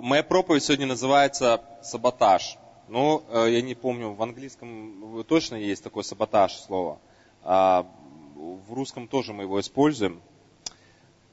моя 0.00 0.22
проповедь 0.22 0.64
сегодня 0.64 0.86
называется 0.86 1.62
«Саботаж». 1.82 2.56
Ну, 2.88 3.22
э, 3.30 3.48
я 3.50 3.62
не 3.62 3.74
помню, 3.74 4.12
в 4.12 4.22
английском 4.22 5.24
точно 5.24 5.56
есть 5.56 5.82
такое 5.82 6.02
«саботаж» 6.02 6.54
слово. 6.54 6.98
А 7.42 7.86
в 8.34 8.72
русском 8.72 9.08
тоже 9.08 9.32
мы 9.32 9.44
его 9.44 9.60
используем. 9.60 10.20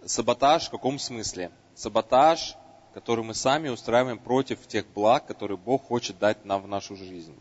Саботаж 0.06 0.68
в 0.68 0.72
каком 0.72 1.00
смысле? 1.00 1.52
Саботаж, 1.76 2.56
который 2.94 3.24
мы 3.24 3.34
сами 3.34 3.70
устраиваем 3.70 4.20
против 4.20 4.66
тех 4.68 4.86
благ, 4.88 5.26
которые 5.26 5.58
Бог 5.58 5.84
хочет 5.84 6.20
дать 6.20 6.46
нам 6.46 6.62
в 6.62 6.68
нашу 6.68 6.96
жизнь. 6.96 7.36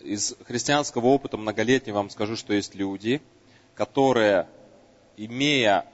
Из 0.00 0.34
христианского 0.46 1.06
опыта 1.06 1.36
многолетнего 1.36 1.96
вам 1.96 2.10
скажу, 2.10 2.36
что 2.36 2.54
есть 2.54 2.74
люди, 2.74 3.20
которые, 3.74 4.48
имея 5.16 5.86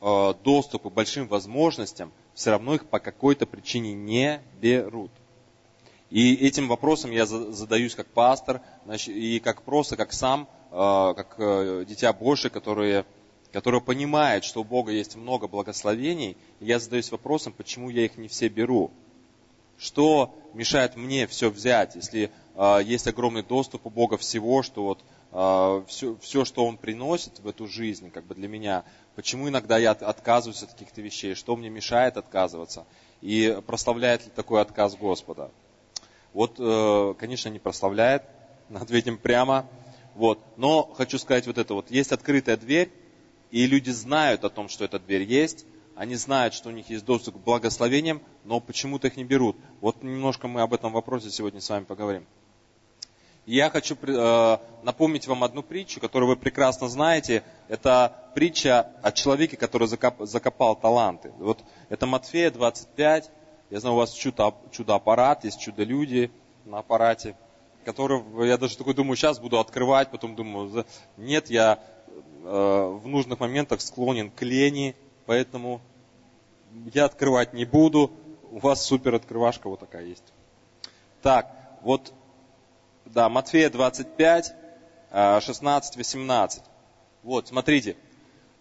э, 0.00 0.34
доступ 0.42 0.84
к 0.84 0.92
большим 0.92 1.28
возможностям, 1.28 2.12
все 2.34 2.50
равно 2.50 2.74
их 2.74 2.86
по 2.86 2.98
какой-то 2.98 3.46
причине 3.46 3.94
не 3.94 4.40
берут. 4.60 5.10
И 6.10 6.34
этим 6.34 6.66
вопросом 6.66 7.12
я 7.12 7.24
задаюсь 7.24 7.94
как 7.94 8.08
пастор, 8.08 8.60
и 9.06 9.38
как 9.38 9.62
просто, 9.62 9.96
как 9.96 10.12
сам, 10.12 10.48
э, 10.72 11.14
как 11.16 11.36
э, 11.38 11.84
дитя 11.88 12.12
Божие, 12.12 12.50
которое, 12.50 13.06
которое 13.52 13.80
понимает, 13.80 14.42
что 14.42 14.62
у 14.62 14.64
Бога 14.64 14.90
есть 14.90 15.14
много 15.14 15.46
благословений, 15.46 16.36
я 16.58 16.80
задаюсь 16.80 17.12
вопросом, 17.12 17.52
почему 17.52 17.90
я 17.90 18.04
их 18.04 18.18
не 18.18 18.26
все 18.26 18.48
беру. 18.48 18.90
Что 19.78 20.34
мешает 20.52 20.96
мне 20.96 21.28
все 21.28 21.48
взять, 21.48 21.94
если 21.94 22.32
э, 22.56 22.80
есть 22.84 23.06
огромный 23.06 23.44
доступ 23.44 23.86
у 23.86 23.90
Бога 23.90 24.16
всего, 24.16 24.62
что 24.62 24.82
вот 24.82 25.04
все, 25.86 26.16
все, 26.20 26.44
что 26.44 26.66
Он 26.66 26.76
приносит 26.76 27.38
в 27.38 27.46
эту 27.46 27.68
жизнь, 27.68 28.10
как 28.10 28.24
бы 28.24 28.34
для 28.34 28.48
меня, 28.48 28.82
почему 29.20 29.50
иногда 29.50 29.76
я 29.76 29.90
отказываюсь 29.90 30.62
от 30.62 30.70
каких-то 30.70 31.02
вещей, 31.02 31.34
что 31.34 31.54
мне 31.54 31.68
мешает 31.68 32.16
отказываться, 32.16 32.86
и 33.20 33.60
прославляет 33.66 34.24
ли 34.24 34.32
такой 34.34 34.62
отказ 34.62 34.96
Господа. 34.96 35.50
Вот, 36.32 36.54
э, 36.58 37.14
конечно, 37.18 37.50
не 37.50 37.58
прославляет, 37.58 38.22
ответим 38.74 39.18
прямо. 39.18 39.66
Вот. 40.14 40.40
Но 40.56 40.90
хочу 40.96 41.18
сказать 41.18 41.46
вот 41.46 41.58
это 41.58 41.74
вот. 41.74 41.90
Есть 41.90 42.12
открытая 42.12 42.56
дверь, 42.56 42.90
и 43.50 43.66
люди 43.66 43.90
знают 43.90 44.42
о 44.44 44.48
том, 44.48 44.70
что 44.70 44.86
эта 44.86 44.98
дверь 44.98 45.24
есть, 45.24 45.66
они 45.96 46.14
знают, 46.14 46.54
что 46.54 46.70
у 46.70 46.72
них 46.72 46.88
есть 46.88 47.04
доступ 47.04 47.34
к 47.34 47.44
благословениям, 47.44 48.22
но 48.44 48.58
почему-то 48.58 49.08
их 49.08 49.18
не 49.18 49.24
берут. 49.24 49.54
Вот 49.82 50.02
немножко 50.02 50.48
мы 50.48 50.62
об 50.62 50.72
этом 50.72 50.92
вопросе 50.92 51.30
сегодня 51.30 51.60
с 51.60 51.68
вами 51.68 51.84
поговорим. 51.84 52.24
Я 53.50 53.68
хочу 53.68 53.96
э, 54.00 54.58
напомнить 54.84 55.26
вам 55.26 55.42
одну 55.42 55.64
притчу, 55.64 55.98
которую 55.98 56.28
вы 56.28 56.36
прекрасно 56.36 56.88
знаете. 56.88 57.42
Это 57.66 58.30
притча 58.32 58.92
о 59.02 59.10
человеке, 59.10 59.56
который 59.56 59.88
закопал 59.88 60.76
таланты. 60.76 61.32
Вот 61.36 61.58
это 61.88 62.06
Матфея 62.06 62.52
25. 62.52 63.28
Я 63.70 63.80
знаю, 63.80 63.96
у 63.96 63.98
вас 63.98 64.12
чудо, 64.12 64.54
чудо-аппарат, 64.70 65.42
есть 65.42 65.58
чудо-люди 65.58 66.30
на 66.64 66.78
аппарате, 66.78 67.34
которые, 67.84 68.22
я 68.46 68.56
даже 68.56 68.78
такой 68.78 68.94
думаю, 68.94 69.16
сейчас 69.16 69.40
буду 69.40 69.58
открывать, 69.58 70.12
потом 70.12 70.36
думаю, 70.36 70.86
нет, 71.16 71.50
я 71.50 71.80
э, 72.44 73.00
в 73.02 73.08
нужных 73.08 73.40
моментах 73.40 73.80
склонен 73.80 74.30
к 74.30 74.42
лени, 74.42 74.94
поэтому 75.26 75.80
я 76.94 77.06
открывать 77.06 77.52
не 77.52 77.64
буду. 77.64 78.12
У 78.52 78.60
вас 78.60 78.86
супер 78.86 79.16
открывашка 79.16 79.68
вот 79.68 79.80
такая 79.80 80.04
есть. 80.04 80.32
Так, 81.20 81.52
вот 81.82 82.12
да, 83.04 83.28
Матфея 83.28 83.70
25, 83.70 84.54
16, 85.12 85.96
18. 85.96 86.62
Вот, 87.22 87.48
смотрите. 87.48 87.96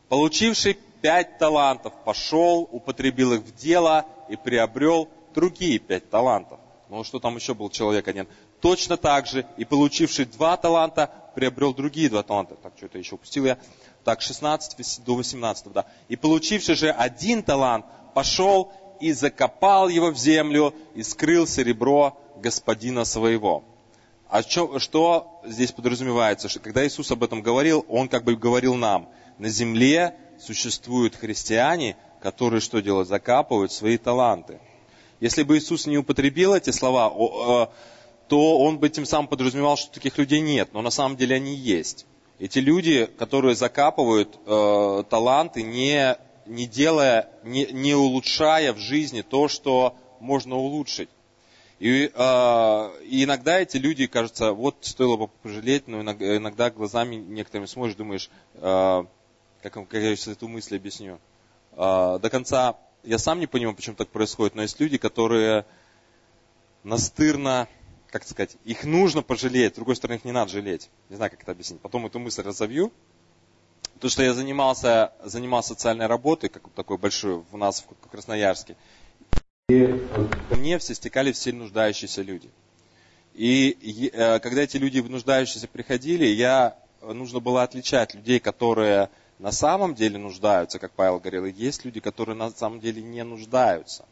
Получивший 0.07 0.77
пять 1.01 1.37
талантов 1.37 1.93
пошел, 2.03 2.67
употребил 2.71 3.33
их 3.33 3.41
в 3.41 3.55
дело 3.55 4.05
и 4.27 4.35
приобрел 4.35 5.07
другие 5.35 5.79
пять 5.79 6.09
талантов. 6.09 6.59
Ну, 6.89 7.03
что 7.03 7.19
там 7.19 7.35
еще 7.35 7.53
был 7.53 7.69
человек 7.69 8.07
один? 8.07 8.27
Точно 8.61 8.97
так 8.97 9.27
же 9.27 9.45
и 9.57 9.65
получивший 9.65 10.25
два 10.25 10.57
таланта 10.57 11.11
приобрел 11.35 11.73
другие 11.73 12.09
два 12.09 12.23
таланта. 12.23 12.55
Так, 12.55 12.73
что 12.75 12.87
это 12.87 12.97
еще 12.97 13.15
упустил 13.15 13.45
я? 13.45 13.59
Так, 14.03 14.21
16 14.21 15.03
до 15.05 15.15
18, 15.15 15.71
да. 15.71 15.85
И 16.07 16.15
получивший 16.15 16.75
же 16.75 16.89
один 16.89 17.43
талант 17.43 17.85
пошел 18.15 18.73
и 18.99 19.13
закопал 19.13 19.87
его 19.87 20.09
в 20.09 20.17
землю 20.17 20.73
и 20.95 21.03
скрыл 21.03 21.45
серебро 21.45 22.17
господина 22.37 23.05
своего. 23.05 23.63
А 24.29 24.43
что, 24.43 24.77
что 24.77 25.41
здесь 25.43 25.71
подразумевается? 25.71 26.49
Что 26.49 26.59
когда 26.59 26.85
Иисус 26.85 27.09
об 27.09 27.23
этом 27.23 27.41
говорил, 27.41 27.83
Он 27.89 28.07
как 28.07 28.23
бы 28.23 28.35
говорил 28.35 28.75
нам, 28.75 29.09
на 29.39 29.49
земле 29.49 30.15
существуют 30.39 31.15
христиане, 31.15 31.97
которые 32.21 32.61
что 32.61 32.79
делают? 32.79 33.07
Закапывают 33.09 33.71
свои 33.71 33.97
таланты. 33.97 34.59
Если 35.19 35.41
бы 35.41 35.57
Иисус 35.57 35.87
не 35.87 35.97
употребил 35.97 36.53
эти 36.53 36.69
слова, 36.69 37.11
э, 37.11 37.67
то 38.27 38.59
Он 38.59 38.77
бы 38.77 38.89
тем 38.89 39.05
самым 39.05 39.27
подразумевал, 39.27 39.77
что 39.77 39.91
таких 39.91 40.19
людей 40.19 40.41
нет, 40.41 40.69
но 40.73 40.83
на 40.83 40.91
самом 40.91 41.17
деле 41.17 41.35
они 41.35 41.55
есть. 41.55 42.05
Эти 42.37 42.59
люди, 42.59 43.09
которые 43.17 43.55
закапывают 43.55 44.37
э, 44.45 45.03
таланты, 45.09 45.63
не, 45.63 46.15
не 46.45 46.67
делая, 46.67 47.29
не, 47.43 47.65
не 47.71 47.95
улучшая 47.95 48.73
в 48.73 48.77
жизни 48.77 49.23
то, 49.23 49.47
что 49.47 49.95
можно 50.19 50.55
улучшить. 50.55 51.09
И, 51.79 52.11
э, 52.13 52.19
иногда 53.05 53.59
эти 53.59 53.77
люди, 53.77 54.05
кажется, 54.07 54.51
вот 54.51 54.75
стоило 54.81 55.15
бы 55.15 55.27
пожалеть, 55.27 55.87
но 55.87 56.01
иногда, 56.01 56.35
иногда 56.35 56.69
глазами 56.71 57.15
некоторыми 57.15 57.67
смотришь, 57.67 57.95
думаешь, 57.95 58.29
э, 58.55 59.03
как, 59.63 59.73
как 59.73 59.93
я 59.93 60.15
сейчас 60.15 60.35
эту 60.35 60.49
мысль 60.49 60.75
объясню. 60.75 61.19
Э, 61.73 62.19
до 62.21 62.29
конца 62.29 62.75
я 63.03 63.17
сам 63.17 63.39
не 63.39 63.47
понимаю, 63.47 63.77
почему 63.77 63.95
так 63.95 64.09
происходит, 64.09 64.55
но 64.55 64.61
есть 64.61 64.77
люди, 64.81 64.97
которые 64.97 65.65
настырно, 66.83 67.69
как 68.09 68.25
сказать, 68.25 68.57
их 68.65 68.83
нужно 68.83 69.21
пожалеть, 69.21 69.73
с 69.73 69.75
другой 69.75 69.95
стороны, 69.95 70.17
их 70.17 70.25
не 70.25 70.33
надо 70.33 70.51
жалеть. 70.51 70.89
Не 71.07 71.15
знаю, 71.15 71.31
как 71.31 71.41
это 71.43 71.53
объяснить. 71.53 71.79
Потом 71.79 72.05
эту 72.05 72.19
мысль 72.19 72.41
разовью. 72.41 72.91
То, 74.01 74.09
что 74.09 74.21
я 74.23 74.33
занимался, 74.33 75.13
занимался 75.23 75.69
социальной 75.69 76.07
работой, 76.07 76.49
как 76.49 76.69
такой 76.71 76.97
большой 76.97 77.43
у 77.51 77.57
нас 77.57 77.85
в 77.85 78.09
Красноярске, 78.09 78.75
мне 79.69 80.79
все 80.79 80.95
стекали 80.95 81.31
все 81.31 81.53
нуждающиеся 81.53 82.21
люди. 82.21 82.49
И 83.35 84.09
э, 84.11 84.39
когда 84.39 84.63
эти 84.63 84.77
люди 84.77 84.99
нуждающиеся 84.99 85.67
приходили, 85.67 86.25
я 86.25 86.75
э, 87.01 87.13
нужно 87.13 87.39
было 87.39 87.63
отличать 87.63 88.15
людей, 88.15 88.39
которые 88.39 89.09
на 89.37 89.51
самом 89.51 89.93
деле 89.95 90.17
нуждаются, 90.17 90.79
как 90.79 90.91
Павел 90.93 91.19
говорил, 91.19 91.45
и 91.45 91.51
есть 91.51 91.85
люди, 91.85 91.99
которые 91.99 92.35
на 92.35 92.49
самом 92.49 92.79
деле 92.79 93.01
не 93.01 93.23
нуждаются. 93.23 94.05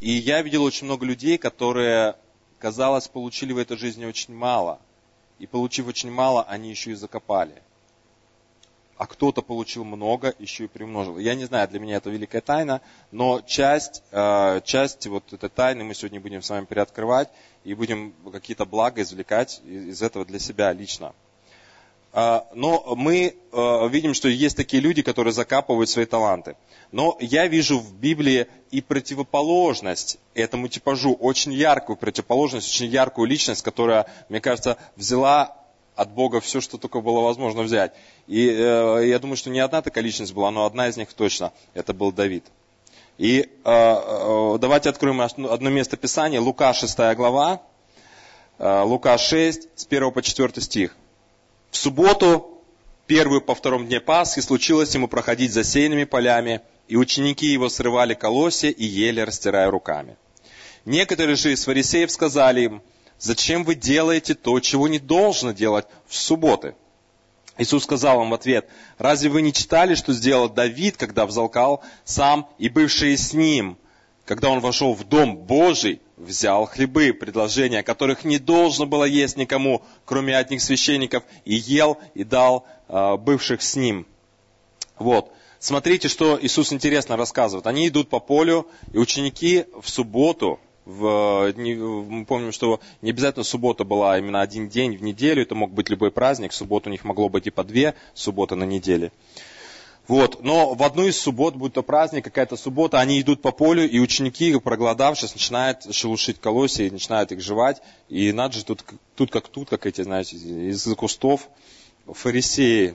И 0.00 0.10
я 0.10 0.42
видел 0.42 0.64
очень 0.64 0.86
много 0.86 1.06
людей, 1.06 1.38
которые, 1.38 2.16
казалось, 2.58 3.08
получили 3.08 3.52
в 3.52 3.58
этой 3.58 3.78
жизни 3.78 4.04
очень 4.04 4.34
мало. 4.34 4.80
И 5.38 5.46
получив 5.46 5.86
очень 5.86 6.10
мало, 6.10 6.42
они 6.42 6.70
еще 6.70 6.90
и 6.90 6.94
закопали 6.94 7.62
а 8.96 9.06
кто-то 9.06 9.42
получил 9.42 9.84
много, 9.84 10.34
еще 10.38 10.64
и 10.64 10.68
примножил. 10.68 11.18
Я 11.18 11.34
не 11.34 11.44
знаю, 11.44 11.68
для 11.68 11.80
меня 11.80 11.96
это 11.96 12.10
великая 12.10 12.40
тайна, 12.40 12.80
но 13.10 13.40
часть, 13.42 14.02
э, 14.10 14.60
часть 14.64 15.06
вот 15.06 15.32
этой 15.32 15.50
тайны 15.50 15.84
мы 15.84 15.94
сегодня 15.94 16.20
будем 16.20 16.42
с 16.42 16.50
вами 16.50 16.64
переоткрывать 16.64 17.28
и 17.64 17.74
будем 17.74 18.14
какие-то 18.32 18.64
блага 18.64 19.02
извлекать 19.02 19.60
из 19.64 20.00
этого 20.02 20.24
для 20.24 20.38
себя 20.38 20.72
лично. 20.72 21.12
Э, 22.12 22.40
но 22.54 22.94
мы 22.96 23.36
э, 23.52 23.88
видим, 23.88 24.14
что 24.14 24.28
есть 24.28 24.56
такие 24.56 24.82
люди, 24.82 25.02
которые 25.02 25.34
закапывают 25.34 25.90
свои 25.90 26.06
таланты. 26.06 26.56
Но 26.90 27.18
я 27.20 27.46
вижу 27.48 27.78
в 27.78 27.92
Библии 27.94 28.46
и 28.70 28.80
противоположность 28.80 30.18
этому 30.34 30.68
типажу, 30.68 31.12
очень 31.12 31.52
яркую 31.52 31.96
противоположность, 31.96 32.68
очень 32.74 32.86
яркую 32.86 33.28
личность, 33.28 33.62
которая, 33.62 34.06
мне 34.30 34.40
кажется, 34.40 34.78
взяла 34.96 35.65
от 35.96 36.10
Бога 36.12 36.40
все, 36.40 36.60
что 36.60 36.78
только 36.78 37.00
было 37.00 37.20
возможно 37.20 37.62
взять. 37.62 37.92
И 38.26 38.48
э, 38.48 39.06
я 39.06 39.18
думаю, 39.18 39.36
что 39.36 39.50
не 39.50 39.60
одна 39.60 39.80
такая 39.82 40.04
личность 40.04 40.34
была, 40.34 40.50
но 40.50 40.66
одна 40.66 40.88
из 40.88 40.96
них 40.96 41.12
точно, 41.12 41.52
это 41.74 41.94
был 41.94 42.12
Давид. 42.12 42.44
И 43.18 43.40
э, 43.40 43.46
э, 43.64 44.58
давайте 44.60 44.90
откроем 44.90 45.22
одно 45.22 45.70
место 45.70 45.96
Писания, 45.96 46.38
Лука 46.38 46.74
6 46.74 46.98
глава, 47.16 47.62
э, 48.58 48.82
Лука 48.82 49.16
6, 49.16 49.68
с 49.74 49.86
1 49.86 50.12
по 50.12 50.22
4 50.22 50.60
стих. 50.60 50.94
В 51.70 51.76
субботу, 51.78 52.60
первую 53.06 53.40
по 53.40 53.54
втором 53.54 53.86
дне 53.86 54.00
Пасхи, 54.00 54.40
случилось 54.40 54.94
ему 54.94 55.08
проходить 55.08 55.52
засеянными 55.52 56.04
полями, 56.04 56.60
и 56.88 56.96
ученики 56.96 57.46
его 57.46 57.70
срывали 57.70 58.12
колосья 58.12 58.68
и 58.68 58.84
ели, 58.84 59.20
растирая 59.20 59.70
руками. 59.70 60.16
Некоторые 60.84 61.36
же 61.36 61.52
из 61.52 61.64
фарисеев 61.64 62.10
сказали 62.10 62.60
им, 62.60 62.82
Зачем 63.18 63.64
вы 63.64 63.74
делаете 63.74 64.34
то, 64.34 64.60
чего 64.60 64.88
не 64.88 64.98
должно 64.98 65.52
делать 65.52 65.86
в 66.06 66.16
субботы? 66.16 66.74
Иисус 67.58 67.84
сказал 67.84 68.22
им 68.22 68.30
в 68.30 68.34
ответ, 68.34 68.68
разве 68.98 69.30
вы 69.30 69.40
не 69.40 69.52
читали, 69.52 69.94
что 69.94 70.12
сделал 70.12 70.48
Давид, 70.48 70.96
когда 70.98 71.24
взалкал 71.24 71.82
сам 72.04 72.48
и 72.58 72.68
бывшие 72.68 73.16
с 73.16 73.32
ним, 73.32 73.78
когда 74.26 74.50
он 74.50 74.60
вошел 74.60 74.92
в 74.92 75.04
дом 75.04 75.36
Божий, 75.36 76.00
взял 76.16 76.66
хлебы, 76.66 77.12
предложения, 77.12 77.82
которых 77.82 78.24
не 78.24 78.38
должно 78.38 78.84
было 78.84 79.04
есть 79.04 79.36
никому, 79.36 79.82
кроме 80.04 80.36
одних 80.36 80.60
священников, 80.60 81.22
и 81.44 81.54
ел, 81.54 81.98
и 82.14 82.24
дал 82.24 82.66
э, 82.88 83.16
бывших 83.16 83.62
с 83.62 83.76
ним. 83.76 84.06
Вот. 84.98 85.30
смотрите, 85.58 86.08
что 86.08 86.38
Иисус 86.40 86.72
интересно 86.72 87.16
рассказывает. 87.16 87.66
Они 87.66 87.88
идут 87.88 88.08
по 88.08 88.18
полю, 88.18 88.66
и 88.92 88.98
ученики 88.98 89.66
в 89.80 89.88
субботу, 89.88 90.58
в, 90.86 91.52
мы 91.56 92.24
помним, 92.24 92.52
что 92.52 92.80
не 93.02 93.10
обязательно 93.10 93.44
суббота 93.44 93.84
была 93.84 94.18
именно 94.18 94.40
один 94.40 94.68
день 94.68 94.96
в 94.96 95.02
неделю, 95.02 95.42
это 95.42 95.54
мог 95.54 95.72
быть 95.72 95.90
любой 95.90 96.12
праздник, 96.12 96.52
субботу 96.52 96.88
у 96.88 96.92
них 96.92 97.04
могло 97.04 97.28
быть 97.28 97.48
и 97.48 97.50
по 97.50 97.64
две 97.64 97.94
субботы 98.14 98.54
на 98.54 98.64
неделе. 98.64 99.10
Вот. 100.06 100.44
Но 100.44 100.74
в 100.74 100.82
одну 100.84 101.06
из 101.06 101.18
суббот, 101.18 101.56
будь 101.56 101.72
то 101.72 101.82
праздник, 101.82 102.24
какая-то 102.24 102.56
суббота, 102.56 103.00
они 103.00 103.20
идут 103.20 103.42
по 103.42 103.50
полю, 103.50 103.88
и 103.88 103.98
ученики, 103.98 104.56
проголодавшись, 104.60 105.34
начинают 105.34 105.92
шелушить 105.92 106.40
колосья 106.40 106.84
и 106.84 106.90
начинают 106.90 107.32
их 107.32 107.40
жевать. 107.40 107.82
И 108.08 108.30
надо 108.32 108.54
же 108.54 108.64
тут, 108.64 108.84
тут 109.16 109.32
как 109.32 109.48
тут, 109.48 109.68
как 109.68 109.84
эти, 109.86 110.02
знаете, 110.02 110.36
из 110.36 110.84
кустов 110.94 111.48
фарисеи 112.06 112.94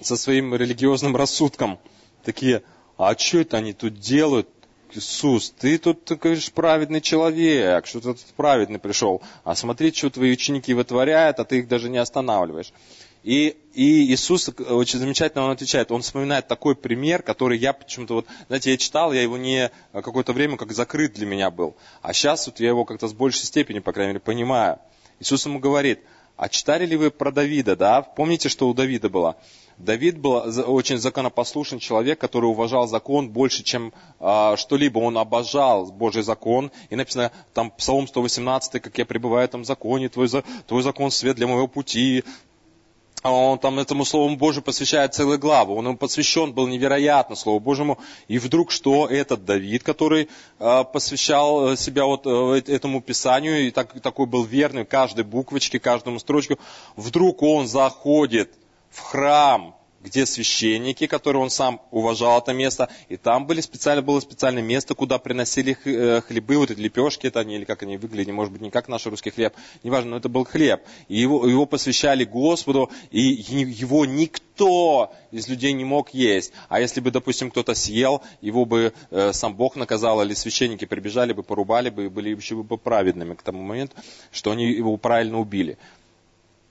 со 0.00 0.16
своим 0.16 0.54
религиозным 0.54 1.14
рассудком. 1.14 1.78
Такие, 2.24 2.62
а 2.96 3.14
что 3.18 3.40
это 3.40 3.58
они 3.58 3.74
тут 3.74 3.98
делают? 3.98 4.48
Иисус, 4.96 5.50
ты 5.50 5.78
тут, 5.78 6.04
ты 6.04 6.16
говоришь, 6.16 6.50
праведный 6.52 7.00
человек, 7.00 7.86
что 7.86 8.00
ты 8.00 8.14
тут 8.14 8.34
праведный 8.36 8.78
пришел. 8.78 9.22
А 9.44 9.54
смотри, 9.54 9.92
что 9.92 10.10
твои 10.10 10.32
ученики 10.32 10.74
вытворяют, 10.74 11.38
а 11.40 11.44
ты 11.44 11.58
их 11.58 11.68
даже 11.68 11.88
не 11.88 11.98
останавливаешь. 11.98 12.72
И, 13.24 13.56
и 13.74 14.12
Иисус 14.12 14.48
очень 14.48 14.98
замечательно 14.98 15.44
он 15.44 15.50
отвечает, 15.50 15.90
он 15.90 16.02
вспоминает 16.02 16.48
такой 16.48 16.76
пример, 16.76 17.22
который 17.22 17.58
я 17.58 17.72
почему-то 17.72 18.14
вот, 18.14 18.26
знаете, 18.46 18.70
я 18.70 18.76
читал, 18.76 19.12
я 19.12 19.22
его 19.22 19.36
не 19.36 19.70
какое-то 19.92 20.32
время 20.32 20.56
как 20.56 20.72
закрыт 20.72 21.14
для 21.14 21.26
меня 21.26 21.50
был. 21.50 21.76
А 22.00 22.12
сейчас 22.12 22.46
вот 22.46 22.60
я 22.60 22.68
его 22.68 22.84
как-то 22.84 23.08
с 23.08 23.12
большей 23.12 23.44
степени, 23.44 23.80
по 23.80 23.92
крайней 23.92 24.12
мере, 24.12 24.20
понимаю. 24.20 24.78
Иисус 25.20 25.44
ему 25.46 25.58
говорит, 25.58 26.00
а 26.38 26.48
читали 26.48 26.86
ли 26.86 26.96
вы 26.96 27.10
про 27.10 27.32
Давида, 27.32 27.74
да? 27.74 28.00
Помните, 28.00 28.48
что 28.48 28.68
у 28.68 28.72
Давида 28.72 29.08
было? 29.08 29.36
Давид 29.76 30.18
был 30.18 30.34
очень 30.66 30.98
законопослушный 30.98 31.80
человек, 31.80 32.20
который 32.20 32.46
уважал 32.46 32.86
закон 32.86 33.28
больше, 33.28 33.64
чем 33.64 33.92
а, 34.20 34.56
что-либо. 34.56 35.00
Он 35.00 35.18
обожал 35.18 35.86
Божий 35.86 36.22
закон. 36.22 36.70
И 36.90 36.96
написано 36.96 37.32
там 37.54 37.72
Псалом 37.72 38.06
118, 38.06 38.80
как 38.80 38.96
я 38.98 39.04
пребываю 39.04 39.46
в 39.46 39.50
этом 39.50 39.64
законе, 39.64 40.08
твой, 40.08 40.28
твой 40.68 40.82
закон 40.82 41.10
свет 41.10 41.34
для 41.34 41.48
моего 41.48 41.66
пути. 41.66 42.22
А 43.22 43.32
он 43.32 43.58
там 43.58 43.78
этому 43.78 44.04
Слову 44.04 44.36
Божию 44.36 44.62
посвящает 44.62 45.14
целую 45.14 45.38
главу. 45.38 45.76
Он 45.76 45.86
ему 45.86 45.96
посвящен 45.96 46.52
был 46.52 46.68
невероятно 46.68 47.34
Слову 47.34 47.58
Божьему. 47.58 47.98
И 48.28 48.38
вдруг 48.38 48.70
что 48.70 49.06
этот 49.06 49.44
Давид, 49.44 49.82
который 49.82 50.28
э, 50.58 50.84
посвящал 50.92 51.76
себя 51.76 52.04
вот 52.04 52.26
э, 52.26 52.62
этому 52.72 53.00
Писанию, 53.00 53.66
и 53.66 53.70
так, 53.70 54.00
такой 54.00 54.26
был 54.26 54.44
верный 54.44 54.84
каждой 54.84 55.24
буквочке, 55.24 55.80
каждому 55.80 56.18
строчку, 56.20 56.58
вдруг 56.96 57.42
он 57.42 57.66
заходит 57.66 58.52
в 58.90 59.00
храм 59.00 59.77
где 60.00 60.26
священники, 60.26 61.06
которые 61.06 61.42
он 61.42 61.50
сам 61.50 61.80
уважал 61.90 62.38
это 62.40 62.52
место, 62.52 62.88
и 63.08 63.16
там 63.16 63.46
были 63.46 63.60
специально, 63.60 64.02
было 64.02 64.20
специальное 64.20 64.62
место, 64.62 64.94
куда 64.94 65.18
приносили 65.18 65.76
э, 65.84 66.20
хлебы, 66.20 66.56
вот 66.56 66.70
эти 66.70 66.78
лепешки, 66.78 67.26
это 67.26 67.40
они, 67.40 67.56
или 67.56 67.64
как 67.64 67.82
они 67.82 67.96
выглядели, 67.96 68.30
может 68.30 68.52
быть, 68.52 68.62
не 68.62 68.70
как 68.70 68.88
наш 68.88 69.06
русский 69.06 69.30
хлеб, 69.30 69.54
неважно, 69.82 70.12
но 70.12 70.16
это 70.18 70.28
был 70.28 70.44
хлеб. 70.44 70.82
И 71.08 71.18
его, 71.18 71.46
его 71.46 71.66
посвящали 71.66 72.24
Господу, 72.24 72.90
и 73.10 73.20
его 73.20 74.04
никто 74.04 75.12
из 75.30 75.48
людей 75.48 75.72
не 75.72 75.84
мог 75.84 76.10
есть. 76.10 76.52
А 76.68 76.80
если 76.80 77.00
бы, 77.00 77.10
допустим, 77.10 77.50
кто-то 77.50 77.74
съел, 77.74 78.22
его 78.40 78.64
бы 78.64 78.92
э, 79.10 79.32
сам 79.32 79.54
Бог 79.54 79.76
наказал, 79.76 80.22
или 80.22 80.34
священники 80.34 80.84
прибежали 80.84 81.32
бы, 81.32 81.42
порубали 81.42 81.90
бы, 81.90 82.06
и 82.06 82.08
были 82.08 82.34
еще 82.34 82.56
бы 82.56 82.78
праведными 82.78 83.34
к 83.34 83.42
тому 83.42 83.62
моменту, 83.62 83.96
что 84.30 84.52
они 84.52 84.70
его 84.70 84.96
правильно 84.96 85.40
убили. 85.40 85.78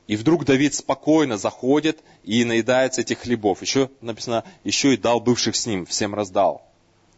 И 0.08 0.16
вдруг 0.16 0.46
Давид 0.46 0.74
спокойно 0.74 1.38
заходит 1.38 2.02
и 2.24 2.46
наедается 2.46 3.02
этих 3.02 3.20
хлебов. 3.20 3.62
Еще 3.62 3.90
написано, 4.00 4.46
еще 4.64 4.94
и 4.94 4.98
дал 4.98 5.20
бывших 5.20 5.56
с 5.56 5.66
ним, 5.66 5.86
всем 5.86 6.16
раздал. 6.16 6.66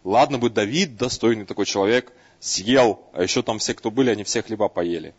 Ладно 0.03 0.39
бы 0.39 0.49
Давид, 0.49 0.97
достойный 0.97 1.45
такой 1.45 1.67
человек, 1.67 2.11
съел, 2.39 3.01
а 3.13 3.21
еще 3.21 3.43
там 3.43 3.59
все, 3.59 3.75
кто 3.75 3.91
были, 3.91 4.09
они 4.09 4.23
все 4.23 4.41
хлеба 4.41 4.69
поели. 4.69 5.13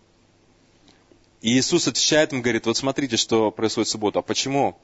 И 1.43 1.57
Иисус 1.57 1.87
отвечает 1.87 2.33
им, 2.33 2.43
говорит, 2.43 2.67
вот 2.67 2.77
смотрите, 2.77 3.17
что 3.17 3.53
происходит 3.53 3.89
в 3.89 3.93
субботу. 3.93 4.19
А 4.19 4.23
почему? 4.23 4.77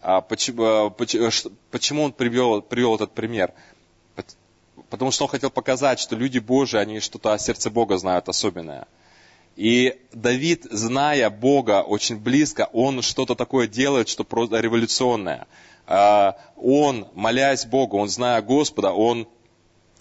А 0.00 0.20
почему, 0.20 0.64
а, 0.64 0.90
почему 1.70 2.04
он 2.04 2.12
привел, 2.12 2.62
привел 2.62 2.94
этот 2.94 3.12
пример? 3.12 3.52
Потому 4.88 5.10
что 5.10 5.24
он 5.24 5.30
хотел 5.30 5.50
показать, 5.50 5.98
что 5.98 6.16
люди 6.16 6.38
Божии, 6.38 6.78
они 6.78 7.00
что-то 7.00 7.32
о 7.32 7.38
сердце 7.38 7.70
Бога 7.70 7.98
знают 7.98 8.28
особенное– 8.28 8.86
и 9.56 9.98
Давид, 10.12 10.66
зная 10.70 11.28
Бога 11.30 11.82
очень 11.82 12.16
близко, 12.16 12.68
он 12.72 13.02
что-то 13.02 13.34
такое 13.34 13.66
делает, 13.66 14.08
что 14.08 14.24
просто 14.24 14.60
революционное. 14.60 15.46
А, 15.86 16.36
он, 16.56 17.08
молясь 17.14 17.66
Богу, 17.66 17.98
он, 17.98 18.08
зная 18.08 18.40
Господа, 18.42 18.92
он 18.92 19.28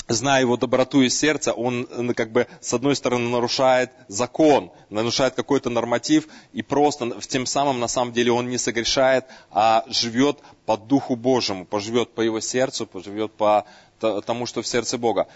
зная 0.10 0.42
его 0.42 0.58
доброту 0.58 1.02
и 1.02 1.10
сердце, 1.10 1.54
он 1.54 2.14
как 2.16 2.32
бы 2.32 2.48
с 2.62 2.74
одной 2.74 2.96
стороны 2.96 3.30
нарушает 3.30 3.92
закон, 4.08 4.72
нарушает 4.90 5.36
какой-то 5.36 5.70
норматив, 5.70 6.28
и 6.52 6.62
просто 6.62 7.20
тем 7.22 7.46
самым 7.46 7.80
на 7.80 7.88
самом 7.88 8.12
деле 8.12 8.32
он 8.32 8.50
не 8.50 8.58
согрешает, 8.58 9.26
а 9.52 9.86
живет 9.88 10.40
по 10.66 10.78
Духу 10.78 11.16
Божьему, 11.16 11.66
поживет 11.66 12.14
по 12.14 12.22
его 12.22 12.40
сердцу, 12.40 12.88
поживет 12.88 13.32
по 13.34 13.66
тому, 14.00 14.46
что 14.46 14.62
в 14.62 14.68
сердце 14.68 14.98
Бога. 14.98 15.28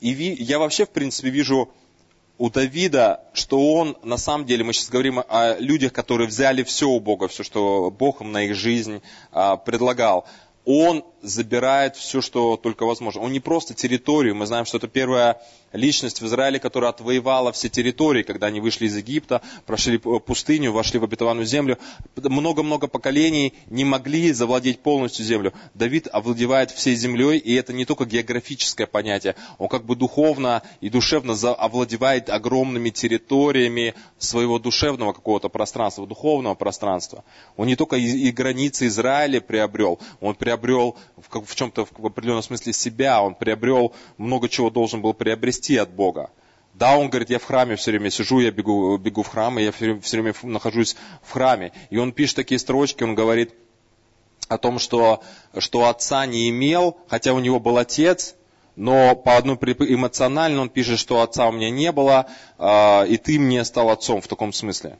И 0.00 0.10
я 0.10 0.58
вообще, 0.58 0.84
в 0.84 0.90
принципе, 0.90 1.30
вижу 1.30 1.70
у 2.38 2.50
Давида, 2.50 3.20
что 3.32 3.74
он, 3.74 3.96
на 4.02 4.16
самом 4.16 4.46
деле, 4.46 4.64
мы 4.64 4.72
сейчас 4.72 4.88
говорим 4.88 5.22
о 5.28 5.56
людях, 5.58 5.92
которые 5.92 6.26
взяли 6.26 6.62
все 6.62 6.88
у 6.88 7.00
Бога, 7.00 7.28
все, 7.28 7.42
что 7.42 7.90
Бог 7.90 8.20
им 8.20 8.32
на 8.32 8.44
их 8.44 8.54
жизнь 8.54 9.02
а, 9.30 9.56
предлагал. 9.56 10.26
Он 10.64 11.04
забирает 11.22 11.96
все, 11.96 12.20
что 12.20 12.56
только 12.56 12.84
возможно. 12.84 13.20
Он 13.20 13.32
не 13.32 13.40
просто 13.40 13.74
территорию. 13.74 14.34
Мы 14.34 14.46
знаем, 14.46 14.64
что 14.64 14.78
это 14.78 14.88
первая 14.88 15.40
личность 15.72 16.20
в 16.20 16.26
Израиле, 16.26 16.58
которая 16.58 16.90
отвоевала 16.90 17.52
все 17.52 17.68
территории, 17.68 18.22
когда 18.22 18.48
они 18.48 18.60
вышли 18.60 18.86
из 18.86 18.96
Египта, 18.96 19.40
прошли 19.66 19.98
пустыню, 19.98 20.72
вошли 20.72 20.98
в 20.98 21.04
обетованную 21.04 21.46
землю. 21.46 21.78
Много-много 22.16 22.88
поколений 22.88 23.54
не 23.66 23.84
могли 23.84 24.32
завладеть 24.32 24.80
полностью 24.80 25.24
землю. 25.24 25.52
Давид 25.74 26.08
овладевает 26.12 26.70
всей 26.70 26.94
землей, 26.94 27.38
и 27.38 27.54
это 27.54 27.72
не 27.72 27.84
только 27.84 28.04
географическое 28.04 28.86
понятие. 28.86 29.34
Он 29.58 29.68
как 29.68 29.84
бы 29.84 29.96
духовно 29.96 30.62
и 30.80 30.90
душевно 30.90 31.34
овладевает 31.52 32.28
огромными 32.28 32.90
территориями 32.90 33.94
своего 34.18 34.58
душевного 34.58 35.12
какого-то 35.12 35.48
пространства, 35.48 36.06
духовного 36.06 36.54
пространства. 36.54 37.24
Он 37.56 37.66
не 37.66 37.76
только 37.76 37.96
и 37.96 38.30
границы 38.30 38.86
Израиля 38.88 39.40
приобрел, 39.40 39.98
он 40.20 40.34
приобрел 40.34 40.96
в, 41.28 41.44
в 41.44 41.54
чем-то 41.54 41.86
в 41.86 42.06
определенном 42.06 42.42
смысле 42.42 42.72
себя, 42.72 43.22
он 43.22 43.34
приобрел 43.34 43.94
много 44.18 44.48
чего 44.48 44.70
должен 44.70 45.02
был 45.02 45.14
приобрести 45.14 45.76
от 45.76 45.90
Бога. 45.90 46.30
Да, 46.74 46.96
он 46.96 47.10
говорит, 47.10 47.30
я 47.30 47.38
в 47.38 47.44
храме 47.44 47.76
все 47.76 47.90
время 47.90 48.10
сижу, 48.10 48.40
я 48.40 48.50
бегу, 48.50 48.96
бегу 48.96 49.22
в 49.22 49.28
храм, 49.28 49.58
и 49.58 49.64
я 49.64 49.72
все 49.72 49.98
все 50.00 50.20
время 50.20 50.34
нахожусь 50.42 50.96
в 51.22 51.32
храме. 51.32 51.72
И 51.90 51.98
он 51.98 52.12
пишет 52.12 52.36
такие 52.36 52.58
строчки, 52.58 53.02
он 53.02 53.14
говорит 53.14 53.54
о 54.48 54.58
том, 54.58 54.78
что, 54.78 55.22
что 55.58 55.88
отца 55.88 56.24
не 56.26 56.48
имел, 56.48 56.98
хотя 57.08 57.34
у 57.34 57.40
него 57.40 57.60
был 57.60 57.76
отец, 57.76 58.34
но 58.74 59.14
по 59.14 59.36
одной 59.36 59.56
эмоционально 59.56 60.62
он 60.62 60.70
пишет, 60.70 60.98
что 60.98 61.20
отца 61.20 61.46
у 61.48 61.52
меня 61.52 61.70
не 61.70 61.92
было, 61.92 62.26
а, 62.58 63.04
и 63.04 63.18
ты 63.18 63.38
мне 63.38 63.64
стал 63.64 63.90
отцом 63.90 64.20
в 64.20 64.28
таком 64.28 64.52
смысле. 64.52 64.98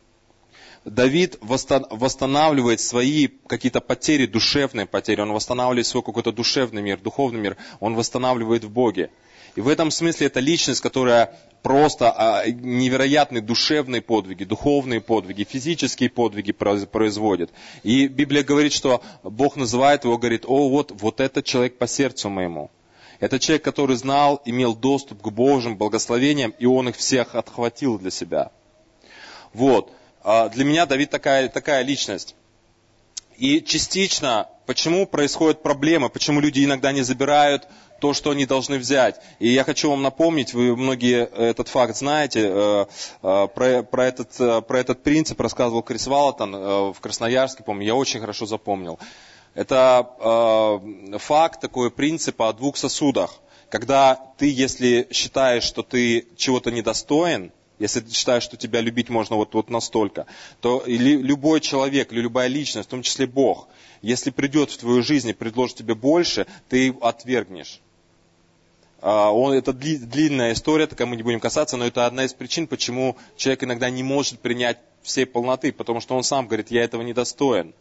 Давид 0.84 1.38
восстанавливает 1.40 2.80
свои 2.80 3.28
какие-то 3.28 3.80
потери, 3.80 4.26
душевные 4.26 4.86
потери, 4.86 5.20
он 5.20 5.32
восстанавливает 5.32 5.86
свой 5.86 6.02
какой-то 6.02 6.32
душевный 6.32 6.82
мир, 6.82 6.98
духовный 6.98 7.40
мир, 7.40 7.56
он 7.78 7.94
восстанавливает 7.94 8.64
в 8.64 8.70
Боге. 8.70 9.10
И 9.54 9.60
в 9.60 9.68
этом 9.68 9.90
смысле 9.90 10.26
это 10.26 10.40
личность, 10.40 10.80
которая 10.80 11.38
просто 11.62 12.10
а, 12.10 12.46
невероятные 12.48 13.42
душевные 13.42 14.00
подвиги, 14.00 14.44
духовные 14.44 15.00
подвиги, 15.00 15.44
физические 15.44 16.10
подвиги 16.10 16.52
производит. 16.52 17.50
И 17.82 18.08
Библия 18.08 18.42
говорит, 18.42 18.72
что 18.72 19.02
Бог 19.22 19.56
называет 19.56 20.04
его, 20.04 20.18
говорит, 20.18 20.44
о, 20.46 20.68
вот, 20.68 20.90
вот 20.92 21.20
этот 21.20 21.44
человек 21.44 21.78
по 21.78 21.86
сердцу 21.86 22.30
моему. 22.30 22.70
Это 23.20 23.38
человек, 23.38 23.62
который 23.62 23.94
знал, 23.94 24.42
имел 24.46 24.74
доступ 24.74 25.22
к 25.22 25.28
Божьим 25.28 25.76
благословениям, 25.76 26.54
и 26.58 26.66
он 26.66 26.88
их 26.88 26.96
всех 26.96 27.36
отхватил 27.36 27.98
для 27.98 28.10
себя. 28.10 28.50
Вот. 29.52 29.92
А, 30.24 30.48
для 30.48 30.64
меня 30.64 30.86
Давид 30.86 31.10
такая, 31.10 31.48
такая 31.48 31.82
личность. 31.82 32.34
И 33.36 33.60
частично, 33.60 34.48
почему 34.66 35.06
происходят 35.06 35.62
проблемы, 35.62 36.08
почему 36.08 36.40
люди 36.40 36.64
иногда 36.64 36.92
не 36.92 37.02
забирают 37.02 37.66
то, 38.00 38.12
что 38.14 38.30
они 38.30 38.46
должны 38.46 38.78
взять. 38.78 39.20
И 39.38 39.48
я 39.48 39.64
хочу 39.64 39.90
вам 39.90 40.02
напомнить, 40.02 40.54
вы 40.54 40.76
многие 40.76 41.24
этот 41.24 41.68
факт 41.68 41.96
знаете, 41.96 42.50
э, 42.52 42.86
э, 43.22 43.48
про, 43.54 43.82
про, 43.84 44.04
этот, 44.04 44.40
э, 44.40 44.60
про 44.60 44.80
этот 44.80 45.02
принцип 45.02 45.40
рассказывал 45.40 45.82
Крис 45.82 46.06
Валатон 46.08 46.92
в 46.92 47.00
Красноярске, 47.00 47.62
помню, 47.62 47.86
я 47.86 47.94
очень 47.94 48.20
хорошо 48.20 48.46
запомнил. 48.46 48.98
Это 49.54 50.80
факт, 51.18 51.60
такой 51.60 51.90
принцип 51.90 52.40
о 52.40 52.52
двух 52.52 52.76
сосудах. 52.76 53.40
Когда 53.68 54.18
ты, 54.38 54.50
если 54.50 55.06
считаешь, 55.12 55.62
что 55.62 55.82
ты 55.82 56.26
чего-то 56.36 56.70
недостоин, 56.70 57.52
если 57.82 57.98
ты 57.98 58.12
считаешь, 58.14 58.44
что 58.44 58.56
тебя 58.56 58.80
любить 58.80 59.08
можно 59.08 59.34
вот, 59.34 59.54
вот 59.54 59.68
настолько, 59.68 60.26
то 60.60 60.84
или 60.86 61.16
любой 61.16 61.60
человек 61.60 62.12
или 62.12 62.20
любая 62.20 62.46
личность, 62.46 62.86
в 62.86 62.90
том 62.90 63.02
числе 63.02 63.26
Бог, 63.26 63.66
если 64.02 64.30
придет 64.30 64.70
в 64.70 64.78
твою 64.78 65.02
жизнь 65.02 65.28
и 65.28 65.32
предложит 65.32 65.78
тебе 65.78 65.96
больше, 65.96 66.46
ты 66.68 66.94
отвергнешь. 67.00 67.80
А, 69.00 69.32
он, 69.32 69.52
это 69.52 69.72
длинная 69.72 70.52
история, 70.52 70.86
такая 70.86 71.08
мы 71.08 71.16
не 71.16 71.24
будем 71.24 71.40
касаться, 71.40 71.76
но 71.76 71.84
это 71.84 72.06
одна 72.06 72.24
из 72.24 72.32
причин, 72.32 72.68
почему 72.68 73.16
человек 73.36 73.64
иногда 73.64 73.90
не 73.90 74.04
может 74.04 74.38
принять 74.38 74.78
всей 75.02 75.26
полноты, 75.26 75.72
потому 75.72 76.00
что 76.00 76.14
он 76.14 76.22
сам 76.22 76.46
говорит, 76.46 76.70
я 76.70 76.84
этого 76.84 77.02
не 77.02 77.12
достоин. 77.12 77.74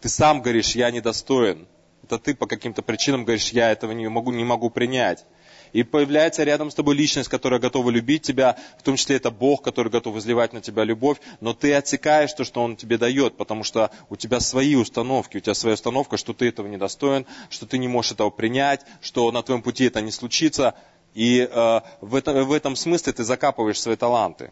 Ты 0.00 0.08
сам 0.08 0.40
говоришь, 0.40 0.74
я 0.74 0.90
недостоин. 0.90 1.66
Это 2.04 2.18
ты 2.18 2.34
по 2.34 2.46
каким-то 2.46 2.82
причинам 2.82 3.24
говоришь, 3.24 3.50
я 3.50 3.70
этого 3.70 3.92
не 3.92 4.08
могу, 4.08 4.32
не 4.32 4.44
могу 4.44 4.70
принять. 4.70 5.24
И 5.72 5.84
появляется 5.84 6.44
рядом 6.44 6.70
с 6.70 6.74
тобой 6.74 6.94
личность, 6.94 7.30
которая 7.30 7.58
готова 7.58 7.88
любить 7.88 8.22
тебя, 8.22 8.56
в 8.78 8.82
том 8.82 8.96
числе 8.96 9.16
это 9.16 9.30
Бог, 9.30 9.62
который 9.62 9.90
готов 9.90 10.16
изливать 10.16 10.52
на 10.52 10.60
тебя 10.60 10.84
любовь, 10.84 11.18
но 11.40 11.54
ты 11.54 11.72
отсекаешь 11.72 12.32
то, 12.34 12.44
что 12.44 12.62
Он 12.62 12.76
тебе 12.76 12.98
дает, 12.98 13.36
потому 13.36 13.64
что 13.64 13.90
у 14.10 14.16
тебя 14.16 14.40
свои 14.40 14.74
установки, 14.74 15.38
у 15.38 15.40
тебя 15.40 15.54
своя 15.54 15.74
установка, 15.74 16.18
что 16.18 16.34
ты 16.34 16.48
этого 16.48 16.66
не 16.66 16.76
достоин, 16.76 17.26
что 17.48 17.66
ты 17.66 17.78
не 17.78 17.88
можешь 17.88 18.12
этого 18.12 18.30
принять, 18.30 18.82
что 19.00 19.30
на 19.32 19.42
твоем 19.42 19.62
пути 19.62 19.84
это 19.86 20.02
не 20.02 20.10
случится. 20.10 20.74
И 21.14 21.48
э, 21.50 21.80
в, 22.00 22.14
этом, 22.14 22.44
в 22.44 22.52
этом 22.52 22.76
смысле 22.76 23.12
ты 23.12 23.24
закапываешь 23.24 23.80
свои 23.80 23.96
таланты. 23.96 24.50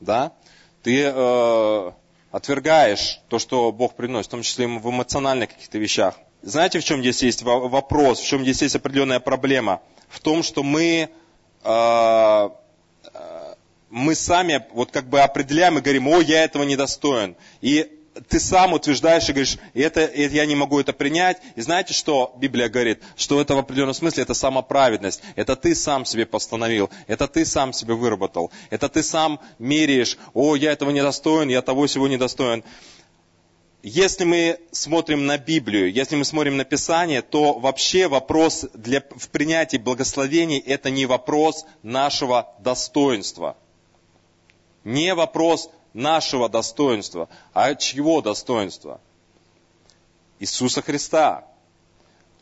Да? 0.00 0.32
Ты 0.82 1.02
э, 1.02 1.92
отвергаешь 2.30 3.20
то, 3.28 3.38
что 3.40 3.72
Бог 3.72 3.94
приносит, 3.94 4.28
в 4.28 4.30
том 4.30 4.42
числе 4.42 4.68
в 4.68 4.90
эмоциональных 4.90 5.50
каких-то 5.50 5.78
вещах. 5.78 6.14
Знаете, 6.46 6.78
в 6.78 6.84
чем 6.84 7.00
здесь 7.00 7.22
есть 7.22 7.42
вопрос, 7.42 8.20
в 8.20 8.26
чем 8.26 8.42
здесь 8.42 8.62
есть 8.62 8.76
определенная 8.76 9.20
проблема? 9.20 9.82
в 10.08 10.20
том, 10.20 10.42
что 10.42 10.62
мы, 10.62 11.08
э, 11.64 12.48
мы 13.90 14.14
сами 14.14 14.64
вот 14.72 14.90
как 14.90 15.08
бы 15.08 15.20
определяем 15.20 15.78
и 15.78 15.80
говорим, 15.80 16.08
о, 16.08 16.20
я 16.20 16.44
этого 16.44 16.62
недостоин. 16.62 17.36
И 17.60 17.92
ты 18.28 18.40
сам 18.40 18.72
утверждаешь 18.72 19.28
и 19.28 19.32
говоришь, 19.32 19.58
это, 19.74 20.00
это, 20.00 20.34
я 20.34 20.46
не 20.46 20.54
могу 20.54 20.80
это 20.80 20.92
принять. 20.92 21.36
И 21.54 21.60
знаете, 21.60 21.92
что 21.92 22.34
Библия 22.38 22.68
говорит? 22.68 23.02
Что 23.16 23.40
это 23.40 23.54
в 23.54 23.58
определенном 23.58 23.94
смысле 23.94 24.22
это 24.22 24.32
самоправедность. 24.32 25.22
Это 25.34 25.54
ты 25.54 25.74
сам 25.74 26.06
себе 26.06 26.24
постановил. 26.24 26.88
Это 27.06 27.28
ты 27.28 27.44
сам 27.44 27.74
себе 27.74 27.94
выработал. 27.94 28.50
Это 28.70 28.88
ты 28.88 29.02
сам 29.02 29.38
меряешь, 29.58 30.16
о, 30.32 30.56
я 30.56 30.72
этого 30.72 30.90
недостоин, 30.90 31.50
я 31.50 31.60
того 31.60 31.86
всего 31.86 32.08
недостоин 32.08 32.64
если 33.88 34.24
мы 34.24 34.58
смотрим 34.72 35.26
на 35.26 35.38
Библию, 35.38 35.92
если 35.92 36.16
мы 36.16 36.24
смотрим 36.24 36.56
на 36.56 36.64
Писание, 36.64 37.22
то 37.22 37.52
вообще 37.52 38.08
вопрос 38.08 38.66
для, 38.74 39.00
в 39.14 39.28
принятии 39.28 39.76
благословений 39.76 40.58
это 40.58 40.90
не 40.90 41.06
вопрос 41.06 41.64
нашего 41.84 42.52
достоинства. 42.58 43.56
Не 44.82 45.14
вопрос 45.14 45.70
нашего 45.94 46.48
достоинства, 46.48 47.28
а 47.54 47.76
чьего 47.76 48.22
достоинства? 48.22 49.00
Иисуса 50.40 50.82
Христа. 50.82 51.44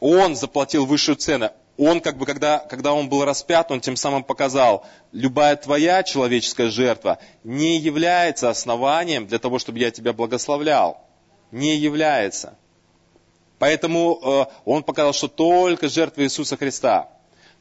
Он 0.01 0.37
заплатил 0.37 0.87
высшую 0.87 1.17
цену. 1.17 1.51
Он, 1.77 2.01
как 2.01 2.17
бы, 2.17 2.25
когда, 2.25 2.61
когда 2.61 2.95
он 2.95 3.11
был 3.11 3.23
распят, 3.23 3.71
он 3.71 3.83
тем 3.83 3.97
самым 3.97 4.25
показал, 4.25 4.87
любая 5.13 5.57
твоя 5.57 6.05
человеческая 6.05 6.71
жертва 6.71 7.19
не 7.43 7.77
является 7.77 8.49
основанием 8.49 9.27
для 9.27 9.39
того, 9.39 9.59
чтобы 9.59 9.79
я 9.81 9.91
тебя 9.91 10.15
благословлял 10.15 11.04
не 11.55 11.77
является. 11.77 12.59
Поэтому 13.59 14.21
э, 14.21 14.45
он 14.65 14.83
показал, 14.83 15.13
что 15.13 15.29
только 15.29 15.89
жертва 15.89 16.23
Иисуса 16.23 16.57
Христа, 16.57 17.09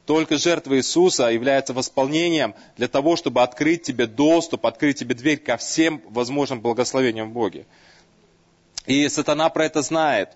только 0.05 0.37
жертва 0.37 0.75
Иисуса 0.77 1.27
является 1.27 1.73
восполнением 1.73 2.55
для 2.75 2.87
того, 2.87 3.15
чтобы 3.15 3.41
открыть 3.41 3.83
тебе 3.83 4.07
доступ, 4.07 4.65
открыть 4.65 4.99
тебе 4.99 5.15
дверь 5.15 5.37
ко 5.37 5.55
всем 5.57 6.01
возможным 6.09 6.59
благословениям 6.59 7.31
Боге. 7.31 7.65
И 8.85 9.07
сатана 9.07 9.47
про 9.49 9.65
это 9.65 9.81
знает. 9.81 10.29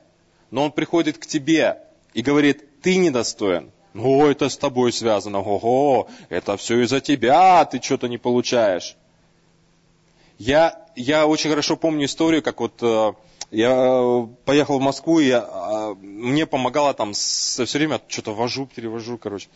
Но 0.52 0.64
он 0.64 0.72
приходит 0.72 1.18
к 1.18 1.26
тебе 1.26 1.80
и 2.14 2.22
говорит, 2.22 2.82
ты 2.82 2.96
недостоин. 2.96 3.72
Ну, 3.94 4.28
это 4.28 4.48
с 4.48 4.58
тобой 4.58 4.94
связано. 4.94 5.40
Ого, 5.40 6.08
это 6.30 6.56
все 6.56 6.80
из-за 6.84 7.02
тебя, 7.02 7.66
ты 7.66 7.82
что-то 7.82 8.08
не 8.08 8.18
получаешь. 8.18 8.96
Я, 10.38 10.80
я 10.96 11.26
очень 11.26 11.50
хорошо 11.50 11.76
помню 11.76 12.06
историю, 12.06 12.44
как 12.44 12.60
вот 12.60 12.76
э, 12.82 13.14
я 13.51 13.72
э, 13.72 14.27
поехал 14.46 14.80
в 14.80 14.82
Москву, 14.82 15.20
и 15.20 15.32
а, 15.32 15.96
мне 15.96 16.46
помогало 16.46 16.94
там 16.94 17.13
все 17.13 17.66
время, 17.74 18.01
что-то 18.08 18.34
вожу, 18.34 18.68
перевожу, 18.68 19.18
короче, 19.18 19.48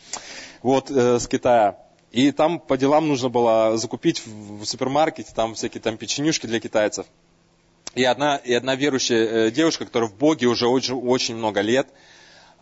вот, 0.62 0.90
э, 0.90 1.20
с 1.20 1.28
Китая. 1.28 1.78
И 2.12 2.32
там 2.32 2.60
по 2.60 2.78
делам 2.78 3.08
нужно 3.08 3.30
было 3.30 3.78
закупить 3.78 4.22
в 4.26 4.66
супермаркете 4.66 5.32
там 5.34 5.56
всякие 5.56 5.82
там 5.82 5.98
печенюшки 5.98 6.46
для 6.46 6.60
китайцев. 6.60 7.06
И 7.96 8.04
одна, 8.04 8.38
и 8.38 8.54
одна 8.54 8.76
верующая 8.76 9.48
э, 9.48 9.52
девушка, 9.52 9.86
которая 9.86 10.10
в 10.10 10.16
Боге 10.16 10.48
уже 10.48 10.68
очень, 10.68 10.96
очень 10.96 11.36
много 11.36 11.62
лет, 11.62 11.88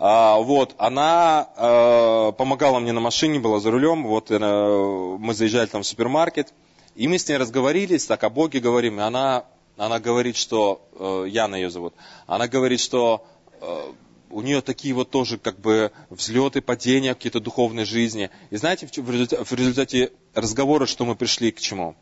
а, 0.01 0.38
вот, 0.38 0.75
она 0.77 1.50
помогала 2.38 2.79
мне 2.79 2.93
на 2.93 3.01
машине, 3.01 3.38
была 3.38 3.59
за 3.59 3.69
рулем, 3.69 4.07
вот 4.07 4.29
мы 4.29 5.33
заезжали 5.33 5.65
там 5.65 5.83
в 5.83 5.86
супермаркет, 5.88 6.53
и 6.95 7.09
мы 7.09 7.19
с 7.19 7.27
ней 7.27 7.36
разговорились, 7.36 8.05
так 8.05 8.24
о 8.24 8.29
Боге 8.29 8.62
говорим, 8.62 8.98
и 8.98 9.03
она 9.03 9.43
она 9.79 10.00
говорит, 10.00 10.36
что, 10.36 10.81
э, 10.93 11.29
Яна 11.29 11.55
ее 11.55 11.69
зовут, 11.69 11.93
она 12.27 12.48
говорит, 12.48 12.81
что 12.81 13.25
э, 13.62 13.91
у 14.29 14.41
нее 14.41 14.62
такие 14.62 14.93
вот 14.93 15.09
тоже 15.09 15.38
как 15.38 15.59
бы 15.59 15.91
взлеты, 16.09 16.62
падения 16.62 17.15
какие-то 17.15 17.39
духовной 17.39 17.86
жизни. 17.86 18.29
И 18.50 18.57
знаете, 18.57 18.88
в 18.88 18.98
в 18.98 19.53
результате 19.53 20.12
разговора, 20.33 20.86
что 20.86 21.05
мы 21.05 21.15
пришли 21.15 21.51
к 21.51 21.59
чему? 21.59 21.95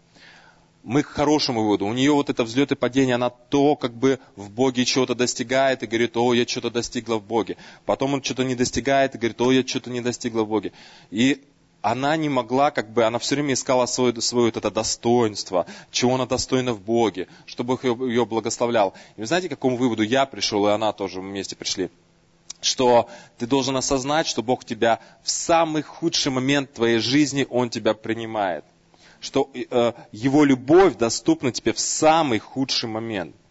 Мы 0.83 1.03
к 1.03 1.07
хорошему 1.07 1.61
выводу. 1.63 1.85
У 1.85 1.93
нее 1.93 2.13
вот 2.13 2.29
это 2.29 2.43
взлет 2.43 2.71
и 2.71 2.75
падение, 2.75 3.15
она 3.15 3.29
то 3.29 3.75
как 3.75 3.93
бы 3.93 4.19
в 4.35 4.49
Боге 4.49 4.83
чего-то 4.83 5.13
достигает 5.13 5.83
и 5.83 5.87
говорит, 5.87 6.17
о, 6.17 6.33
я 6.33 6.47
что-то 6.47 6.71
достигла 6.71 7.17
в 7.17 7.25
Боге. 7.25 7.57
Потом 7.85 8.13
он 8.13 8.23
что-то 8.23 8.43
не 8.43 8.55
достигает 8.55 9.13
и 9.13 9.17
говорит, 9.19 9.39
о, 9.39 9.51
я 9.51 9.65
что-то 9.67 9.91
не 9.91 10.01
достигла 10.01 10.43
в 10.43 10.47
Боге. 10.47 10.71
И 11.11 11.43
она 11.91 12.17
не 12.17 12.27
могла, 12.27 12.71
как 12.71 12.91
бы, 12.91 13.05
она 13.05 13.17
все 13.17 13.35
время 13.35 13.53
искала 13.53 13.85
свое, 13.85 14.19
свое 14.19 14.49
это 14.49 14.69
достоинство, 14.69 15.65
чего 15.89 16.15
она 16.15 16.25
достойна 16.25 16.73
в 16.73 16.81
Боге, 16.81 17.29
чтобы 17.45 17.73
Бог 17.73 17.85
ее, 17.85 17.95
ее 18.09 18.25
благословлял. 18.25 18.93
И 19.15 19.21
вы 19.21 19.25
знаете, 19.25 19.47
к 19.47 19.51
какому 19.51 19.77
выводу 19.77 20.03
я 20.03 20.25
пришел, 20.25 20.67
и 20.67 20.71
она 20.71 20.91
тоже 20.91 21.21
вместе 21.21 21.55
пришли? 21.55 21.89
Что 22.59 23.07
ты 23.37 23.47
должен 23.47 23.77
осознать, 23.77 24.27
что 24.27 24.43
Бог 24.43 24.65
тебя 24.65 24.99
в 25.23 25.29
самый 25.29 25.81
худший 25.81 26.31
момент 26.31 26.73
твоей 26.73 26.99
жизни, 26.99 27.47
Он 27.49 27.69
тебя 27.69 27.93
принимает. 27.93 28.65
Что 29.21 29.49
э, 29.53 29.93
Его 30.11 30.43
любовь 30.43 30.97
доступна 30.97 31.53
тебе 31.53 31.71
в 31.71 31.79
самый 31.79 32.39
худший 32.39 32.89
момент– 32.89 33.33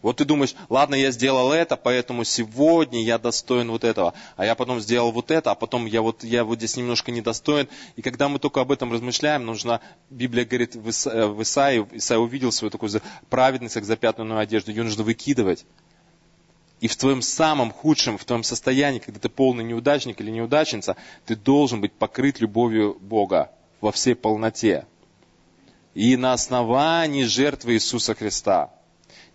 вот 0.00 0.18
ты 0.18 0.24
думаешь, 0.24 0.54
ладно, 0.68 0.94
я 0.94 1.10
сделал 1.10 1.52
это, 1.52 1.76
поэтому 1.76 2.22
сегодня 2.24 3.02
я 3.02 3.18
достоин 3.18 3.70
вот 3.70 3.82
этого. 3.82 4.14
А 4.36 4.44
я 4.44 4.54
потом 4.54 4.80
сделал 4.80 5.10
вот 5.10 5.30
это, 5.30 5.50
а 5.50 5.54
потом 5.54 5.86
я 5.86 6.02
вот, 6.02 6.22
я 6.22 6.44
вот 6.44 6.58
здесь 6.58 6.76
немножко 6.76 7.10
недостоин. 7.10 7.68
И 7.96 8.02
когда 8.02 8.28
мы 8.28 8.38
только 8.38 8.60
об 8.60 8.70
этом 8.70 8.92
размышляем, 8.92 9.44
нужно, 9.44 9.80
Библия 10.08 10.44
говорит 10.44 10.76
в, 10.76 10.88
э, 10.88 11.42
Исаии, 11.42 11.86
Исаия 11.92 12.20
увидел 12.20 12.52
свою 12.52 12.70
такую 12.70 12.90
праведность, 13.28 13.74
как 13.74 13.84
запятнанную 13.84 14.38
одежду, 14.38 14.70
ее 14.70 14.84
нужно 14.84 15.02
выкидывать. 15.02 15.64
И 16.80 16.86
в 16.86 16.96
твоем 16.96 17.20
самом 17.20 17.72
худшем, 17.72 18.18
в 18.18 18.24
твоем 18.24 18.44
состоянии, 18.44 19.00
когда 19.00 19.18
ты 19.18 19.28
полный 19.28 19.64
неудачник 19.64 20.20
или 20.20 20.30
неудачница, 20.30 20.96
ты 21.26 21.34
должен 21.34 21.80
быть 21.80 21.92
покрыт 21.92 22.38
любовью 22.38 22.96
Бога 23.00 23.50
во 23.80 23.90
всей 23.90 24.14
полноте. 24.14 24.86
И 25.94 26.16
на 26.16 26.34
основании 26.34 27.24
жертвы 27.24 27.72
Иисуса 27.72 28.14
Христа– 28.14 28.70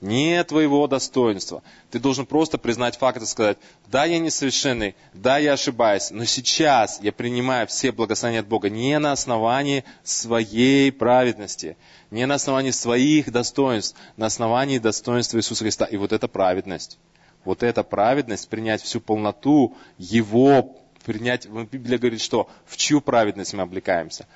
не 0.03 0.43
твоего 0.43 0.85
достоинства. 0.87 1.63
Ты 1.89 1.97
должен 1.97 2.25
просто 2.25 2.57
признать 2.57 2.97
факт 2.97 3.21
и 3.21 3.25
сказать, 3.25 3.57
да, 3.87 4.03
я 4.03 4.19
несовершенный, 4.19 4.95
да, 5.13 5.37
я 5.37 5.53
ошибаюсь, 5.53 6.11
но 6.11 6.25
сейчас 6.25 6.99
я 7.01 7.13
принимаю 7.13 7.67
все 7.67 7.93
благословения 7.93 8.41
от 8.41 8.47
Бога 8.47 8.69
не 8.69 8.99
на 8.99 9.13
основании 9.13 9.85
своей 10.03 10.91
праведности, 10.91 11.77
не 12.11 12.25
на 12.25 12.35
основании 12.35 12.71
своих 12.71 13.31
достоинств, 13.31 13.97
на 14.17 14.25
основании 14.25 14.77
достоинства 14.77 15.37
Иисуса 15.37 15.63
Христа. 15.63 15.85
И 15.85 15.95
вот 15.95 16.11
эта 16.11 16.27
праведность, 16.27 16.99
вот 17.45 17.63
эта 17.63 17.83
праведность, 17.83 18.49
принять 18.49 18.81
всю 18.81 18.99
полноту 18.99 19.77
Его, 19.97 20.75
принять, 21.05 21.47
Библия 21.47 21.97
говорит, 21.97 22.21
что 22.21 22.49
в 22.65 22.75
чью 22.75 22.99
праведность 22.99 23.53
мы 23.53 23.63
облекаемся? 23.63 24.27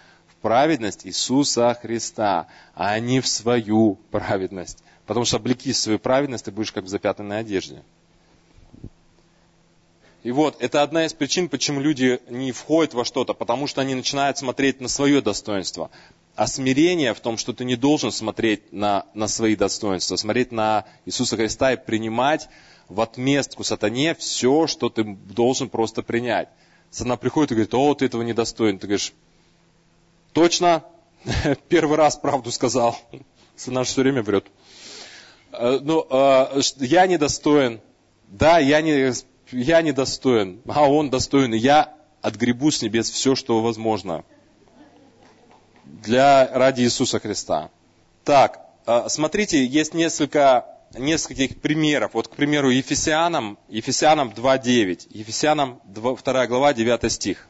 Праведность 0.41 1.05
Иисуса 1.05 1.77
Христа, 1.81 2.47
а 2.73 2.97
не 2.99 3.19
в 3.19 3.27
свою 3.27 3.95
праведность. 4.11 4.81
Потому 5.07 5.25
что 5.25 5.37
облеки 5.37 5.73
свою 5.73 5.97
праведность, 5.97 6.45
ты 6.45 6.51
будешь 6.51 6.71
как 6.71 6.83
в 6.83 6.87
запятнанной 6.87 7.39
одежде. 7.39 7.81
И 10.23 10.31
вот, 10.31 10.57
это 10.59 10.83
одна 10.83 11.05
из 11.05 11.13
причин, 11.13 11.47
почему 11.47 11.79
люди 11.79 12.19
не 12.29 12.51
входят 12.51 12.93
во 12.93 13.05
что-то, 13.05 13.33
потому 13.33 13.65
что 13.65 13.81
они 13.81 13.95
начинают 13.95 14.37
смотреть 14.37 14.81
на 14.81 14.89
свое 14.89 15.21
достоинство. 15.21 15.89
А 16.35 16.45
смирение 16.45 17.13
в 17.13 17.19
том, 17.21 17.37
что 17.37 17.53
ты 17.53 17.63
не 17.63 17.75
должен 17.75 18.11
смотреть 18.11 18.73
на, 18.73 19.05
на 19.13 19.27
свои 19.27 19.55
достоинства, 19.55 20.17
смотреть 20.17 20.51
на 20.51 20.85
Иисуса 21.05 21.37
Христа 21.37 21.73
и 21.73 21.77
принимать 21.77 22.49
в 22.89 22.99
отместку 23.01 23.63
сатане 23.63 24.13
все, 24.13 24.67
что 24.67 24.89
ты 24.89 25.03
должен 25.03 25.69
просто 25.69 26.03
принять. 26.03 26.49
Сатана 26.91 27.15
приходит 27.15 27.51
и 27.51 27.55
говорит, 27.55 27.73
о, 27.73 27.93
ты 27.95 28.05
этого 28.05 28.21
не 28.21 28.33
достоин. 28.33 28.77
Ты 28.77 28.87
говоришь, 28.87 29.13
точно, 30.33 30.83
Первый 31.69 31.97
раз 31.97 32.15
правду 32.15 32.51
сказал. 32.51 32.97
Наш 33.67 33.87
все 33.87 34.01
время 34.01 34.21
врет. 34.21 34.45
Э, 35.57 35.79
ну, 35.81 36.05
э, 36.09 36.61
я 36.77 37.07
недостоин. 37.07 37.81
Да, 38.27 38.59
я, 38.59 38.81
не, 38.81 39.11
я 39.51 39.81
недостоин. 39.81 40.61
А 40.67 40.89
он 40.89 41.09
достоин. 41.09 41.53
И 41.53 41.57
я 41.57 41.93
отгребу 42.21 42.71
с 42.71 42.81
небес 42.81 43.09
все, 43.09 43.35
что 43.35 43.61
возможно. 43.61 44.23
Для, 45.85 46.49
ради 46.53 46.81
Иисуса 46.81 47.19
Христа. 47.19 47.69
Так, 48.23 48.59
э, 48.85 49.05
смотрите, 49.07 49.65
есть 49.65 49.93
несколько, 49.93 50.65
нескольких 50.93 51.59
примеров. 51.59 52.11
Вот, 52.13 52.27
к 52.27 52.35
примеру, 52.35 52.69
Ефесянам, 52.69 53.57
Ефесянам 53.67 54.29
2.9. 54.29 55.07
Ефесянам 55.09 55.81
2, 55.85 56.15
2 56.17 56.47
глава, 56.47 56.73
9 56.73 57.11
стих. 57.11 57.47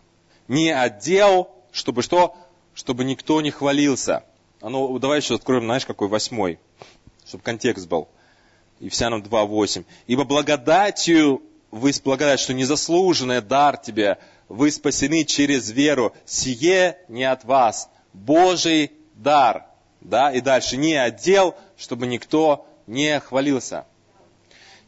Не 0.48 0.72
отдел, 0.72 1.50
чтобы 1.72 2.04
что? 2.04 2.38
Чтобы 2.74 3.04
никто 3.04 3.42
не 3.42 3.52
хвалился. 3.52 4.24
А 4.62 4.70
ну, 4.70 4.98
давай 4.98 5.20
еще 5.20 5.36
откроем, 5.36 5.66
знаешь, 5.66 5.86
какой 5.86 6.08
восьмой, 6.08 6.60
чтобы 7.28 7.44
контекст 7.44 7.88
был. 7.88 8.08
Ефесянам 8.80 9.22
2.8. 9.22 9.86
Ибо 10.08 10.24
благодатью, 10.24 11.42
вы 11.72 11.94
благодать, 12.04 12.40
что 12.40 12.54
незаслуженный 12.54 13.42
дар 13.42 13.78
тебе, 13.78 14.18
вы 14.48 14.72
спасены 14.72 15.24
через 15.26 15.70
веру. 15.72 16.14
Сие 16.26 16.98
не 17.08 17.24
от 17.24 17.44
вас, 17.44 17.90
Божий 18.14 18.92
дар. 19.16 19.66
Да, 20.02 20.32
и 20.32 20.42
дальше, 20.42 20.78
не 20.78 20.96
отдел, 20.96 21.56
чтобы 21.76 22.08
никто 22.08 22.68
не 22.86 23.20
хвалился. 23.20 23.86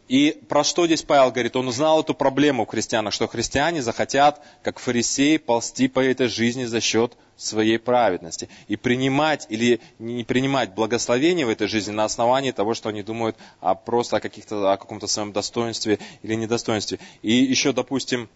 И 0.10 0.42
про 0.50 0.64
что 0.64 0.88
здесь 0.88 1.04
Павел 1.04 1.32
говорит? 1.32 1.56
Он 1.56 1.68
узнал 1.68 2.02
эту 2.02 2.16
проблему 2.16 2.66
в 2.66 2.70
христианах, 2.70 3.14
что 3.14 3.28
христиане 3.28 3.84
захотят, 3.84 4.42
как 4.64 4.80
фарисеи, 4.80 5.38
ползти 5.38 5.88
по 5.88 6.00
этой 6.00 6.28
жизни 6.28 6.66
за 6.66 6.82
счет 6.82 7.14
своей 7.38 7.78
праведности. 7.78 8.50
И 8.68 8.76
принимать 8.76 9.46
или 9.50 9.80
не 10.00 10.24
принимать 10.24 10.74
благословение 10.74 11.46
в 11.46 11.50
этой 11.50 11.68
жизни 11.68 11.92
на 11.92 12.06
основании 12.06 12.50
того, 12.50 12.74
что 12.74 12.90
они 12.90 13.04
думают 13.04 13.38
о 13.62 13.76
просто 13.76 14.18
о, 14.18 14.20
каких-то, 14.20 14.74
о 14.74 14.78
каком-то 14.78 15.06
своем 15.06 15.32
достоинстве 15.32 16.00
или 16.24 16.34
недостоинстве. 16.34 16.98
И 17.22 17.32
еще, 17.32 17.72
допустим, 17.72 18.30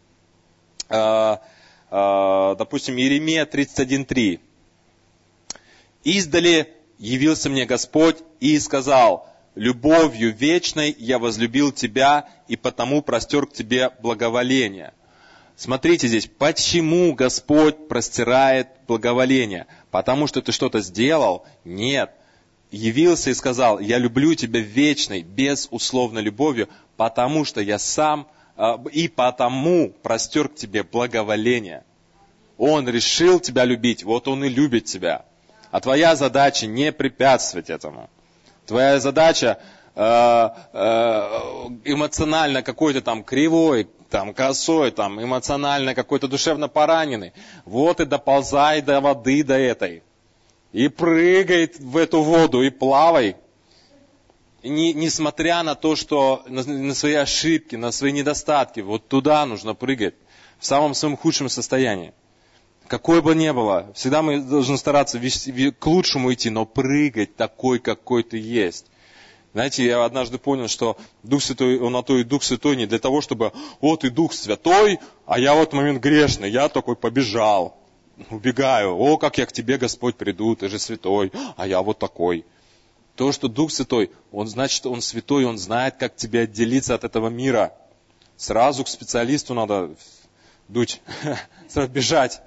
э, 0.89 1.38
э, 1.89 2.56
допустим, 2.56 2.98
Иеремия 2.98 3.48
31.3. 3.48 4.39
«Издали 6.03 6.72
явился 7.00 7.50
мне 7.50 7.65
Господь 7.65 8.18
и 8.39 8.60
сказал, 8.60 9.33
любовью 9.56 10.36
вечной 10.36 10.96
я 10.98 11.20
возлюбил 11.20 11.72
тебя 11.72 12.28
и 12.48 12.56
потому 12.56 13.02
простер 13.02 13.46
к 13.46 13.54
тебе 13.54 13.92
благоволение. 14.02 14.94
Смотрите 15.56 16.08
здесь, 16.08 16.28
почему 16.28 17.14
Господь 17.14 17.88
простирает 17.88 18.68
благоволение? 18.88 19.68
Потому 19.92 20.28
что 20.28 20.42
ты 20.42 20.52
что-то 20.52 20.82
сделал? 20.82 21.46
Нет. 21.64 22.12
Явился 22.72 23.30
и 23.30 23.36
сказал, 23.36 23.80
я 23.80 24.00
люблю 24.00 24.34
тебя 24.34 24.60
вечной, 24.60 25.22
безусловной 25.22 26.24
любовью, 26.24 26.70
потому 26.98 27.46
что 27.46 27.62
я 27.62 27.78
сам 27.78 28.28
а, 28.56 28.84
и 28.92 29.08
потому 29.08 29.90
простер 29.90 30.50
к 30.50 30.56
тебе 30.56 30.82
благоволение. 30.82 31.84
Он 32.58 32.88
решил 32.90 33.40
тебя 33.40 33.66
любить, 33.66 34.04
вот 34.04 34.28
он 34.28 34.44
и 34.44 34.50
любит 34.50 34.86
тебя. 34.86 35.26
А 35.70 35.80
твоя 35.80 36.16
задача 36.16 36.66
не 36.66 36.92
препятствовать 36.92 37.70
этому. 37.70 38.10
Твоя 38.65 39.00
задача 39.00 39.60
э, 39.96 40.01
э, 40.74 40.79
эмоционально 41.86 42.63
какой-то 42.63 43.01
там 43.01 43.24
кривой, 43.24 43.89
там 44.10 44.34
косой, 44.34 44.91
там 44.91 45.22
эмоционально 45.22 45.96
какой-то 45.96 46.27
душевно 46.27 46.67
пораненный. 46.67 47.34
Вот 47.65 48.00
и 48.00 48.05
доползай 48.05 48.82
до 48.82 49.01
воды, 49.01 49.43
до 49.43 49.58
этой. 49.58 50.03
И 50.72 50.88
прыгай 50.88 51.72
в 51.79 51.98
эту 51.98 52.22
воду, 52.22 52.62
и 52.62 52.70
плавай. 52.70 53.36
Не, 54.63 54.93
несмотря 54.93 55.62
на 55.63 55.75
то, 55.75 55.96
что 55.96 56.43
на, 56.48 56.63
на 56.63 56.96
свои 56.96 57.15
ошибки, 57.15 57.75
на 57.75 57.91
свои 57.91 58.12
недостатки, 58.12 58.79
вот 58.79 59.08
туда 59.08 59.46
нужно 59.46 59.74
прыгать. 59.75 60.15
В 60.60 60.65
самом 60.65 60.93
своем 60.93 61.17
худшем 61.17 61.50
состоянии. 61.50 62.13
Какой 62.88 63.22
бы 63.22 63.34
ни 63.34 63.50
было, 63.52 63.92
всегда 63.96 64.22
мы 64.22 64.42
должны 64.42 64.78
стараться 64.78 65.20
к 65.20 65.86
лучшему 65.86 66.34
идти, 66.34 66.50
но 66.50 66.66
прыгать 66.66 67.36
такой, 67.36 67.80
какой 67.80 68.24
ты 68.24 68.38
есть. 68.38 68.86
Знаете, 69.54 69.86
я 69.86 70.04
однажды 70.04 70.38
понял, 70.38 70.67
что 70.67 70.98
Дух 71.22 71.43
Святой, 71.43 71.80
он 71.80 71.93
на 71.93 72.02
то 72.02 72.17
и 72.17 72.24
Дух 72.24 72.43
Святой 72.43 72.76
не 72.76 72.88
для 72.88 73.00
того, 73.00 73.22
чтобы, 73.22 73.54
вот 73.82 74.04
и 74.04 74.10
Дух 74.10 74.34
Святой, 74.34 75.00
а 75.26 75.39
я 75.39 75.54
в 75.54 75.74
момент 75.74 76.02
грешный, 76.02 76.50
я 76.50 76.69
такой 76.69 76.96
побежал, 76.96 77.78
убегаю, 78.32 78.96
о, 78.96 79.17
как 79.17 79.38
я 79.38 79.46
к 79.46 79.54
тебе, 79.54 79.78
Господь, 79.78 80.15
приду, 80.15 80.56
ты 80.56 80.69
же 80.69 80.80
святой, 80.80 81.32
а 81.56 81.67
я 81.67 81.82
вот 81.82 82.00
такой. 82.00 82.46
То, 83.15 83.32
что 83.32 83.48
Дух 83.48 83.72
Святой, 83.72 84.10
он 84.32 84.48
значит, 84.48 84.86
он 84.88 85.02
святой, 85.02 85.46
он 85.46 85.60
знает, 85.60 85.98
как 85.98 86.15
тебе 86.15 86.41
отделиться 86.41 86.96
от 86.96 87.04
этого 87.04 87.30
мира. 87.30 87.74
Сразу 88.38 88.84
к 88.84 88.88
специалисту 88.88 89.54
надо 89.54 89.96
дуть, 90.67 91.00
сразу 91.69 91.89
бежать 91.89 92.41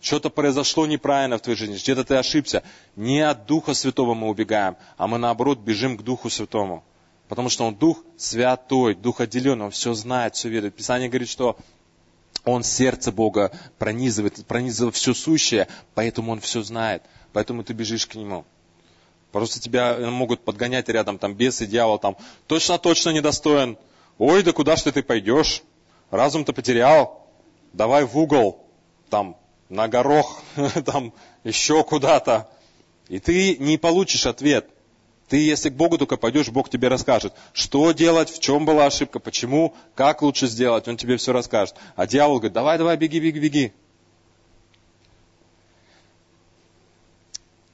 что-то 0.00 0.30
произошло 0.30 0.86
неправильно 0.86 1.38
в 1.38 1.40
твоей 1.40 1.58
жизни, 1.58 1.76
где-то 1.76 2.04
ты 2.04 2.14
ошибся. 2.16 2.62
Не 2.96 3.20
от 3.20 3.46
Духа 3.46 3.74
Святого 3.74 4.14
мы 4.14 4.28
убегаем, 4.28 4.76
а 4.96 5.06
мы 5.06 5.18
наоборот 5.18 5.58
бежим 5.58 5.96
к 5.96 6.02
Духу 6.02 6.30
Святому. 6.30 6.84
Потому 7.28 7.48
что 7.48 7.64
Он 7.64 7.74
Дух 7.74 8.02
Святой, 8.16 8.94
Дух 8.94 9.20
отделенный, 9.20 9.66
Он 9.66 9.70
все 9.70 9.94
знает, 9.94 10.36
все 10.36 10.48
видит. 10.48 10.74
Писание 10.76 11.08
говорит, 11.08 11.28
что 11.28 11.56
Он 12.44 12.62
сердце 12.62 13.10
Бога 13.10 13.50
пронизывает, 13.78 14.46
пронизывает 14.46 14.94
все 14.94 15.12
сущее, 15.12 15.66
поэтому 15.94 16.32
Он 16.32 16.40
все 16.40 16.62
знает. 16.62 17.02
Поэтому 17.32 17.64
ты 17.64 17.72
бежишь 17.72 18.06
к 18.06 18.14
Нему. 18.14 18.44
Просто 19.32 19.60
тебя 19.60 19.98
могут 19.98 20.40
подгонять 20.44 20.88
рядом 20.88 21.18
там 21.18 21.34
бесы, 21.34 21.66
дьявол, 21.66 21.98
там 21.98 22.16
точно-точно 22.46 23.10
недостоин. 23.10 23.76
Ой, 24.18 24.42
да 24.42 24.52
куда 24.52 24.76
ж 24.76 24.82
ты, 24.82 24.92
ты 24.92 25.02
пойдешь? 25.02 25.62
Разум-то 26.10 26.52
потерял. 26.52 27.26
Давай 27.72 28.04
в 28.04 28.16
угол, 28.16 28.64
там, 29.10 29.36
на 29.68 29.88
горох, 29.88 30.42
там 30.84 31.12
еще 31.44 31.82
куда-то. 31.84 32.48
И 33.08 33.18
ты 33.18 33.56
не 33.58 33.78
получишь 33.78 34.26
ответ. 34.26 34.68
Ты, 35.28 35.38
если 35.38 35.70
к 35.70 35.74
Богу 35.74 35.98
только 35.98 36.16
пойдешь, 36.16 36.50
Бог 36.50 36.70
тебе 36.70 36.86
расскажет, 36.88 37.34
что 37.52 37.90
делать, 37.90 38.30
в 38.30 38.38
чем 38.38 38.64
была 38.64 38.86
ошибка, 38.86 39.18
почему, 39.18 39.74
как 39.96 40.22
лучше 40.22 40.46
сделать, 40.46 40.86
Он 40.86 40.96
тебе 40.96 41.16
все 41.16 41.32
расскажет. 41.32 41.74
А 41.96 42.06
дьявол 42.06 42.36
говорит, 42.36 42.52
давай, 42.52 42.78
давай, 42.78 42.96
беги, 42.96 43.18
беги, 43.18 43.40
беги. 43.40 43.72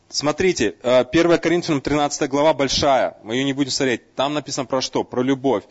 Смотрите, 0.08 0.76
1 0.82 1.38
Коринфянам 1.38 1.80
13 1.80 2.28
глава 2.28 2.52
большая, 2.52 3.16
мы 3.22 3.34
ее 3.34 3.44
не 3.44 3.54
будем 3.54 3.70
смотреть. 3.70 4.14
Там 4.14 4.34
написано 4.34 4.66
про 4.66 4.82
что? 4.82 5.04
Про 5.04 5.22
любовь. 5.22 5.64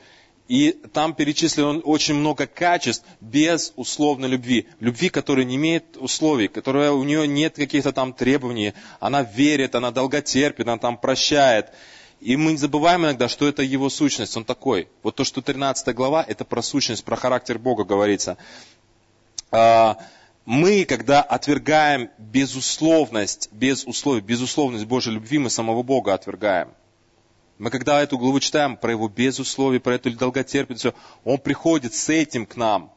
И 0.52 0.74
там 0.92 1.14
перечислено 1.14 1.80
очень 1.80 2.14
много 2.14 2.46
качеств 2.46 3.06
без 3.22 3.72
условной 3.78 4.28
любви. 4.28 4.68
Любви, 4.82 5.08
которая 5.08 5.46
не 5.46 5.56
имеет 5.56 5.96
условий, 5.96 6.50
которая 6.50 6.92
у 6.92 7.06
нее 7.06 7.26
нет 7.26 7.56
каких-то 7.56 7.94
там 7.94 8.12
требований. 8.12 8.74
Она 9.00 9.24
верит, 9.24 9.76
она 9.76 9.92
долготерпит, 9.92 10.68
она 10.68 10.78
там 10.78 10.98
прощает. 10.98 11.70
И 12.20 12.36
мы 12.36 12.52
не 12.52 12.58
забываем 12.58 13.06
иногда, 13.06 13.30
что 13.30 13.48
это 13.48 13.64
его 13.64 13.90
сущность, 13.90 14.36
он 14.36 14.44
такой. 14.44 14.90
Вот 15.04 15.16
то, 15.16 15.24
что 15.24 15.42
13 15.42 15.96
глава, 15.96 16.22
это 16.28 16.44
про 16.44 16.62
сущность, 16.62 17.06
про 17.06 17.16
характер 17.16 17.58
Бога 17.58 17.86
говорится. 17.86 18.36
А, 19.52 20.00
мы, 20.44 20.84
когда 20.84 21.22
отвергаем 21.22 22.10
безусловность, 22.18 23.48
без 23.54 23.86
условий, 23.86 24.20
безусловность 24.20 24.84
Божьей 24.84 25.14
любви, 25.14 25.38
мы 25.38 25.50
самого 25.50 25.82
Бога 25.82 26.14
отвергаем. 26.14 26.74
Мы 27.62 27.69
когда 27.69 28.02
эту 28.02 28.17
главу 28.17 28.39
читаем 28.39 28.76
про 28.76 28.89
его 28.89 29.08
безусловие, 29.08 29.80
про 29.80 29.93
эту 29.93 30.10
долготерпицу, 30.10 30.95
он 31.24 31.38
приходит 31.38 31.93
с 31.93 32.10
этим 32.10 32.47
к 32.47 32.56
нам. 32.56 32.91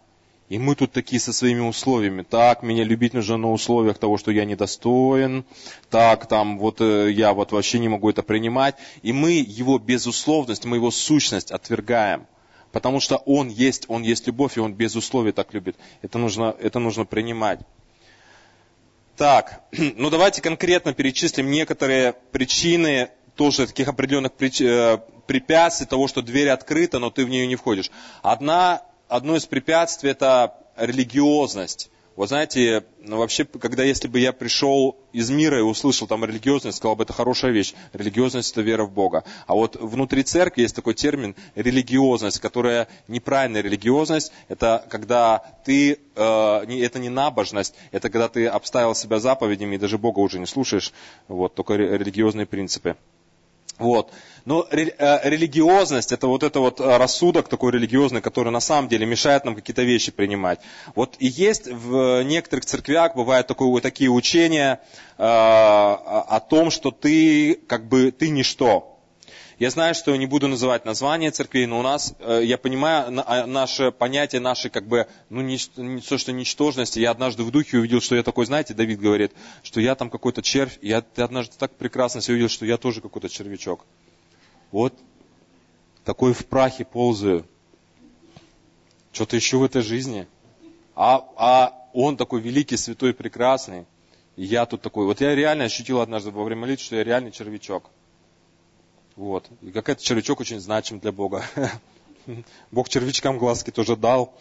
И 0.49 0.59
мы 0.59 0.75
тут 0.75 0.91
такие 0.91 1.21
со 1.21 1.35
своими 1.35 1.61
условиями. 1.61 2.23
Так, 2.23 2.63
меня 2.63 2.83
любить 2.83 3.13
нужно 3.13 3.37
на 3.37 3.53
условиях 3.53 3.99
того, 3.99 4.17
что 4.17 4.31
я 4.31 4.47
недостоин. 4.47 5.45
Так, 5.91 6.27
там, 6.29 6.59
вот 6.59 6.81
э, 6.81 7.13
я 7.13 7.35
вот 7.35 7.53
вообще 7.53 7.79
не 7.79 7.91
могу 7.91 8.09
это 8.09 8.23
принимать. 8.23 8.77
И 9.03 9.13
мы 9.13 9.33
его 9.33 9.79
безусловность, 9.79 10.65
мы 10.65 10.79
его 10.79 10.91
сущность 10.91 11.51
отвергаем. 11.51 12.27
Потому 12.73 13.01
что 13.01 13.19
он 13.19 13.51
есть, 13.51 13.85
он 13.89 14.03
есть 14.03 14.27
любовь, 14.27 14.57
и 14.57 14.61
он 14.61 14.73
без 14.73 14.97
условий 14.97 15.33
так 15.33 15.53
любит. 15.53 15.77
Это 16.01 16.17
нужно, 16.17 16.57
это 16.59 16.79
нужно 16.79 17.05
принимать. 17.05 17.61
Так, 19.19 19.61
ну 19.73 20.09
давайте 20.09 20.41
конкретно 20.41 20.95
перечислим 20.95 21.51
некоторые 21.51 22.15
причины 22.33 23.11
тоже 23.37 23.67
таких 23.67 23.89
определенных 23.89 24.33
э, 24.41 24.99
препятствий 25.27 25.87
того, 25.87 26.09
что 26.09 26.23
дверь 26.23 26.49
открыта, 26.49 26.99
но 26.99 27.11
ты 27.11 27.25
в 27.25 27.29
нее 27.29 27.47
не 27.47 27.57
входишь. 27.57 27.91
Одна, 28.23 28.83
одно 29.09 29.37
из 29.37 29.47
препятствий 29.47 30.11
это 30.11 30.55
религиозность. 30.77 31.91
вот 32.17 32.29
знаете, 32.29 32.85
ну, 33.01 33.19
вообще, 33.19 33.45
когда 33.45 33.83
если 33.83 34.09
бы 34.09 34.19
я 34.19 34.33
пришел 34.33 34.97
из 35.13 35.31
мира 35.31 35.59
и 35.59 35.63
услышал 35.63 36.07
там 36.07 36.25
религиозность, 36.25 36.79
сказал 36.79 36.97
бы, 36.97 37.05
это 37.05 37.13
хорошая 37.13 37.53
вещь. 37.53 37.75
Религиозность– 37.93 38.53
это 38.53 38.63
вера 38.63 38.85
в 38.85 38.93
Бога. 38.93 39.25
А 39.47 39.55
вот 39.55 39.77
внутри 39.77 40.23
церкви 40.23 40.63
есть 40.63 40.75
такой 40.75 40.95
термин 40.95 41.35
религиозность, 41.55 42.41
которая 42.41 42.89
неправильная 43.09 43.63
религиозность. 43.63 44.33
Это 44.49 44.85
когда 44.91 45.43
ты, 45.65 45.99
э, 46.15 46.67
не, 46.67 46.81
это 46.81 46.99
не 46.99 47.09
набожность, 47.09 47.75
это 47.93 48.11
когда 48.11 48.29
ты 48.29 48.47
обставил 48.47 48.95
себя 48.95 49.19
заповедями 49.19 49.77
и 49.77 49.79
даже 49.79 49.99
Бога 49.99 50.21
уже 50.21 50.39
не 50.39 50.47
слушаешь. 50.47 50.93
Вот, 51.29 51.55
только 51.55 51.75
религиозные 51.75 52.47
принципы. 52.47 52.97
Вот. 53.79 54.13
Но 54.45 54.67
э, 54.71 55.29
религиозность, 55.29 56.13
это 56.13 56.27
вот 56.27 56.43
это 56.43 56.61
вот 56.61 56.81
э, 56.81 56.97
рассудок 56.97 57.49
такой 57.49 57.73
религиозный, 57.73 58.21
который 58.21 58.53
на 58.53 58.61
самом 58.61 58.89
деле 58.89 59.07
мешает 59.07 59.45
нам 59.45 59.55
какие-то 59.55 59.83
вещи 59.83 60.13
принимать. 60.13 60.61
Вот 60.95 61.17
и 61.19 61.27
есть 61.27 61.67
в 61.67 62.23
некоторых 62.23 62.67
церквях, 62.67 63.17
бывают 63.17 63.47
такое, 63.47 63.81
такие 63.81 64.11
учения 64.11 64.81
э, 65.17 65.23
о 65.23 66.41
том, 66.49 66.71
что 66.71 66.91
ты 66.91 67.55
как 67.55 67.89
бы, 67.89 68.11
ты 68.11 68.29
ничто. 68.29 68.94
Я 69.59 69.71
знаю, 69.71 69.95
что 69.95 70.15
не 70.17 70.27
буду 70.27 70.49
называть 70.49 70.85
название 70.85 71.31
церквей, 71.31 71.67
но 71.67 71.79
у 71.79 71.83
нас, 71.83 72.15
э, 72.19 72.41
я 72.45 72.59
понимаю, 72.59 73.23
а, 73.25 73.47
наше 73.47 73.93
понятие, 73.93 74.41
нашей 74.41 74.69
как 74.69 74.89
бы, 74.89 75.07
ну 75.31 75.43
не, 75.43 75.59
то, 76.01 76.19
что 76.19 76.33
ничтожности. 76.33 76.99
Я 76.99 77.13
однажды 77.13 77.45
в 77.45 77.53
духе 77.53 77.79
увидел, 77.79 78.01
что 78.01 78.17
я 78.17 78.25
такой, 78.25 78.47
знаете, 78.47 78.75
Давид 78.75 78.99
говорит, 78.99 79.33
что 79.63 79.81
я 79.81 79.95
там 79.95 80.11
какой-то 80.11 80.43
червь. 80.43 80.77
Я 80.83 81.05
однажды 81.17 81.55
так 81.57 81.77
прекрасно 81.77 82.21
себя 82.21 82.33
увидел, 82.35 82.49
что 82.49 82.67
я 82.67 82.77
тоже 82.79 83.01
какой-то 83.01 83.29
червячок. 83.29 83.87
Вот 84.73 84.93
такой 86.05 86.33
в 86.33 86.47
прахе 86.47 86.85
ползаю. 86.85 87.47
Что-то 89.13 89.37
еще 89.37 89.59
в 89.59 89.63
этой 89.63 89.83
жизни. 89.83 90.27
А, 90.97 91.25
а 91.37 91.89
он 91.93 92.17
такой 92.17 92.41
великий, 92.41 92.77
святой, 92.77 93.15
прекрасный. 93.15 93.87
И 94.35 94.45
я 94.45 94.67
тут 94.67 94.83
такой. 94.83 95.07
Вот 95.07 95.21
я 95.21 95.33
реально 95.33 95.65
ощутил 95.65 96.01
однажды 96.01 96.33
во 96.33 96.43
время 96.43 96.63
молитвы, 96.63 96.85
что 96.85 96.97
я 96.97 97.05
реальный 97.05 97.31
червячок. 97.31 97.89
Вот. 99.17 99.49
И 99.63 99.71
как 99.71 99.89
этот 99.89 100.05
червячок 100.05 100.41
очень 100.41 100.61
значим 100.61 100.99
для 100.99 101.13
Бога. 101.13 101.45
Бог 102.71 102.89
червячкам 102.89 103.39
глазки 103.39 103.71
тоже 103.71 103.97
дал. 103.97 104.35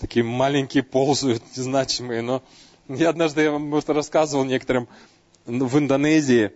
Такие 0.00 0.24
маленькие 0.24 0.82
ползают, 0.82 1.42
незначимые. 1.56 2.22
Но 2.22 2.42
я 2.88 3.10
однажды 3.10 3.42
я 3.42 3.52
вам 3.52 3.70
просто 3.70 3.92
рассказывал 3.92 4.44
некоторым 4.44 4.88
в 5.46 5.78
Индонезии, 5.78 6.52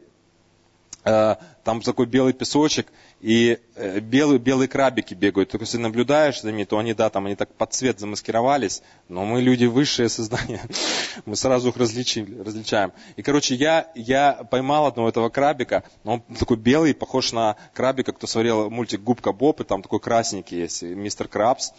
э, 1.04 1.36
там 1.64 1.80
такой 1.80 2.06
белый 2.06 2.32
песочек, 2.32 2.88
и 3.20 3.58
э, 3.76 4.00
белые, 4.00 4.38
белые 4.38 4.68
крабики 4.68 5.14
бегают. 5.14 5.50
Только 5.50 5.64
если 5.64 5.78
наблюдаешь 5.78 6.42
за 6.42 6.50
ними, 6.50 6.64
то 6.64 6.78
они, 6.78 6.92
да, 6.92 7.08
там 7.08 7.26
они 7.26 7.36
так 7.36 7.54
под 7.54 7.72
цвет 7.72 8.00
замаскировались, 8.00 8.82
но 9.08 9.24
мы 9.24 9.40
люди 9.40 9.66
высшие 9.66 10.08
создания, 10.08 10.60
мы 11.24 11.36
сразу 11.36 11.68
их 11.68 11.76
различили, 11.76 12.40
различаем. 12.42 12.92
И, 13.16 13.22
короче, 13.22 13.54
я, 13.54 13.90
я 13.94 14.32
поймал 14.50 14.86
одного 14.86 15.08
этого 15.08 15.28
крабика, 15.28 15.84
он 16.04 16.22
такой 16.38 16.56
белый, 16.56 16.94
похож 16.94 17.32
на 17.32 17.56
крабика, 17.74 18.12
кто 18.12 18.26
смотрел 18.26 18.68
мультик 18.70 19.00
«Губка 19.02 19.32
Боб», 19.32 19.60
и 19.60 19.64
там 19.64 19.82
такой 19.82 20.00
красненький 20.00 20.62
есть, 20.62 20.82
мистер 20.82 21.28
Крабс. 21.28 21.72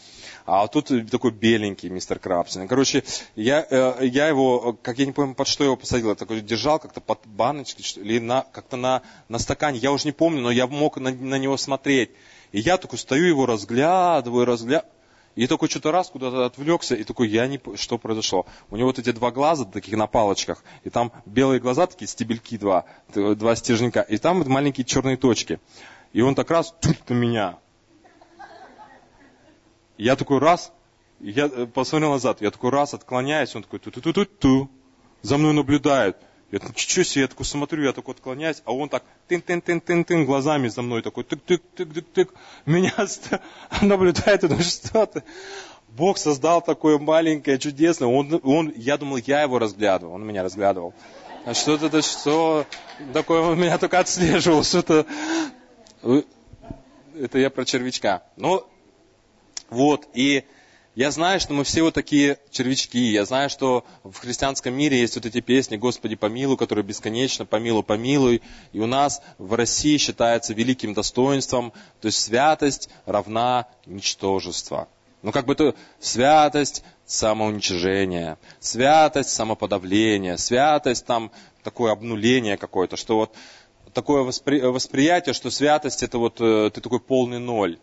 А 0.45 0.67
тут 0.67 0.91
такой 1.09 1.31
беленький 1.31 1.89
мистер 1.89 2.19
Крабс. 2.19 2.57
Короче, 2.67 3.03
я, 3.35 3.65
э, 3.69 4.05
я 4.05 4.27
его, 4.27 4.77
как 4.81 4.99
я 4.99 5.05
не 5.05 5.11
помню, 5.11 5.35
под 5.35 5.47
что 5.47 5.63
его 5.63 5.75
посадил, 5.75 6.15
такой 6.15 6.41
держал 6.41 6.79
как-то 6.79 7.01
под 7.01 7.19
баночкой, 7.25 7.85
или 7.95 8.19
на, 8.19 8.45
как-то 8.51 8.77
на, 8.77 9.01
на 9.29 9.39
стакане, 9.73 9.79
я 9.79 9.91
уже 9.91 10.05
не 10.05 10.11
помню, 10.11 10.41
но 10.41 10.51
я 10.51 10.67
мог 10.67 10.97
на, 10.97 11.11
на 11.11 11.37
него 11.37 11.57
смотреть. 11.57 12.11
И 12.51 12.59
я 12.59 12.77
такой 12.77 12.99
стою, 12.99 13.25
его 13.25 13.45
разглядываю, 13.45 14.45
разглядываю. 14.45 14.91
И 15.35 15.47
такой 15.47 15.67
что-то 15.67 15.91
раз 15.91 16.09
куда-то 16.09 16.45
отвлекся, 16.45 16.95
и 16.95 17.03
такой, 17.03 17.27
я 17.27 17.47
не 17.47 17.59
что 17.75 17.97
произошло. 17.97 18.45
У 18.69 18.75
него 18.75 18.87
вот 18.87 18.99
эти 18.99 19.11
два 19.11 19.31
глаза 19.31 19.65
таких 19.65 19.97
на 19.97 20.05
палочках, 20.05 20.63
и 20.83 20.91
там 20.91 21.11
белые 21.25 21.59
глаза, 21.59 21.87
такие 21.87 22.07
стебельки 22.07 22.55
два, 22.57 22.85
два 23.15 23.55
стержника, 23.55 24.01
и 24.01 24.17
там 24.17 24.37
вот 24.37 24.47
маленькие 24.47 24.85
черные 24.85 25.17
точки. 25.17 25.59
И 26.13 26.21
он 26.21 26.35
так 26.35 26.51
раз, 26.51 26.75
тут 26.79 27.09
на 27.09 27.15
меня. 27.15 27.57
Я 29.97 30.15
такой 30.15 30.37
раз, 30.37 30.71
я 31.19 31.45
э, 31.45 31.65
посмотрел 31.65 32.11
назад, 32.11 32.41
я 32.41 32.51
такой 32.51 32.69
раз 32.69 32.93
отклоняюсь, 32.93 33.55
он 33.55 33.63
такой 33.63 33.79
ту-ту-ту-ту-ту, 33.79 34.69
за 35.23 35.37
мной 35.37 35.53
наблюдает. 35.53 36.17
Я 36.53 36.59
ничего 36.59 37.03
себе, 37.03 37.21
я 37.23 37.27
такой 37.27 37.47
смотрю, 37.47 37.83
я 37.83 37.93
такой 37.93 38.13
отклоняюсь, 38.13 38.61
а 38.65 38.75
он 38.75 38.87
так 38.87 39.03
тын-тын-тын-тын-тын 39.27 40.23
глазами 40.23 40.67
за 40.67 40.83
мной 40.83 41.01
такой 41.01 41.23
тык-тык-тык-тык-тык. 41.23 42.29
Меня 42.67 42.93
наблюдает, 43.81 44.41
думаю, 44.41 44.61
что 44.61 45.07
ты? 45.07 45.23
Бог 45.89 46.19
создал 46.19 46.61
такое 46.61 46.99
маленькое, 46.99 47.57
чудесное. 47.57 48.07
Он, 48.07 48.39
он, 48.43 48.71
я 48.75 48.99
думал, 48.99 49.17
я 49.17 49.41
его 49.41 49.57
разглядывал, 49.57 50.13
он 50.13 50.27
меня 50.27 50.43
разглядывал. 50.43 50.93
А 51.43 51.55
что-то, 51.55 51.87
это 51.87 52.03
что 52.03 52.67
такое, 53.13 53.41
он 53.41 53.59
меня 53.59 53.79
только 53.79 53.97
отслеживал, 53.97 54.63
что-то... 54.63 55.07
Это 56.03 57.39
я 57.39 57.49
про 57.49 57.65
червячка. 57.65 58.21
Ну, 58.37 58.63
вот, 59.71 60.07
и 60.13 60.43
я 60.95 61.09
знаю, 61.09 61.39
что 61.39 61.53
мы 61.53 61.63
все 61.63 61.81
вот 61.81 61.93
такие 61.95 62.37
червячки. 62.51 62.99
Я 63.11 63.25
знаю, 63.25 63.49
что 63.49 63.83
в 64.03 64.15
христианском 64.17 64.75
мире 64.75 64.99
есть 64.99 65.15
вот 65.15 65.25
эти 65.25 65.41
песни 65.41 65.75
«Господи, 65.75 66.15
помилуй», 66.15 66.55
которые 66.55 66.85
бесконечно 66.85 67.45
«Помилуй, 67.45 67.83
помилуй». 67.83 68.41
И 68.73 68.79
у 68.79 68.85
нас 68.85 69.21
в 69.39 69.55
России 69.55 69.97
считается 69.97 70.53
великим 70.53 70.93
достоинством, 70.93 71.73
то 71.99 72.07
есть 72.07 72.19
святость 72.19 72.89
равна 73.05 73.67
ничтожество. 73.87 74.87
Ну, 75.23 75.31
как 75.31 75.45
бы 75.45 75.55
то 75.55 75.73
святость 75.99 76.83
самоуничижение, 77.05 78.37
святость 78.59 79.29
самоподавление, 79.29 80.37
святость 80.37 81.05
там 81.05 81.31
такое 81.63 81.91
обнуление 81.91 82.57
какое-то, 82.57 82.97
что 82.97 83.15
вот 83.15 83.35
такое 83.93 84.21
воспри, 84.21 84.59
восприятие, 84.61 85.33
что 85.33 85.49
святость 85.49 86.03
это 86.03 86.17
вот 86.17 86.39
э, 86.39 86.69
ты 86.73 86.81
такой 86.81 86.99
полный 86.99 87.39
ноль. 87.39 87.79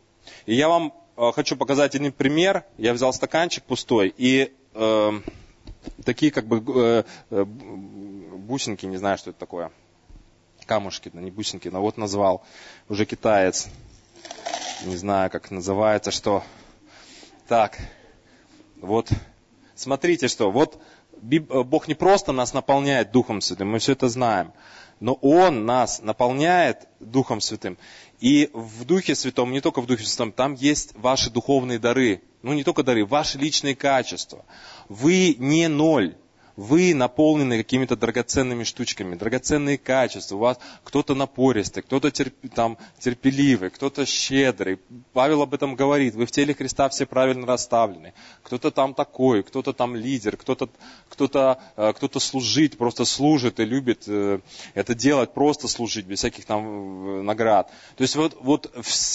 И 0.46 0.54
я 0.54 0.68
вам 0.68 0.92
хочу 1.34 1.56
показать 1.56 1.94
один 1.94 2.12
пример. 2.12 2.64
Я 2.78 2.94
взял 2.94 3.12
стаканчик 3.12 3.62
пустой 3.64 4.12
и 4.16 4.52
э, 4.74 5.12
такие 6.04 6.32
как 6.32 6.46
бы 6.46 6.62
э, 6.74 7.04
э, 7.30 7.44
бусинки, 7.44 8.86
не 8.86 8.96
знаю, 8.96 9.18
что 9.18 9.30
это 9.30 9.38
такое. 9.38 9.70
Камушки, 10.66 11.10
не 11.12 11.30
бусинки, 11.30 11.68
но 11.68 11.80
вот 11.80 11.98
назвал. 11.98 12.42
Уже 12.88 13.04
китаец. 13.04 13.68
Не 14.84 14.96
знаю, 14.96 15.30
как 15.30 15.50
называется, 15.50 16.10
что. 16.10 16.42
Так, 17.48 17.78
вот. 18.80 19.10
Смотрите, 19.74 20.28
что. 20.28 20.50
Вот 20.50 20.80
э, 21.22 21.38
Бог 21.38 21.86
не 21.86 21.94
просто 21.94 22.32
нас 22.32 22.54
наполняет 22.54 23.10
Духом 23.10 23.42
Святым, 23.42 23.70
мы 23.70 23.78
все 23.78 23.92
это 23.92 24.08
знаем 24.08 24.52
но 25.00 25.14
Он 25.14 25.64
нас 25.64 26.00
наполняет 26.02 26.86
Духом 27.00 27.40
Святым. 27.40 27.78
И 28.20 28.50
в 28.52 28.84
Духе 28.84 29.14
Святом, 29.14 29.50
не 29.50 29.60
только 29.60 29.80
в 29.80 29.86
Духе 29.86 30.04
Святом, 30.04 30.30
там 30.30 30.54
есть 30.54 30.92
ваши 30.94 31.30
духовные 31.30 31.78
дары. 31.78 32.22
Ну, 32.42 32.52
не 32.52 32.64
только 32.64 32.82
дары, 32.82 33.04
ваши 33.04 33.38
личные 33.38 33.74
качества. 33.74 34.44
Вы 34.88 35.36
не 35.38 35.68
ноль 35.68 36.16
вы 36.60 36.94
наполнены 36.94 37.56
какими-то 37.56 37.96
драгоценными 37.96 38.64
штучками, 38.64 39.14
драгоценные 39.14 39.78
качества. 39.78 40.36
У 40.36 40.40
вас 40.40 40.58
кто-то 40.84 41.14
напористый, 41.14 41.82
кто-то 41.82 42.10
терп, 42.10 42.34
там, 42.54 42.76
терпеливый, 42.98 43.70
кто-то 43.70 44.04
щедрый. 44.04 44.78
Павел 45.14 45.40
об 45.40 45.54
этом 45.54 45.74
говорит. 45.74 46.14
Вы 46.14 46.26
в 46.26 46.30
теле 46.30 46.52
Христа 46.52 46.90
все 46.90 47.06
правильно 47.06 47.46
расставлены. 47.46 48.12
Кто-то 48.42 48.70
там 48.70 48.92
такой, 48.92 49.42
кто-то 49.42 49.72
там 49.72 49.96
лидер, 49.96 50.36
кто-то 50.36 50.68
кто-то, 51.08 51.58
э, 51.76 51.92
кто-то 51.94 52.20
служить, 52.20 52.76
просто 52.76 53.06
служит 53.06 53.58
и 53.58 53.64
любит 53.64 54.04
э, 54.06 54.40
это 54.74 54.94
делать, 54.94 55.32
просто 55.32 55.66
служить, 55.66 56.04
без 56.04 56.18
всяких 56.18 56.44
там 56.44 56.62
э, 56.64 57.22
наград. 57.22 57.70
То 57.96 58.02
есть 58.02 58.16
вот, 58.16 58.36
вот 58.40 58.70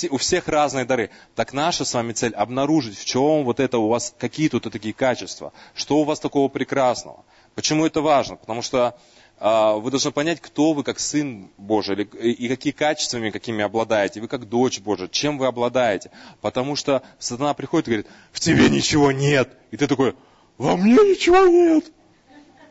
у 0.10 0.18
всех 0.18 0.48
разные 0.48 0.86
дары. 0.86 1.12
Так 1.36 1.54
наша 1.54 1.86
с 1.86 1.94
вами 1.94 2.14
цель 2.14 2.34
обнаружить, 2.34 2.98
в 2.98 3.06
чем 3.06 3.44
вот 3.44 3.60
это 3.60 3.78
у 3.78 3.88
вас, 3.88 4.16
какие 4.18 4.50
тут 4.50 4.64
такие 4.72 4.96
качества, 4.96 5.54
что 5.76 5.98
у 5.98 6.04
вас 6.04 6.20
такого 6.20 6.48
прекрасного. 6.48 7.24
Почему 7.56 7.86
это 7.86 8.02
важно? 8.02 8.36
Потому 8.36 8.62
что 8.62 8.98
э, 9.40 9.74
вы 9.78 9.90
должны 9.90 10.12
понять, 10.12 10.42
кто 10.42 10.74
вы 10.74 10.84
как 10.84 11.00
сын 11.00 11.50
Божий, 11.58 12.04
и 12.04 12.48
какие 12.50 12.74
качествами, 12.74 13.30
какими 13.30 13.64
обладаете. 13.64 14.22
Вы 14.22 14.28
как 14.28 14.48
дочь 14.48 14.80
Божия, 14.80 15.08
чем 15.08 15.38
вы 15.38 15.48
обладаете. 15.48 16.12
Потому 16.42 16.76
что 16.76 17.02
сатана 17.18 17.54
приходит 17.54 17.88
и 17.88 17.92
говорит, 17.92 18.08
в 18.32 18.40
тебе 18.40 18.70
ничего 18.70 19.12
нет. 19.12 19.50
И 19.72 19.78
ты 19.78 19.88
такой, 19.88 20.16
во 20.58 20.76
мне 20.76 20.94
ничего 20.94 21.48
нет. 21.48 21.86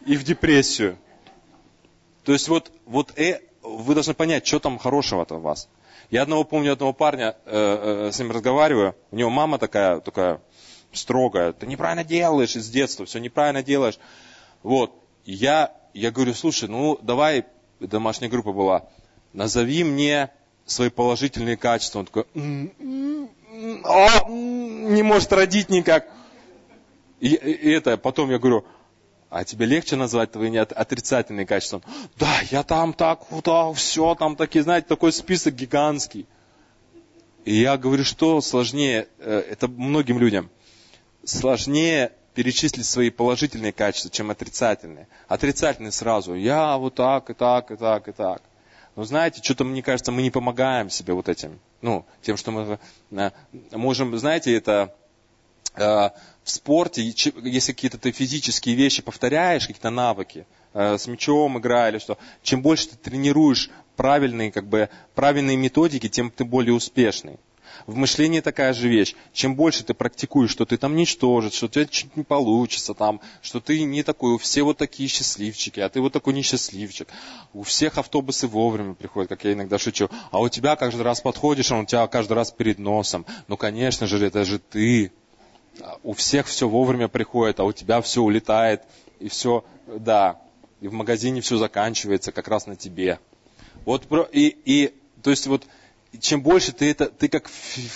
И 0.07 0.17
в 0.17 0.25
депрессию. 0.25 0.99
То 2.25 2.33
есть 2.33 2.49
вот, 2.49 2.71
вот 2.85 3.19
э, 3.19 3.41
вы 3.63 3.95
должны 3.95 4.15
понять, 4.15 4.47
что 4.47 4.59
там 4.59 4.79
хорошего-то 4.79 5.37
у 5.37 5.41
вас. 5.41 5.69
Я 6.11 6.23
одного 6.23 6.45
помню, 6.45 6.73
одного 6.73 6.93
парня, 6.93 7.37
э, 7.47 8.09
э, 8.09 8.13
с 8.13 8.19
ним 8.19 8.31
разговариваю, 8.31 8.95
у 9.11 9.17
него 9.17 9.31
мама 9.31 9.59
такая, 9.59 10.01
такая 10.01 10.41
строгая, 10.93 11.53
ты 11.53 11.67
неправильно 11.67 12.05
делаешь 12.05 12.57
из 12.57 12.69
детства, 12.69 13.07
все 13.07 13.19
неправильно 13.19 13.63
делаешь. 13.63 13.99
Вот, 14.65 14.95
я, 15.27 15.73
я 15.93 16.11
говорю, 16.11 16.33
слушай, 16.33 16.71
ну 16.71 16.99
давай, 17.03 17.45
домашняя 17.81 18.31
группа 18.31 18.51
была, 18.51 18.89
назови 19.35 19.85
мне 19.85 20.31
свои 20.65 20.89
положительные 20.89 21.59
качества. 21.59 21.99
Он 21.99 22.07
такой, 22.07 22.25
О, 23.85 24.29
не 24.31 25.03
может 25.03 25.31
родить 25.35 25.69
никак. 25.69 26.09
И, 27.21 27.35
и 27.35 27.71
это, 27.73 27.99
потом 27.99 28.31
я 28.31 28.39
говорю, 28.39 28.65
А 29.29 29.45
тебе 29.45 29.67
легче 29.67 29.97
назвать 29.97 30.33
твои 30.33 30.57
отрицательные 30.57 31.45
качества? 31.45 31.83
Да, 32.17 32.41
я 32.51 32.63
там 32.63 32.95
так, 32.95 33.21
да, 33.45 33.71
все, 33.75 34.15
там 34.15 34.35
такие, 34.35 34.63
знаете, 34.63 34.87
такой 34.89 35.13
список 35.13 35.55
гигантский. 35.55 36.27
И 37.45 37.55
я 37.55 37.77
говорю, 37.77 38.05
что 38.05 38.41
сложнее, 38.41 39.09
э, 39.19 39.45
это 39.51 39.69
многим 39.69 40.19
людям, 40.19 40.49
сложнее 41.23 42.13
перечислить 42.35 42.87
свои 42.87 43.11
положительные 43.11 43.73
качества, 43.73 44.11
чем 44.11 44.31
отрицательные. 44.31 45.09
Отрицательные 45.29 45.93
сразу, 45.93 46.35
я 46.35 46.77
вот 46.77 46.95
так, 46.95 47.31
и 47.31 47.35
так, 47.35 47.71
и 47.71 47.77
так, 47.77 48.09
и 48.09 48.13
так. 48.13 48.43
Но 48.97 49.05
знаете, 49.05 49.43
что-то, 49.43 49.65
мне 49.65 49.83
кажется, 49.83 50.13
мы 50.13 50.23
не 50.23 50.31
помогаем 50.31 50.91
себе 50.91 51.15
вот 51.15 51.29
этим. 51.29 51.59
Ну, 51.81 52.05
тем, 52.23 52.37
что 52.37 52.51
мы 52.51 52.79
э, 53.11 53.31
можем, 53.73 54.17
знаете, 54.19 54.55
это 54.55 54.95
э, 55.75 55.83
в 55.83 56.11
спорте, 56.51 57.03
если 57.03 57.73
какие-то 57.73 57.99
ты 57.99 58.13
физические 58.13 58.75
вещи 58.75 59.03
повторяешь, 59.03 59.67
какие-то 59.67 59.91
навыки, 59.91 60.47
с 60.75 61.07
мячом 61.07 61.57
игра 61.59 61.89
или 61.89 61.99
что, 62.01 62.19
чем 62.43 62.61
больше 62.61 62.89
ты 62.89 62.97
тренируешь 62.97 63.71
правильные, 63.95 64.51
как 64.51 64.67
бы, 64.67 64.89
правильные 65.15 65.57
методики, 65.57 66.09
тем 66.09 66.33
ты 66.33 66.45
более 66.45 66.75
успешный. 66.75 67.39
В 67.87 67.97
мышлении 67.97 68.41
такая 68.41 68.73
же 68.73 68.89
вещь. 68.89 69.15
Чем 69.33 69.55
больше 69.55 69.85
ты 69.85 69.95
практикуешь, 69.95 70.51
что 70.51 70.65
ты 70.65 70.77
там 70.77 70.97
ничтожит, 70.97 71.55
что 71.55 71.67
у 71.67 71.69
тебя 71.69 71.87
чуть 71.87 72.17
не 72.17 72.23
получится, 72.23 72.95
там, 72.95 73.21
что 73.43 73.61
ты 73.61 73.83
не 73.83 74.03
такой, 74.03 74.39
все 74.39 74.63
вот 74.63 74.79
такие 74.79 75.09
счастливчики, 75.09 75.81
а 75.81 75.89
ты 75.89 76.01
вот 76.01 76.13
такой 76.13 76.35
несчастливчик. 76.35 77.09
У 77.53 77.63
всех 77.63 77.99
автобусы 77.99 78.47
вовремя 78.47 78.95
приходят, 78.95 79.29
как 79.29 79.45
я 79.45 79.53
иногда 79.53 79.79
шучу. 79.79 80.09
А 80.31 80.41
у 80.41 80.49
тебя 80.49 80.77
каждый 80.77 81.03
раз 81.03 81.21
подходишь, 81.21 81.71
а 81.71 81.77
он 81.77 81.83
у 81.83 81.87
тебя 81.87 82.07
каждый 82.07 82.35
раз 82.35 82.51
перед 82.51 82.79
носом. 82.79 83.27
Ну, 83.49 83.57
конечно 83.57 84.07
же, 84.07 84.25
это 84.25 84.45
же 84.45 84.59
ты. 84.59 85.13
У 86.03 86.13
всех 86.13 86.47
все 86.47 86.69
вовремя 86.69 87.09
приходит, 87.09 87.61
а 87.61 87.65
у 87.65 87.73
тебя 87.73 88.01
все 88.01 88.23
улетает. 88.23 88.83
И 89.21 89.29
все, 89.29 89.65
да, 89.87 90.41
и 90.81 90.89
в 90.89 90.93
магазине 90.93 91.41
все 91.41 91.57
заканчивается 91.57 92.31
как 92.31 92.49
раз 92.49 92.67
на 92.67 92.77
тебе. 92.77 93.19
Вот 93.85 94.07
и, 94.33 94.57
и 94.65 94.95
то 95.23 95.31
есть 95.31 95.47
вот 95.47 95.65
чем 96.21 96.43
больше 96.43 96.73
ты 96.73 96.91
это, 96.91 97.07
ты 97.07 97.29
как, 97.29 97.51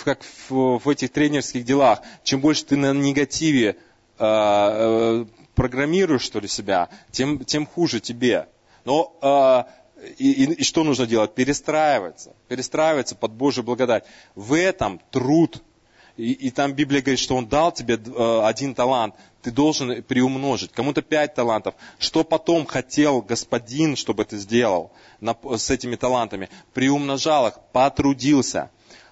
как 0.04 0.20
в, 0.48 0.78
в 0.78 0.88
этих 0.88 1.11
тренерских 1.12 1.64
делах, 1.64 2.00
чем 2.22 2.40
больше 2.40 2.64
ты 2.64 2.76
на 2.76 2.92
негативе 2.92 3.76
э, 4.18 4.24
э, 4.24 5.24
программируешь 5.54 6.22
что 6.22 6.40
ли 6.40 6.48
себя, 6.48 6.88
тем, 7.11 7.44
тем 7.44 7.66
хуже 7.66 8.00
тебе. 8.00 8.48
Но 8.85 9.16
э, 9.20 10.02
и, 10.18 10.44
и, 10.44 10.52
и 10.52 10.64
что 10.64 10.85
нужно 10.85 11.07
делать? 11.07 11.35
Перестраиваться, 11.35 12.35
перестраиваться 12.48 13.16
под 13.16 13.33
Божью 13.33 13.64
благодать. 13.64 14.04
В 14.35 14.54
этом 14.54 15.00
труд. 15.11 15.62
И, 16.18 16.33
и 16.33 16.50
там 16.50 16.72
Библия 16.74 17.00
говорит, 17.00 17.20
что 17.20 17.37
Он 17.37 17.46
дал 17.46 17.72
тебе 17.72 17.94
э, 17.94 18.40
один 18.44 18.74
талант 18.74 19.14
ты 19.40 19.52
должен 19.52 20.02
приумножить. 20.02 20.72
Кому-то 20.72 21.00
пять 21.00 21.35
талантов. 21.35 21.74
Что 21.98 22.24
потом 22.24 22.66
хотел 22.66 23.22
господин, 23.22 23.96
чтобы 23.96 24.24
ты 24.24 24.37
сделал 24.37 24.92
с 25.22 25.70
этими 25.70 25.96
талантами? 25.96 26.50
Приумножал 26.74 27.46
их, 27.48 27.54
потрудился. 27.72 28.70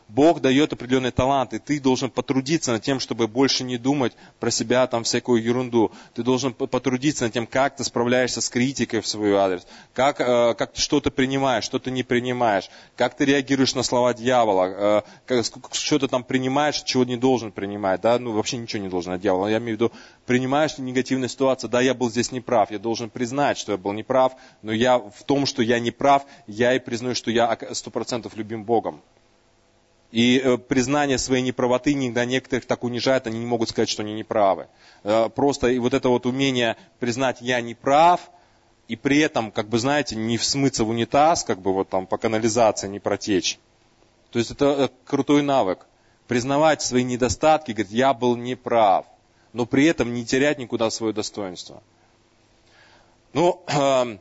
Бог 0.09 0.41
дает 0.41 0.73
определенный 0.73 1.11
талант, 1.11 1.53
и 1.53 1.59
ты 1.59 1.81
должен 1.81 2.11
потрудиться 2.11 2.71
над 2.71 2.83
тем, 2.83 3.01
чтобы 3.01 3.27
больше 3.27 3.65
не 3.65 3.77
думать 3.77 4.13
про 4.39 4.53
себя 4.53 4.87
там 4.87 5.03
всякую 5.03 5.43
ерунду. 5.43 5.91
Ты 6.15 6.23
должен 6.23 6.55
потрудиться 6.55 7.25
над 7.25 7.33
тем, 7.33 7.47
как 7.47 7.77
ты 7.77 7.83
справляешься 7.83 8.41
с 8.41 8.49
критикой 8.49 9.01
в 9.01 9.09
свой 9.09 9.35
адрес, 9.35 9.67
как, 9.95 10.21
э, 10.21 10.55
как 10.55 10.75
ты 10.75 10.81
что-то 10.81 11.11
принимаешь, 11.11 11.65
что 11.65 11.81
ты 11.81 11.91
не 11.91 12.05
принимаешь, 12.05 12.71
как 12.97 13.17
ты 13.17 13.25
реагируешь 13.25 13.75
на 13.75 13.83
слова 13.83 14.15
дьявола, 14.15 14.67
э, 14.67 15.03
как, 15.27 15.45
что 15.73 15.99
ты 15.99 16.07
там 16.07 16.23
принимаешь, 16.23 16.83
чего 16.83 17.05
не 17.05 17.17
должен 17.17 17.51
принимать, 17.51 18.01
да, 18.01 18.19
ну 18.21 18.31
вообще 18.33 18.59
ничего 18.59 18.83
не 18.83 18.89
должен 18.89 19.13
от 19.13 19.21
дьявола. 19.21 19.49
Я 19.49 19.59
имею 19.59 19.77
в 19.77 19.81
виду, 19.81 19.93
принимаешь 20.25 20.79
негативную 20.79 21.29
ситуацию, 21.29 21.69
да, 21.69 21.81
я 21.81 21.95
был 21.95 22.11
здесь 22.11 22.31
неправ, 22.31 22.71
я 22.71 22.79
должен 22.79 23.11
признать, 23.11 23.59
что 23.59 23.73
я 23.73 23.79
был 23.79 23.93
неправ, 23.93 24.37
но 24.63 24.71
я 24.73 24.99
в 24.99 25.25
том, 25.25 25.47
что 25.47 25.63
я 25.63 25.81
неправ, 25.81 26.25
я 26.47 26.75
и 26.75 26.79
признаю, 26.79 27.17
что 27.17 27.33
я 27.33 27.59
сто 27.73 27.91
процентов 27.91 28.37
любим 28.37 28.63
Богом. 28.63 29.03
И 30.13 30.39
э, 30.39 30.57
признание 30.57 31.19
своей 31.19 31.43
неправоты 31.43 31.93
иногда 31.93 32.25
некоторых 32.25 32.67
так 32.67 32.85
унижает, 32.85 33.27
они 33.27 33.39
не 33.39 33.47
могут 33.47 33.71
сказать, 33.71 33.89
что 33.89 34.03
они 34.03 34.15
неправы. 34.15 34.69
Э, 35.03 35.29
просто 35.29 35.69
и 35.69 35.79
вот 35.79 35.95
это 35.95 36.09
вот 36.09 36.27
умение 36.27 36.77
признать 37.01 37.41
«я 37.41 37.61
не 37.61 37.75
прав», 37.75 38.21
и 38.89 38.95
при 38.95 39.19
этом, 39.19 39.51
как 39.51 39.69
бы, 39.69 39.79
знаете, 39.79 40.15
не 40.15 40.37
всмыться 40.37 40.85
в 40.85 40.91
унитаз, 40.91 41.43
как 41.43 41.61
бы 41.61 41.73
вот 41.73 41.89
там 41.89 42.07
по 42.07 42.19
канализации 42.19 42.87
не 42.87 43.01
протечь. 43.01 43.59
То 44.31 44.39
есть 44.39 44.53
это 44.53 44.65
э, 44.65 44.89
крутой 45.05 45.43
навык. 45.43 45.87
Признавать 46.29 46.83
свои 46.83 47.03
недостатки, 47.03 47.73
говорить, 47.73 47.93
я 47.93 48.15
был 48.15 48.37
неправ, 48.37 49.07
но 49.53 49.67
при 49.67 49.87
этом 49.87 50.13
не 50.13 50.25
терять 50.25 50.59
никуда 50.59 50.91
свое 50.91 51.13
достоинство. 51.13 51.83
Ну, 53.33 53.63
эм, 53.69 54.21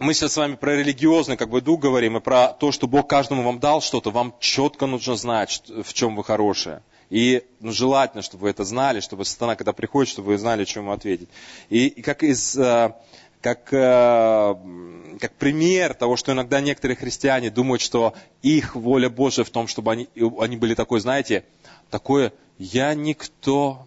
мы 0.00 0.14
сейчас 0.14 0.32
с 0.32 0.36
вами 0.38 0.54
про 0.56 0.76
религиозный 0.76 1.36
как 1.36 1.50
бы 1.50 1.60
дух 1.60 1.80
говорим, 1.80 2.16
и 2.16 2.20
про 2.20 2.48
то, 2.48 2.72
что 2.72 2.88
Бог 2.88 3.06
каждому 3.06 3.42
вам 3.42 3.60
дал 3.60 3.82
что-то, 3.82 4.10
вам 4.10 4.34
четко 4.40 4.86
нужно 4.86 5.14
знать, 5.14 5.62
в 5.68 5.92
чем 5.92 6.16
вы 6.16 6.24
хорошие. 6.24 6.82
И 7.10 7.44
ну, 7.60 7.70
желательно, 7.70 8.22
чтобы 8.22 8.44
вы 8.44 8.50
это 8.50 8.64
знали, 8.64 9.00
чтобы 9.00 9.24
сатана, 9.24 9.56
когда 9.56 9.72
приходит, 9.72 10.10
чтобы 10.10 10.28
вы 10.28 10.38
знали, 10.38 10.64
чем 10.64 10.84
ему 10.84 10.92
ответить. 10.92 11.28
И, 11.68 11.88
и 11.88 12.02
как 12.02 12.22
из 12.22 12.56
э, 12.56 12.94
как, 13.42 13.72
э, 13.72 14.54
как 15.20 15.32
пример 15.38 15.94
того, 15.94 16.16
что 16.16 16.32
иногда 16.32 16.60
некоторые 16.60 16.96
христиане 16.96 17.50
думают, 17.50 17.82
что 17.82 18.14
их 18.42 18.76
воля 18.76 19.10
Божия 19.10 19.44
в 19.44 19.50
том, 19.50 19.66
чтобы 19.66 19.92
они, 19.92 20.08
они 20.38 20.56
были 20.56 20.74
такой, 20.74 21.00
знаете, 21.00 21.44
такое 21.90 22.32
«я 22.58 22.94
никто», 22.94 23.86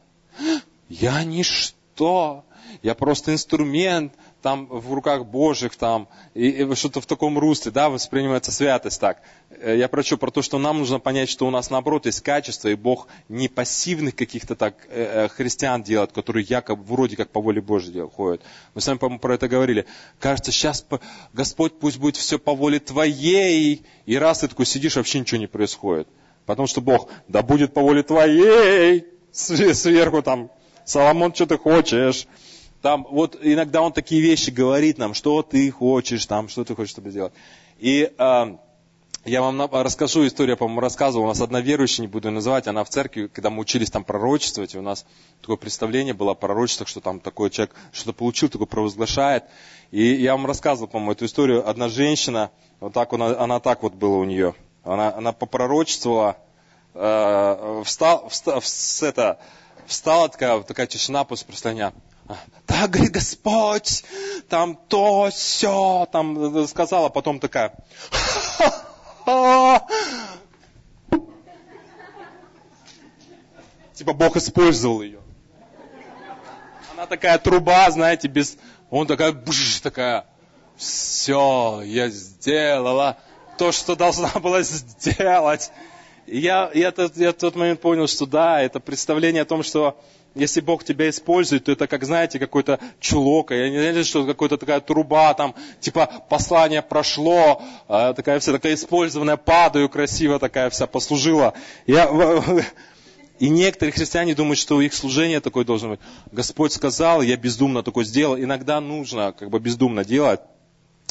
«я 0.89 1.23
ничто», 1.23 2.43
«я 2.81 2.93
просто 2.93 3.31
инструмент», 3.31 4.13
там 4.43 4.67
в 4.67 4.93
руках 4.93 5.25
Божьих, 5.25 5.75
там, 5.77 6.09
и, 6.33 6.49
и 6.49 6.75
что-то 6.75 6.99
в 6.99 7.05
таком 7.05 7.39
русле, 7.39 7.71
да, 7.71 7.89
воспринимается 7.89 8.51
святость 8.51 8.99
так. 8.99 9.21
Э, 9.49 9.75
я 9.75 9.87
прочу 9.87 10.17
про 10.17 10.31
то, 10.31 10.41
что 10.41 10.59
нам 10.59 10.79
нужно 10.79 10.99
понять, 10.99 11.29
что 11.29 11.47
у 11.47 11.49
нас 11.49 11.69
наоборот 11.69 12.05
есть 12.05 12.21
качество, 12.21 12.67
и 12.67 12.75
Бог 12.75 13.07
не 13.29 13.47
пассивных 13.47 14.15
каких-то 14.15 14.55
так 14.55 14.75
э, 14.89 15.25
э 15.25 15.27
христиан 15.29 15.81
делает, 15.81 16.11
которые 16.11 16.45
якобы 16.47 16.83
вроде 16.83 17.15
как 17.15 17.29
по 17.29 17.41
воле 17.41 17.61
Божьей 17.61 18.07
ходят. 18.07 18.41
Мы 18.75 18.81
с 18.81 18.87
вами, 18.87 18.97
по-моему, 18.97 19.19
про 19.19 19.35
это 19.35 19.47
говорили. 19.47 19.85
Кажется, 20.19 20.51
сейчас 20.51 20.85
Господь 21.31 21.79
пусть 21.79 21.97
будет 21.97 22.17
все 22.17 22.37
по 22.37 22.53
воле 22.53 22.79
Твоей, 22.79 23.85
и 24.05 24.17
раз 24.17 24.39
ты 24.39 24.49
такой 24.49 24.65
сидишь, 24.65 24.97
вообще 24.97 25.19
ничего 25.21 25.39
не 25.39 25.47
происходит. 25.47 26.07
Потому 26.45 26.67
что 26.67 26.81
Бог, 26.81 27.09
да 27.29 27.41
будет 27.41 27.73
по 27.73 27.81
воле 27.81 28.03
Твоей, 28.03 29.05
сверху 29.31 30.21
там, 30.21 30.51
Соломон, 30.83 31.33
что 31.33 31.45
ты 31.45 31.57
хочешь? 31.57 32.27
Там 32.83 33.07
вот 33.09 33.37
иногда 33.41 33.81
он 33.81 33.93
такие 33.93 34.21
вещи 34.21 34.49
говорит 34.49 34.97
нам, 34.97 35.13
что 35.13 35.41
ты 35.41 35.71
хочешь, 35.71 36.25
там, 36.25 36.49
что 36.49 36.65
ты 36.65 36.75
хочешь, 36.75 36.91
чтобы 36.91 37.11
сделать. 37.11 37.31
И 37.79 38.11
э, 38.17 38.57
я 39.23 39.41
вам 39.41 39.71
расскажу 39.71 40.27
историю, 40.27 40.55
я, 40.55 40.57
по-моему, 40.57 40.81
рассказывал. 40.81 41.23
У 41.23 41.27
нас 41.29 41.39
одна 41.39 41.61
верующая, 41.61 42.01
не 42.01 42.11
буду 42.11 42.27
ее 42.27 42.33
называть, 42.33 42.67
она 42.67 42.83
в 42.83 42.89
церкви, 42.89 43.27
когда 43.27 43.49
мы 43.49 43.61
учились 43.61 43.89
там 43.89 44.03
пророчествовать, 44.03 44.75
у 44.75 44.81
нас 44.81 45.05
такое 45.39 45.55
представление 45.55 46.13
было 46.13 46.31
о 46.31 46.35
пророчествах, 46.35 46.89
что 46.89 46.99
там 46.99 47.21
такой 47.21 47.51
человек 47.51 47.73
что-то 47.93 48.11
получил, 48.11 48.49
такой 48.49 48.67
провозглашает. 48.67 49.45
И 49.91 50.03
я 50.03 50.33
вам 50.33 50.45
рассказывал, 50.45 50.89
по-моему, 50.89 51.13
эту 51.13 51.23
историю. 51.23 51.65
Одна 51.65 51.87
женщина, 51.87 52.51
вот 52.81 52.91
так 52.91 53.13
она, 53.13 53.27
она 53.39 53.61
так 53.61 53.81
вот 53.81 53.93
было 53.93 54.17
у 54.17 54.25
нее. 54.25 54.55
Она, 54.83 55.15
она 55.15 55.31
попророчествовала, 55.31 56.35
э, 56.95 57.81
встал, 57.85 58.27
встал, 58.27 58.61
это, 59.03 59.39
встала 59.85 60.27
такая, 60.27 60.61
такая 60.63 60.87
тишина 60.87 61.23
после 61.23 61.47
прославления. 61.47 61.93
Так, 62.65 62.91
говорит 62.91 63.11
Господь, 63.11 64.03
там 64.49 64.75
то, 64.75 65.29
все, 65.31 66.07
там 66.11 66.67
сказала, 66.67 67.09
потом 67.09 67.39
такая, 67.39 67.73
типа 73.93 74.13
Бог 74.13 74.37
использовал 74.37 75.01
ее. 75.01 75.19
Она 76.93 77.05
такая 77.05 77.37
труба, 77.37 77.89
знаете, 77.91 78.27
без, 78.27 78.57
он 78.89 79.07
такая, 79.07 79.33
бж, 79.33 79.81
такая, 79.81 80.25
все, 80.77 81.81
я 81.83 82.09
сделала 82.09 83.17
то, 83.57 83.71
что 83.71 83.95
должна 83.95 84.29
была 84.39 84.61
сделать. 84.61 85.71
И 86.25 86.39
я, 86.39 86.71
я, 86.73 86.93
я 87.15 87.31
в 87.31 87.33
тот 87.33 87.55
момент 87.55 87.81
понял, 87.81 88.07
что 88.07 88.25
да, 88.25 88.61
это 88.61 88.79
представление 88.79 89.41
о 89.41 89.45
том, 89.45 89.63
что 89.63 89.99
если 90.35 90.61
Бог 90.61 90.83
тебя 90.83 91.09
использует, 91.09 91.65
то 91.65 91.71
это 91.71 91.87
как, 91.87 92.03
знаете, 92.03 92.39
какой-то 92.39 92.79
чулок, 92.99 93.51
я 93.51 93.69
не 93.69 93.77
знаю, 93.77 94.03
что 94.03 94.25
какая-то 94.25 94.57
такая 94.57 94.79
труба, 94.79 95.33
там, 95.33 95.55
типа, 95.79 96.09
послание 96.29 96.81
прошло, 96.81 97.61
а, 97.87 98.13
такая 98.13 98.39
вся 98.39 98.51
такая 98.51 98.73
использованная, 98.73 99.37
падаю, 99.37 99.89
красиво 99.89 100.39
такая 100.39 100.69
вся 100.69 100.87
послужила. 100.87 101.53
Я, 101.85 102.09
и 103.39 103.49
некоторые 103.49 103.93
христиане 103.93 104.35
думают, 104.35 104.57
что 104.57 104.81
их 104.81 104.93
служение 104.93 105.39
такое 105.39 105.65
должно 105.65 105.91
быть. 105.91 105.99
Господь 106.31 106.73
сказал, 106.73 107.21
я 107.21 107.37
бездумно 107.37 107.83
такое 107.83 108.05
сделал. 108.05 108.37
Иногда 108.37 108.79
нужно 108.81 109.33
как 109.37 109.49
бы 109.49 109.59
бездумно 109.59 110.03
делать. 110.03 110.39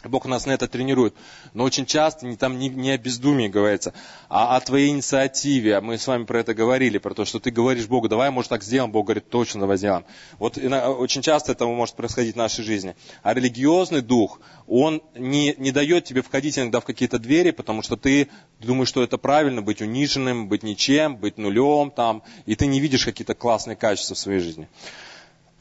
Бог 0.09 0.27
нас 0.27 0.47
на 0.47 0.53
это 0.53 0.69
тренирует. 0.69 1.15
Но 1.55 1.65
очень 1.65 1.87
часто 1.87 2.27
не, 2.27 2.37
там 2.37 2.59
не, 2.59 2.69
не 2.69 2.91
о 2.91 2.99
бездумии 2.99 3.49
говорится, 3.49 3.93
а 4.29 4.57
о 4.57 4.61
твоей 4.61 4.89
инициативе. 4.89 5.81
Мы 5.81 5.99
с 5.99 6.07
вами 6.07 6.25
про 6.25 6.41
это 6.41 6.55
говорили, 6.55 6.99
про 6.99 7.15
то, 7.15 7.25
что 7.25 7.39
ты 7.39 7.51
говоришь 7.51 7.87
Богу, 7.87 8.09
давай, 8.09 8.31
может, 8.31 8.51
так 8.51 8.63
сделаем. 8.63 8.93
Бог 8.93 9.07
говорит, 9.07 9.29
точно, 9.29 9.61
давай 9.61 9.77
сделаем. 9.77 10.05
Вот 10.39 10.59
очень 10.59 11.23
часто 11.23 11.53
это 11.53 11.67
может 11.67 11.95
происходить 11.95 12.35
в 12.35 12.39
нашей 12.39 12.65
жизни. 12.65 12.95
А 13.23 13.35
религиозный 13.35 14.03
дух, 14.03 14.41
он 14.67 15.03
не, 15.15 15.55
не 15.59 15.71
дает 15.71 16.05
тебе 16.05 16.23
входить 16.23 16.59
иногда 16.59 16.81
в 16.81 16.85
какие-то 16.85 17.19
двери, 17.19 17.51
потому 17.51 17.83
что 17.83 17.97
ты 17.97 18.29
думаешь, 18.61 18.89
что 18.89 19.03
это 19.03 19.19
правильно, 19.19 19.63
быть 19.63 19.81
униженным, 19.83 20.49
быть 20.49 20.63
ничем, 20.63 21.17
быть 21.17 21.39
нулем 21.39 21.91
там, 21.91 22.23
и 22.47 22.55
ты 22.55 22.67
не 22.67 22.81
видишь 22.81 23.05
какие-то 23.05 23.35
классные 23.35 23.77
качества 23.77 24.15
в 24.15 24.19
своей 24.19 24.41
жизни. 24.41 24.69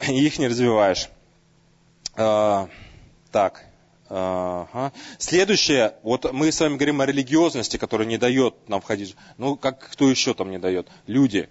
И 0.08 0.25
их 0.25 0.39
не 0.39 0.47
развиваешь. 0.47 1.10
А, 2.15 2.69
так. 3.32 3.65
Ага. 4.13 4.91
Следующее, 5.19 5.95
вот 6.04 6.34
мы 6.34 6.52
с 6.52 6.60
вами 6.60 6.76
говорим 6.76 7.00
о 7.00 7.06
религиозности, 7.06 7.78
которая 7.78 8.06
не 8.06 8.17
дает 8.17 8.56
нам 8.67 8.82
входить. 8.82 9.15
Ну, 9.38 9.56
как 9.56 9.89
кто 9.89 10.10
еще 10.10 10.34
там 10.34 10.52
не 10.52 10.60
дает? 10.60 10.89
Люди. 11.08 11.47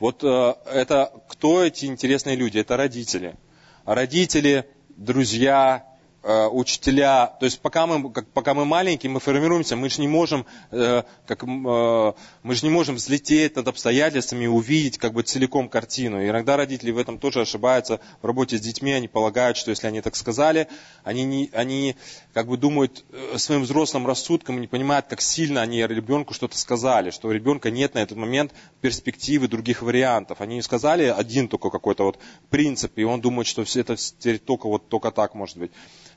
Вот 0.00 0.24
э, 0.24 0.54
это 0.66 1.12
кто 1.28 1.62
эти 1.62 1.84
интересные 1.84 2.34
люди? 2.34 2.58
Это 2.58 2.76
родители. 2.76 3.36
Родители, 3.84 4.66
друзья, 4.96 5.86
учителя, 6.22 7.26
то 7.40 7.46
есть 7.46 7.60
пока 7.60 7.86
мы, 7.86 8.12
как, 8.12 8.28
пока 8.28 8.54
мы 8.54 8.64
маленькие, 8.64 9.10
мы 9.10 9.18
формируемся, 9.18 9.74
мы 9.74 9.90
же 9.90 10.00
не 10.00 10.08
можем, 10.08 10.46
э, 10.70 11.02
как, 11.26 11.42
э, 11.42 11.46
мы 11.46 12.54
же 12.54 12.64
не 12.64 12.70
можем 12.70 12.94
взлететь 12.94 13.56
над 13.56 13.66
обстоятельствами 13.66 14.44
и 14.44 14.46
увидеть 14.46 14.98
как 14.98 15.14
бы 15.14 15.22
целиком 15.22 15.68
картину. 15.68 16.22
И 16.22 16.28
иногда 16.28 16.56
родители 16.56 16.92
в 16.92 16.98
этом 16.98 17.18
тоже 17.18 17.40
ошибаются 17.40 18.00
в 18.20 18.26
работе 18.26 18.56
с 18.56 18.60
детьми, 18.60 18.92
они 18.92 19.08
полагают, 19.08 19.56
что 19.56 19.70
если 19.70 19.88
они 19.88 20.00
так 20.00 20.14
сказали, 20.14 20.68
они, 21.02 21.24
не, 21.24 21.50
они 21.52 21.96
как 22.32 22.46
бы 22.46 22.56
думают 22.56 23.04
э, 23.10 23.38
своим 23.38 23.62
взрослым 23.62 24.06
рассудком, 24.06 24.60
не 24.60 24.68
понимают, 24.68 25.06
как 25.08 25.20
сильно 25.20 25.60
они 25.62 25.80
ребенку 25.80 26.34
что-то 26.34 26.56
сказали, 26.56 27.10
что 27.10 27.28
у 27.28 27.32
ребенка 27.32 27.70
нет 27.70 27.94
на 27.94 27.98
этот 27.98 28.16
момент 28.16 28.52
перспективы 28.80 29.48
других 29.48 29.82
вариантов. 29.82 30.40
Они 30.40 30.54
не 30.54 30.62
сказали 30.62 31.04
один 31.04 31.48
только 31.48 31.70
какой-то 31.70 32.04
вот 32.04 32.18
принцип, 32.48 32.92
и 32.96 33.02
он 33.02 33.20
думает, 33.20 33.48
что 33.48 33.64
все 33.64 33.80
это 33.80 33.96
только 34.38 34.68
вот 34.68 34.88
только 34.88 35.10
так 35.10 35.34
может 35.34 35.58
быть. 35.58 35.72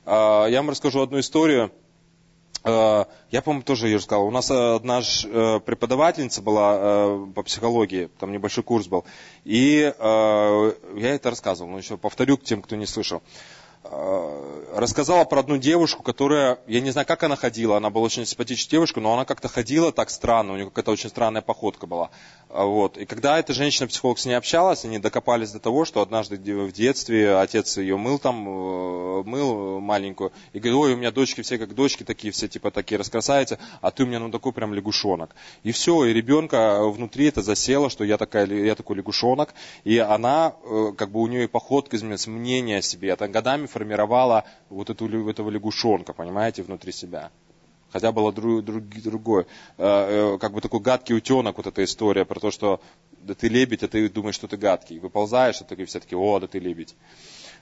А, 0.06 0.46
я 0.46 0.58
вам 0.58 0.70
расскажу 0.70 1.02
одну 1.02 1.18
историю. 1.18 1.72
А, 2.62 3.08
я, 3.30 3.42
по-моему, 3.42 3.64
тоже 3.64 3.88
ее 3.88 3.96
рассказал. 3.96 4.26
У 4.26 4.30
нас 4.30 4.50
одна 4.50 5.00
э, 5.00 5.60
преподавательница 5.60 6.42
была 6.42 6.76
э, 6.78 7.26
по 7.34 7.42
психологии, 7.42 8.08
там 8.18 8.32
небольшой 8.32 8.62
курс 8.62 8.86
был. 8.86 9.04
И 9.44 9.92
э, 9.96 10.72
я 10.96 11.14
это 11.14 11.30
рассказывал, 11.30 11.70
но 11.70 11.78
еще 11.78 11.96
повторю 11.96 12.38
к 12.38 12.44
тем, 12.44 12.62
кто 12.62 12.76
не 12.76 12.86
слышал. 12.86 13.20
Э, 13.90 14.64
рассказала 14.74 15.24
про 15.24 15.40
одну 15.40 15.58
девушку, 15.58 16.02
которая, 16.02 16.58
я 16.66 16.80
не 16.80 16.90
знаю, 16.90 17.06
как 17.06 17.22
она 17.22 17.36
ходила, 17.36 17.76
она 17.76 17.90
была 17.90 18.04
очень 18.04 18.26
симпатичная 18.26 18.70
девушка, 18.72 19.00
но 19.00 19.12
она 19.12 19.24
как-то 19.24 19.48
ходила 19.48 19.92
так 19.92 20.10
странно, 20.10 20.52
у 20.52 20.56
нее 20.56 20.66
какая-то 20.66 20.92
очень 20.92 21.08
странная 21.08 21.42
походка 21.42 21.86
была. 21.86 22.10
А, 22.56 22.64
вот. 22.64 22.96
И 22.96 23.04
когда 23.04 23.38
эта 23.38 23.52
женщина-психолог 23.52 24.18
с 24.18 24.24
ней 24.24 24.32
общалась, 24.32 24.86
они 24.86 24.98
докопались 24.98 25.52
до 25.52 25.58
того, 25.58 25.84
что 25.84 26.00
однажды 26.00 26.36
в 26.36 26.72
детстве 26.72 27.36
отец 27.36 27.76
ее 27.76 27.98
мыл 27.98 28.18
там, 28.18 28.48
э, 28.48 29.22
мыл 29.24 29.78
маленькую, 29.78 30.32
и 30.54 30.58
говорит, 30.58 30.78
ой, 30.78 30.94
у 30.94 30.96
меня 30.96 31.10
дочки 31.10 31.42
все 31.42 31.58
как 31.58 31.74
дочки 31.74 32.02
такие, 32.02 32.32
все 32.32 32.48
типа 32.48 32.70
такие 32.70 32.98
раскрасавицы, 32.98 33.58
а 33.82 33.90
ты 33.90 34.04
у 34.04 34.06
меня 34.06 34.20
ну 34.20 34.30
такой 34.30 34.54
прям 34.54 34.72
лягушонок. 34.72 35.34
И 35.64 35.72
все, 35.72 36.06
и 36.06 36.14
ребенка 36.14 36.82
внутри 36.88 37.26
это 37.26 37.42
засело, 37.42 37.90
что 37.90 38.04
я, 38.04 38.16
такая, 38.16 38.46
я 38.46 38.74
такой 38.74 38.96
лягушонок, 38.96 39.52
и 39.84 39.98
она, 39.98 40.54
э, 40.64 40.92
как 40.96 41.10
бы 41.10 41.20
у 41.20 41.26
нее 41.26 41.44
и 41.44 41.48
походка 41.48 41.96
изменилась, 41.96 42.26
мнение 42.26 42.78
о 42.78 42.82
себе, 42.82 43.10
это 43.10 43.28
годами 43.28 43.66
формировала 43.66 44.44
вот 44.70 44.88
эту, 44.88 45.28
этого 45.28 45.50
лягушонка, 45.50 46.14
понимаете, 46.14 46.62
внутри 46.62 46.92
себя. 46.92 47.30
Хотя 47.96 48.12
было 48.12 48.30
друг, 48.30 48.62
друг, 48.62 48.84
другое. 48.84 49.46
Э, 49.78 50.34
э, 50.34 50.38
как 50.38 50.52
бы 50.52 50.60
такой 50.60 50.80
гадкий 50.80 51.16
утенок, 51.16 51.56
вот 51.56 51.66
эта 51.66 51.82
история 51.82 52.26
про 52.26 52.38
то, 52.38 52.50
что 52.50 52.82
да 53.22 53.32
ты 53.32 53.48
лебедь, 53.48 53.82
а 53.82 53.88
ты 53.88 54.10
думаешь, 54.10 54.34
что 54.34 54.46
ты 54.48 54.58
гадкий. 54.58 54.98
Выползаешь, 54.98 55.62
а 55.62 55.64
ты 55.64 55.82
все 55.86 55.98
таки 55.98 56.14
о, 56.14 56.38
да 56.38 56.46
ты 56.46 56.58
лебедь 56.58 56.94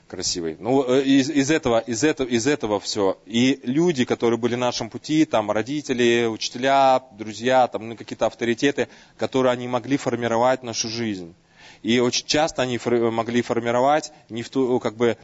красивый. 0.09 0.57
Ну, 0.59 0.83
э, 0.89 1.03
из, 1.03 1.29
из, 1.29 1.49
этого, 1.51 1.79
из, 1.79 2.03
этого, 2.03 2.27
из 2.27 2.47
этого 2.47 2.81
все. 2.81 3.17
И 3.25 3.61
люди, 3.63 4.03
которые 4.03 4.37
были 4.37 4.55
на 4.55 4.65
нашем 4.65 4.89
пути, 4.89 5.23
там 5.23 5.51
родители, 5.51 6.25
учителя, 6.25 7.01
друзья, 7.17 7.69
там 7.69 7.87
ну, 7.87 7.95
какие-то 7.95 8.25
авторитеты, 8.25 8.89
которые 9.15 9.53
они 9.53 9.69
могли 9.69 9.95
формировать 9.95 10.63
нашу 10.63 10.89
жизнь. 10.89 11.33
И 11.81 11.99
очень 11.99 12.25
часто 12.25 12.61
они 12.61 12.77
могли 12.85 13.41
формировать 13.41 14.11
не 14.27 14.43
в 14.43 14.49
ту, 14.49 14.81
как 14.81 14.97
бы, 14.97 15.17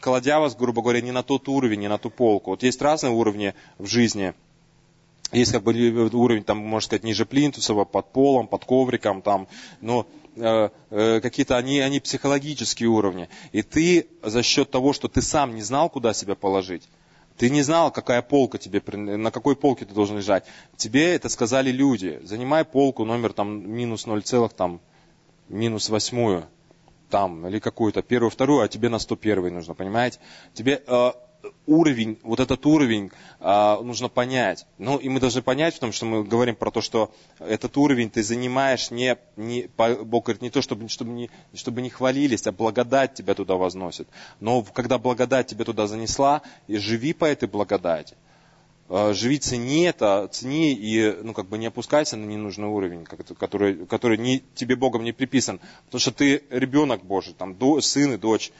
кладя 0.00 0.40
вас, 0.40 0.54
грубо 0.56 0.82
говоря, 0.82 1.00
не 1.00 1.12
на 1.12 1.22
тот 1.22 1.48
уровень, 1.48 1.80
не 1.80 1.88
на 1.88 1.98
ту 1.98 2.10
полку. 2.10 2.50
Вот 2.50 2.62
есть 2.62 2.80
разные 2.82 3.12
уровни 3.12 3.54
в 3.78 3.86
жизни. 3.86 4.34
Есть 5.32 5.52
как 5.52 5.62
бы 5.62 5.72
уровень, 6.12 6.44
там, 6.44 6.58
можно 6.58 6.86
сказать, 6.86 7.04
ниже 7.04 7.24
плинтусова, 7.24 7.86
под 7.86 8.12
полом, 8.12 8.46
под 8.46 8.66
ковриком, 8.66 9.22
там, 9.22 9.48
но 9.80 10.06
э, 10.36 10.68
э, 10.90 11.20
какие-то 11.20 11.56
они, 11.56 11.80
они 11.80 12.00
психологические 12.00 12.90
уровни. 12.90 13.30
И 13.52 13.62
ты 13.62 14.08
за 14.22 14.42
счет 14.42 14.70
того, 14.70 14.92
что 14.92 15.08
ты 15.08 15.22
сам 15.22 15.54
не 15.54 15.62
знал, 15.62 15.88
куда 15.88 16.12
себя 16.12 16.34
положить, 16.34 16.86
ты 17.38 17.48
не 17.48 17.62
знал, 17.62 17.90
какая 17.90 18.20
полка 18.20 18.58
тебе, 18.58 18.82
на 18.94 19.30
какой 19.30 19.56
полке 19.56 19.86
ты 19.86 19.94
должен 19.94 20.18
лежать. 20.18 20.44
Тебе 20.76 21.14
это 21.14 21.30
сказали 21.30 21.70
люди. 21.70 22.20
Занимай 22.24 22.66
полку 22.66 23.06
номер 23.06 23.32
там 23.32 23.72
минус 23.72 24.04
0, 24.04 24.22
там, 24.54 24.80
минус 25.48 25.88
восьмую 25.88 26.46
там, 27.12 27.46
или 27.46 27.58
какую-то, 27.58 28.00
первую, 28.02 28.30
вторую, 28.30 28.60
а 28.62 28.68
тебе 28.68 28.88
на 28.88 28.98
101 28.98 29.54
нужно, 29.54 29.74
понимаете? 29.74 30.18
Тебе 30.54 30.82
э, 30.86 31.12
уровень, 31.66 32.18
вот 32.22 32.40
этот 32.40 32.64
уровень 32.64 33.10
э, 33.38 33.76
нужно 33.82 34.08
понять. 34.08 34.66
Ну, 34.78 34.96
и 34.96 35.10
мы 35.10 35.20
должны 35.20 35.42
понять, 35.42 35.74
потому 35.74 35.92
что 35.92 36.06
мы 36.06 36.24
говорим 36.24 36.56
про 36.56 36.70
то, 36.70 36.80
что 36.80 37.12
этот 37.38 37.76
уровень 37.76 38.08
ты 38.08 38.22
занимаешь 38.22 38.90
не, 38.90 39.18
не 39.36 39.68
Бог 39.76 40.24
говорит, 40.24 40.40
не 40.40 40.48
то, 40.48 40.62
чтобы, 40.62 40.88
чтобы, 40.88 41.10
не, 41.10 41.30
чтобы 41.52 41.82
не 41.82 41.90
хвалились, 41.90 42.46
а 42.46 42.52
благодать 42.52 43.12
тебя 43.12 43.34
туда 43.34 43.56
возносит. 43.56 44.08
Но 44.40 44.62
когда 44.62 44.96
благодать 44.96 45.48
тебя 45.48 45.66
туда 45.66 45.86
занесла, 45.86 46.40
и 46.66 46.78
живи 46.78 47.12
по 47.12 47.26
этой 47.26 47.46
благодати. 47.46 48.16
А, 48.88 49.12
живи, 49.14 49.38
цени 49.38 49.84
это, 49.84 50.28
цени 50.30 50.72
и 50.72 51.16
ну, 51.22 51.32
как 51.32 51.46
бы 51.46 51.58
не 51.58 51.66
опускайся 51.66 52.16
на 52.16 52.24
ненужный 52.24 52.68
уровень, 52.68 53.04
который, 53.04 53.86
который 53.86 54.18
не, 54.18 54.42
тебе 54.54 54.76
Богом 54.76 55.04
не 55.04 55.12
приписан. 55.12 55.60
Потому 55.86 56.00
что 56.00 56.12
ты 56.12 56.42
ребенок 56.50 57.04
Божий, 57.04 57.34
там, 57.34 57.54
до, 57.54 57.80
сын 57.80 58.14
и 58.14 58.16
дочь. 58.16 58.52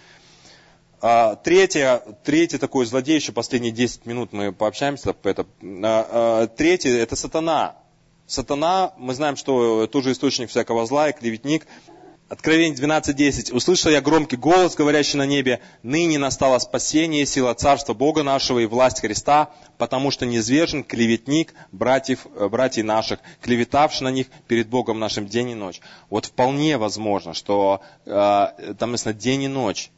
А, 1.00 1.34
третье, 1.34 2.00
третье 2.24 2.58
такое 2.58 2.86
злодей, 2.86 3.16
еще 3.16 3.32
последние 3.32 3.72
10 3.72 4.06
минут 4.06 4.32
мы 4.32 4.52
пообщаемся 4.52 5.12
по 5.12 5.28
это. 5.28 5.46
А, 5.62 6.06
а, 6.10 6.46
третье, 6.46 6.90
это 6.96 7.16
сатана. 7.16 7.76
Сатана, 8.26 8.94
мы 8.96 9.12
знаем, 9.14 9.36
что 9.36 9.86
тоже 9.88 10.12
источник 10.12 10.48
всякого 10.48 10.86
зла 10.86 11.10
и 11.10 11.12
клеветник. 11.12 11.66
Откровение 12.32 12.74
12.10. 12.74 13.52
«Услышал 13.52 13.90
я 13.90 14.00
громкий 14.00 14.38
голос, 14.38 14.74
говорящий 14.74 15.18
на 15.18 15.26
небе, 15.26 15.60
ныне 15.82 16.18
настало 16.18 16.58
спасение, 16.60 17.26
сила 17.26 17.52
Царства 17.52 17.92
Бога 17.92 18.22
нашего 18.22 18.60
и 18.60 18.64
власть 18.64 19.00
Христа, 19.00 19.50
потому 19.76 20.10
что 20.10 20.24
неизвержен 20.24 20.82
клеветник 20.82 21.52
братьев, 21.72 22.26
э, 22.34 22.48
братьев 22.48 22.86
наших, 22.86 23.20
клеветавший 23.42 24.04
на 24.04 24.08
них 24.08 24.28
перед 24.48 24.66
Богом 24.70 24.98
нашим 24.98 25.26
день 25.26 25.50
и 25.50 25.54
ночь». 25.54 25.82
Вот 26.08 26.24
вполне 26.24 26.78
возможно, 26.78 27.34
что 27.34 27.82
э, 28.06 28.46
там 28.78 28.92
написано 28.92 29.12
день 29.12 29.42
и 29.42 29.48
ночь. 29.48 29.90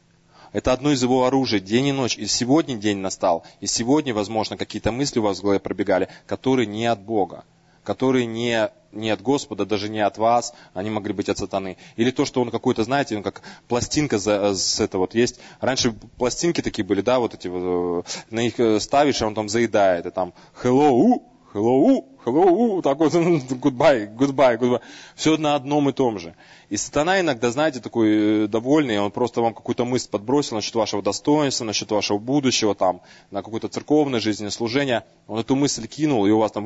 Это 0.51 0.73
одно 0.73 0.91
из 0.91 1.01
его 1.01 1.23
оружий, 1.23 1.61
день 1.61 1.87
и 1.87 1.91
ночь. 1.93 2.17
И 2.17 2.27
сегодня 2.27 2.75
день 2.75 2.97
настал, 2.97 3.45
и 3.61 3.65
сегодня, 3.65 4.13
возможно, 4.13 4.57
какие-то 4.57 4.91
мысли 4.91 5.19
у 5.19 5.23
вас 5.23 5.39
в 5.39 5.41
голове 5.41 5.61
пробегали, 5.61 6.09
которые 6.27 6.67
не 6.67 6.85
от 6.85 6.99
Бога 6.99 7.45
которые 7.85 8.25
не, 8.25 8.69
не 8.91 9.11
от 9.11 9.21
Господа, 9.21 9.65
даже 9.65 9.87
не 9.87 10.01
от 10.01 10.17
вас, 10.17 10.53
они 10.73 10.89
могли 10.89 11.13
быть 11.13 11.29
от 11.29 11.37
сатаны. 11.37 11.77
Или 11.95 12.11
то, 12.11 12.25
что 12.25 12.41
он 12.41 12.51
какой-то, 12.51 12.83
знаете, 12.83 13.15
он 13.15 13.23
как 13.23 13.41
пластинка 13.67 14.17
за, 14.17 14.53
с 14.53 14.79
это 14.81 14.97
вот 14.97 15.15
есть. 15.15 15.39
Раньше 15.61 15.93
пластинки 16.17 16.61
такие 16.61 16.83
были, 16.83 17.01
да, 17.01 17.19
вот 17.19 17.33
эти 17.33 17.47
вот, 17.47 18.05
э, 18.05 18.25
на 18.31 18.41
них 18.41 18.59
э, 18.59 18.79
ставишь, 18.79 19.21
а 19.21 19.27
он 19.27 19.35
там 19.35 19.47
заедает, 19.47 20.05
и 20.05 20.11
там 20.11 20.33
hello, 20.61 21.21
hello, 21.53 22.03
hello, 22.25 22.81
так 22.81 22.97
вот, 22.97 23.13
goodbye, 23.13 24.13
goodbye, 24.13 24.57
goodbye. 24.57 24.81
Все 25.15 25.37
на 25.37 25.55
одном 25.55 25.89
и 25.89 25.93
том 25.93 26.19
же. 26.19 26.35
И 26.69 26.77
сатана 26.77 27.19
иногда, 27.19 27.51
знаете, 27.51 27.79
такой 27.79 28.45
э, 28.45 28.47
довольный, 28.47 28.99
он 28.99 29.11
просто 29.11 29.41
вам 29.41 29.53
какую-то 29.53 29.85
мысль 29.85 30.09
подбросил 30.09 30.55
насчет 30.55 30.75
вашего 30.75 31.01
достоинства, 31.01 31.63
насчет 31.63 31.91
вашего 31.91 32.17
будущего, 32.17 32.75
там, 32.75 33.01
на 33.31 33.41
какое-то 33.41 33.69
церковное 33.69 34.19
жизненное 34.19 34.51
служение. 34.51 35.03
Он 35.27 35.39
эту 35.39 35.55
мысль 35.55 35.87
кинул, 35.87 36.25
и 36.25 36.31
у 36.31 36.39
вас 36.39 36.51
там 36.51 36.65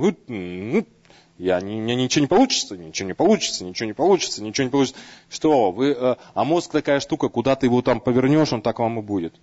я, 1.39 1.61
не, 1.61 1.77
у 1.77 1.79
меня 1.79 1.95
ничего 1.95 2.21
не 2.21 2.27
получится, 2.27 2.77
ничего 2.77 3.07
не 3.07 3.13
получится, 3.13 3.63
ничего 3.63 3.87
не 3.87 3.93
получится, 3.93 4.43
ничего 4.43 4.65
не 4.65 4.71
получится. 4.71 4.99
Что, 5.29 5.71
вы, 5.71 5.91
э, 5.97 6.15
а 6.33 6.43
мозг 6.43 6.71
такая 6.71 6.99
штука, 6.99 7.29
куда 7.29 7.55
ты 7.55 7.67
его 7.67 7.81
там 7.81 8.01
повернешь, 8.01 8.51
он 8.51 8.61
так 8.61 8.79
вам 8.79 8.99
и 8.99 9.01
будет. 9.01 9.33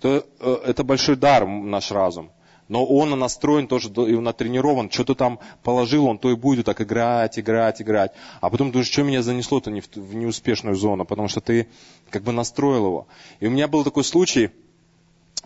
То, 0.00 0.26
э, 0.40 0.58
это 0.66 0.84
большой 0.84 1.16
дар, 1.16 1.46
наш 1.46 1.90
разум. 1.90 2.30
Но 2.68 2.84
он 2.84 3.18
настроен 3.18 3.66
тоже, 3.66 3.88
и 3.88 4.14
натренирован, 4.18 4.90
что-то 4.90 5.14
там 5.14 5.40
положил, 5.62 6.04
он 6.04 6.18
то 6.18 6.30
и 6.30 6.36
будет 6.36 6.66
так 6.66 6.82
играть, 6.82 7.38
играть, 7.38 7.80
играть. 7.80 8.12
А 8.42 8.50
потом 8.50 8.70
думаешь, 8.70 8.90
что 8.90 9.02
меня 9.02 9.22
занесло-то 9.22 9.70
не 9.70 9.80
в, 9.80 9.88
в 9.96 10.14
неуспешную 10.14 10.76
зону, 10.76 11.06
потому 11.06 11.28
что 11.28 11.40
ты 11.40 11.66
как 12.10 12.24
бы 12.24 12.32
настроил 12.32 12.86
его. 12.86 13.06
И 13.40 13.46
у 13.46 13.50
меня 13.50 13.68
был 13.68 13.84
такой 13.84 14.04
случай, 14.04 14.50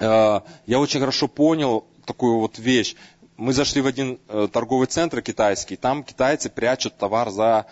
э, 0.01 0.41
я 0.67 0.81
очень 0.81 0.99
хорошо 0.99 1.29
понял 1.29 1.85
такую 2.07 2.39
вот 2.39 2.59
вещь. 2.59 2.97
Мы 3.37 3.53
зашли 3.53 3.83
в 3.83 3.87
один 3.87 4.19
э, 4.29 4.49
торговый 4.51 4.87
центр 4.87 5.21
китайский, 5.21 5.77
там 5.77 6.05
китайцы 6.05 6.49
прячут 6.49 6.97
товар 6.97 7.29
за, 7.31 7.67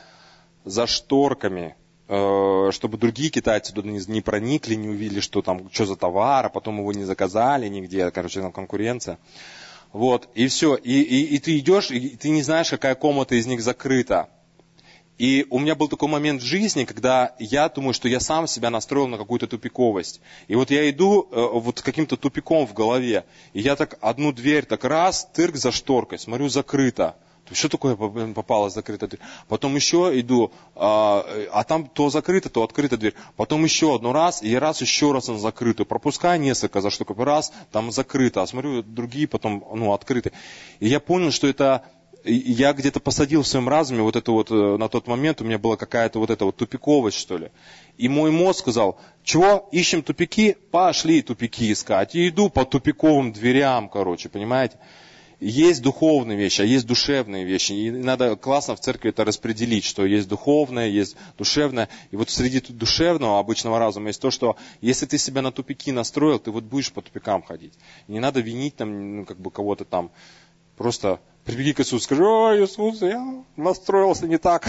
за 0.67 0.87
шторками, 0.87 1.75
э, 2.07 2.71
чтобы 2.71 2.99
другие 2.99 3.31
китайцы 3.31 3.73
туда 3.73 3.89
не, 3.89 4.21
проникли, 4.21 4.75
не 4.75 4.91
увидели, 4.91 5.21
что 5.21 5.41
там, 5.41 5.71
что 5.73 5.87
за 5.87 5.97
товар, 5.97 6.45
а 6.45 6.49
потом 6.51 6.81
его 6.81 6.93
не 6.93 7.05
заказали 7.05 7.67
нигде, 7.69 8.11
короче, 8.11 8.43
там 8.43 8.53
конкуренция. 8.53 9.19
Вот, 9.95 10.29
и 10.35 10.49
все. 10.49 10.75
И, 10.75 11.01
и, 11.01 11.37
и 11.37 11.39
ты 11.39 11.59
идешь, 11.59 11.91
и 11.91 12.11
ты 12.11 12.29
не 12.29 12.43
знаешь, 12.43 12.69
какая 12.69 12.95
комната 12.95 13.35
из 13.35 13.47
них 13.47 13.63
закрыта. 13.63 14.29
И 15.17 15.47
у 15.51 15.61
меня 15.61 15.75
был 15.75 15.89
такой 15.89 16.09
момент 16.09 16.43
в 16.43 16.45
жизни, 16.45 16.85
когда 16.85 17.35
я 17.39 17.69
думаю, 17.69 17.95
что 17.95 18.09
я 18.09 18.19
сам 18.19 18.49
себя 18.49 18.71
настроил 18.71 19.07
на 19.07 19.17
какую-то 19.17 19.47
тупиковость. 19.47 20.21
И 20.49 20.57
вот 20.57 20.71
я 20.71 20.91
иду 20.91 21.29
э, 21.31 21.49
вот 21.53 21.83
каким-то 21.83 22.17
тупиком 22.17 22.67
в 22.67 22.75
голове. 22.75 23.25
И 23.53 23.61
я 23.61 23.77
так 23.77 23.97
одну 24.01 24.33
дверь, 24.33 24.65
так 24.65 24.83
раз, 24.85 25.29
тырк 25.33 25.57
за 25.57 25.71
шторкой, 25.71 26.19
смотрю, 26.19 26.49
закрыто. 26.49 27.15
Что 27.53 27.69
такое 27.69 27.95
попало 27.95 28.71
закрыто 28.71 29.07
дверь? 29.07 29.21
Потом 29.49 29.77
еще 29.77 30.11
иду, 30.19 30.51
а, 30.75 31.27
а 31.53 31.63
там 31.65 31.87
то 31.87 32.09
закрыто, 32.09 32.49
то 32.49 32.63
открыта 32.63 32.97
дверь. 32.97 33.15
Потом 33.37 33.63
еще 33.65 33.95
одну 33.95 34.13
раз, 34.13 34.43
и 34.43 34.55
раз 34.55 34.81
еще 34.81 35.13
раз 35.13 35.29
он 35.29 35.39
закрытый. 35.39 35.85
Пропускаю 35.85 36.41
несколько 36.41 36.81
за 36.81 36.89
штук, 36.91 37.11
раз, 37.19 37.53
там 37.71 37.93
закрыто. 37.93 38.43
А 38.43 38.47
смотрю, 38.47 38.83
другие 38.83 39.29
потом, 39.29 39.63
ну, 39.75 39.93
открыты. 39.93 40.33
И 40.81 40.89
я 40.89 41.01
понял, 41.01 41.31
что 41.31 41.47
это 41.47 41.85
я 42.25 42.73
где-то 42.73 43.01
посадил 43.01 43.43
в 43.43 43.47
своем 43.47 43.69
разуме 43.69 44.03
вот 44.03 44.17
это 44.17 44.33
вот, 44.33 44.51
э, 44.51 44.77
на 44.79 44.89
тот 44.89 45.07
момент 45.07 45.41
у 45.41 45.45
меня 45.45 45.59
была 45.59 45.77
какая-то 45.77 46.19
вот 46.19 46.31
эта 46.31 46.45
вот 46.45 46.57
тупиковость, 46.57 47.19
что 47.19 47.37
ли. 47.37 47.51
И 47.99 48.09
мой 48.09 48.31
мозг 48.31 48.61
сказал, 48.61 48.99
чего, 49.23 49.69
ищем 49.73 50.03
тупики? 50.03 50.57
Пошли 50.71 51.23
тупики 51.23 51.71
искать. 51.73 52.15
И 52.15 52.29
иду 52.29 52.49
по 52.49 52.65
тупиковым 52.65 53.33
дверям, 53.33 53.89
короче, 53.89 54.29
понимаете? 54.29 54.79
Есть 55.41 55.83
духовные 55.83 56.39
вещи, 56.39 56.63
а 56.63 56.65
есть 56.65 56.87
душевные 56.87 57.45
вещи. 57.45 57.73
И 57.73 57.91
надо 57.91 58.37
классно 58.37 58.77
в 58.77 58.81
церкви 58.81 59.11
это 59.11 59.25
распределить, 59.25 59.85
что 59.85 60.07
есть 60.07 60.27
духовное, 60.27 60.89
есть 60.89 61.17
душевное. 61.37 61.91
И 62.11 62.17
вот 62.17 62.31
среди 62.31 62.61
душевного, 62.61 63.39
обычного 63.39 63.79
разума 63.79 64.09
есть 64.09 64.23
то, 64.23 64.31
что 64.31 64.57
если 64.81 65.05
ты 65.05 65.19
себя 65.19 65.43
на 65.43 65.53
тупики 65.53 65.93
настроил, 65.93 66.39
ты 66.39 66.51
вот 66.51 66.65
будешь 66.65 66.93
по 66.93 67.03
тупикам 67.03 67.43
ходить. 67.43 67.75
Не 68.09 68.21
надо 68.21 68.41
винить 68.41 68.77
там, 68.77 69.17
ну, 69.17 69.25
как 69.27 69.39
бы 69.39 69.51
кого-то 69.51 69.85
там. 69.85 70.11
Просто 70.77 71.21
прибеги 71.45 71.73
к 71.73 71.81
Иисусу, 71.81 72.05
скажи, 72.05 72.25
ой, 72.25 72.65
Иисус, 72.65 73.03
я 73.03 73.45
настроился 73.57 74.27
не 74.27 74.39
так 74.39 74.69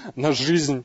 на 0.16 0.32
жизнь. 0.32 0.84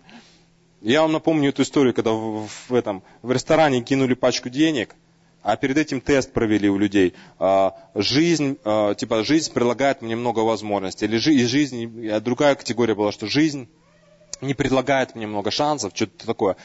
Я 0.82 1.02
вам 1.02 1.14
напомню 1.14 1.50
эту 1.50 1.62
историю, 1.62 1.94
когда 1.94 2.12
в, 2.12 2.48
в, 2.48 2.74
этом, 2.74 3.04
в 3.22 3.32
ресторане 3.32 3.82
кинули 3.82 4.16
пачку 4.16 4.50
денег, 4.50 4.96
а 5.42 5.56
перед 5.56 5.78
этим 5.78 6.02
тест 6.02 6.34
провели 6.34 6.70
у 6.70 6.78
людей. 6.78 7.14
А, 7.40 7.76
жизнь, 7.96 8.58
а, 8.66 8.94
типа, 8.94 9.24
жизнь 9.24 9.54
предлагает 9.54 10.02
мне 10.02 10.16
много 10.16 10.40
возможностей. 10.40 11.06
Или 11.06 11.18
и 11.18 11.46
жизнь, 11.46 12.20
другая 12.20 12.56
категория 12.56 12.96
была, 12.96 13.12
что 13.12 13.28
жизнь 13.28 13.70
не 14.42 14.54
предлагает 14.54 15.16
мне 15.16 15.26
много 15.26 15.52
шансов, 15.52 15.94
что-то 15.96 16.26
такое. 16.26 16.58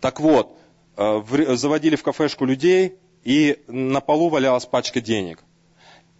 Так 0.00 0.20
вот, 0.20 0.58
а, 0.96 1.24
заводили 1.54 1.94
в 1.94 2.02
кафешку 2.02 2.44
людей, 2.44 2.96
и 3.22 3.62
на 3.68 4.00
полу 4.00 4.30
валялась 4.30 4.66
пачка 4.66 5.00
денег. 5.00 5.44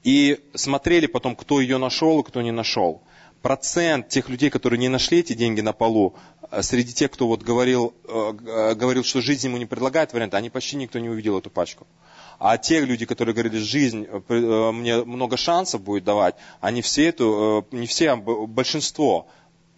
И 0.03 0.40
смотрели 0.55 1.07
потом, 1.07 1.36
кто 1.36 1.61
ее 1.61 1.78
нашел 1.78 2.20
и 2.20 2.24
кто 2.24 2.40
не 2.42 2.53
нашел. 2.53 3.03
Процент 3.42 4.09
тех 4.09 4.28
людей, 4.28 4.51
которые 4.51 4.78
не 4.78 4.88
нашли 4.88 5.20
эти 5.20 5.32
деньги 5.32 5.61
на 5.61 5.72
полу, 5.72 6.14
э, 6.51 6.62
среди 6.62 6.92
тех, 6.92 7.11
кто 7.11 7.26
вот 7.26 7.42
говорил, 7.42 7.94
э, 8.05 8.32
э, 8.46 8.74
говорил, 8.74 9.03
что 9.03 9.20
жизнь 9.20 9.46
ему 9.46 9.57
не 9.57 9.66
предлагает 9.66 10.12
варианта, 10.12 10.36
они 10.36 10.51
почти 10.51 10.76
никто 10.76 10.98
не 10.98 11.09
увидел 11.09 11.38
эту 11.38 11.51
пачку. 11.51 11.86
А 12.38 12.57
те 12.59 12.80
люди, 12.80 13.05
которые 13.07 13.34
говорили, 13.34 13.59
жизнь 13.59 14.07
мне 14.28 15.05
много 15.05 15.36
шансов 15.36 15.82
будет 15.82 16.05
давать, 16.05 16.36
они 16.61 16.80
все 16.80 17.09
эту, 17.09 17.66
не 17.70 17.86
все, 17.86 18.11
а 18.12 18.16
большинство, 18.16 19.26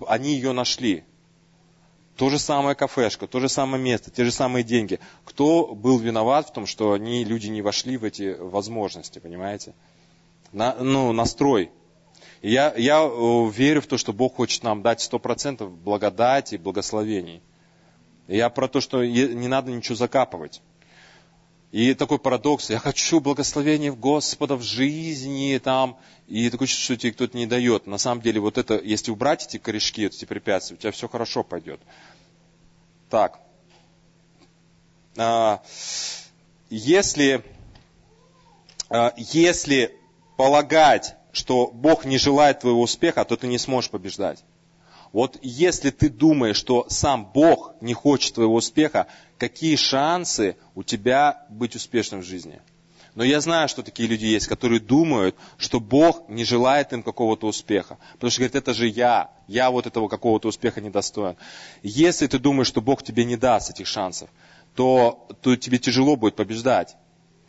они 0.07 0.35
ее 0.35 0.53
нашли. 0.53 1.05
То 2.17 2.31
же 2.31 2.39
самое 2.39 2.77
кафешка, 2.77 3.27
то 3.27 3.41
же 3.41 3.49
самое 3.49 3.83
место, 3.83 4.11
те 4.11 4.25
же 4.25 4.31
самые 4.31 4.63
деньги. 4.63 5.01
Кто 5.25 5.75
был 5.75 5.99
виноват 5.99 6.49
в 6.49 6.53
том, 6.53 6.67
что 6.67 6.93
они, 6.93 7.25
люди 7.25 7.49
не 7.49 7.63
вошли 7.63 7.97
в 7.97 8.05
эти 8.05 8.37
возможности, 8.39 9.19
понимаете? 9.19 9.75
На, 10.53 10.75
ну, 10.75 11.13
настрой. 11.13 11.71
И 12.43 12.51
я, 12.51 12.75
я 12.77 13.03
э, 13.03 13.51
верю 13.51 13.81
в 13.81 13.87
то, 13.87 13.97
что 13.97 14.13
Бог 14.13 14.37
хочет 14.37 14.63
нам 14.63 14.83
дать 14.83 15.01
сто 15.01 15.19
процентов 15.19 15.77
благодати 15.77 16.57
и 16.57 16.59
благословений. 16.59 17.43
И 18.29 18.37
я 18.37 18.49
про 18.51 18.69
то, 18.69 18.81
что 18.81 19.05
не 19.05 19.49
надо 19.49 19.71
ничего 19.71 19.95
закапывать. 19.95 20.63
И 21.73 21.95
такой 21.95 22.19
парадокс, 22.19 22.69
я 22.69 22.79
хочу 22.79 23.19
благословения 23.21 23.91
в 23.91 23.99
Господа 23.99 24.57
в 24.57 24.63
жизни, 24.63 25.59
там, 25.63 25.97
и 26.29 26.51
такое 26.51 26.69
чувство, 26.69 26.85
что 26.85 26.97
тебе 26.99 27.13
кто-то 27.13 27.37
не 27.37 27.47
дает. 27.47 27.87
На 27.87 27.97
самом 27.97 28.21
деле, 28.21 28.41
вот 28.41 28.59
это, 28.59 28.79
если 28.79 29.11
убрать 29.11 29.47
эти 29.47 29.57
корешки, 29.57 30.05
эти 30.05 30.27
препятствия, 30.27 30.77
у 30.77 30.79
тебя 30.79 30.93
все 30.93 31.09
хорошо 31.09 31.43
пойдет. 31.43 31.81
Так. 33.09 33.41
А, 35.17 35.63
если, 36.69 37.43
а, 38.91 39.15
если 39.17 39.97
полагать, 40.43 41.15
что 41.31 41.69
Бог 41.69 42.05
не 42.05 42.19
желает 42.19 42.59
твоего 42.59 42.81
успеха, 42.81 43.25
то 43.25 43.37
ты 43.37 43.47
не 43.47 43.59
сможешь 43.59 43.91
побеждать. 43.91 44.43
Вот 45.13 45.39
если 45.41 45.91
ты 45.91 46.09
думаешь, 46.09 46.57
что 46.57 46.85
сам 46.89 47.31
Бог 47.33 47.75
не 47.81 47.95
хочет 47.95 48.35
твоего 48.35 48.57
успеха, 48.57 49.07
какие 49.39 49.77
шансы 49.77 50.57
у 50.75 50.83
тебя 50.83 51.47
быть 51.49 51.77
успешным 51.77 52.23
в 52.23 52.25
жизни? 52.25 52.61
Но 53.15 53.23
я 53.23 53.41
знаю, 53.41 53.69
что 53.69 53.85
такие 53.85 54.09
люди 54.09 54.25
есть, 54.27 54.49
которые 54.49 54.81
думают, 54.81 55.37
что 55.59 55.79
Бог 55.79 56.29
не 56.29 56.45
желает 56.45 56.93
им 56.93 57.05
какого-то 57.05 57.47
успеха. 57.47 57.99
Потому 58.15 58.33
что 58.33 58.41
говорит, 58.41 58.57
это 58.57 58.75
же 58.75 58.89
я, 58.89 59.31
я 59.47 59.71
вот 59.71 59.87
этого 59.87 60.09
какого-то 60.09 60.49
успеха 60.49 60.81
не 60.81 60.91
достоин. 60.91 61.37
Если 61.85 62.27
ты 62.27 62.41
думаешь, 62.41 62.67
что 62.67 62.81
Бог 62.81 63.05
тебе 63.05 63.25
не 63.25 63.37
даст 63.37 63.71
этих 63.71 63.87
шансов, 63.87 64.29
то, 64.75 65.29
то 65.41 65.55
тебе 65.55 65.79
тяжело 65.79 66.17
будет 66.17 66.35
побеждать. 66.35 66.97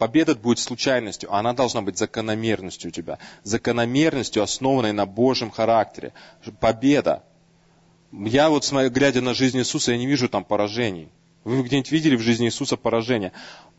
Победа 0.03 0.35
будет 0.35 0.59
случайностью, 0.59 1.33
а 1.33 1.39
она 1.39 1.53
должна 1.53 1.81
быть 1.81 1.97
закономерностью 1.97 2.89
у 2.89 2.91
тебя. 2.91 3.19
Закономерностью, 3.43 4.43
основанной 4.43 4.91
на 4.91 5.05
Божьем 5.05 5.49
характере. 5.49 6.11
Победа. 6.59 7.23
Я 8.11 8.49
вот, 8.49 8.69
глядя 8.69 9.21
на 9.21 9.33
жизнь 9.33 9.59
Иисуса, 9.59 9.93
я 9.93 9.97
не 9.97 10.05
вижу 10.05 10.27
там 10.27 10.43
поражений. 10.43 11.07
Вы 11.45 11.63
где-нибудь 11.63 11.89
видели 11.89 12.17
в 12.17 12.19
жизни 12.19 12.47
Иисуса 12.47 12.75
поражение? 12.75 13.31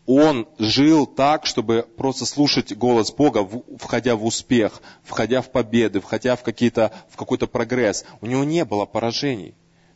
Он 0.07 0.49
жил 0.59 1.05
так, 1.05 1.45
чтобы 1.45 1.87
просто 1.95 2.25
слушать 2.25 2.75
голос 2.75 3.13
Бога, 3.13 3.47
входя 3.79 4.17
в 4.17 4.25
успех, 4.25 4.81
входя 5.03 5.43
в 5.43 5.51
победы, 5.53 6.01
входя 6.01 6.37
в, 6.37 6.43
какие-то, 6.43 6.91
в 7.11 7.19
какой-то 7.19 7.47
прогресс. 7.47 8.07
У 8.23 8.27
него 8.27 8.45
не 8.45 8.65
было 8.65 8.87
поражений. 8.87 9.55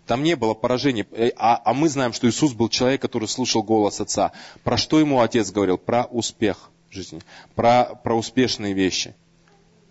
Там 0.09 0.23
не 0.23 0.37
было 0.37 0.55
поражения. 0.55 1.07
Э, 1.13 1.31
а, 1.37 1.61
а 1.63 1.75
мы 1.75 1.91
знаем, 1.91 2.15
что 2.15 2.27
Иисус 2.27 2.55
был 2.55 2.71
человек, 2.71 3.03
который 3.03 3.29
слушал 3.29 3.63
голос 3.63 4.01
Отца. 4.01 4.33
Про 4.65 4.79
что 4.79 4.99
ему 4.99 5.21
Отец 5.21 5.53
говорил? 5.53 5.77
Про 5.77 6.05
успех 6.05 6.71
в 6.89 6.95
жизни, 6.95 7.21
про, 7.55 7.95
про 8.03 8.17
успешные 8.17 8.73
вещи. 8.73 9.15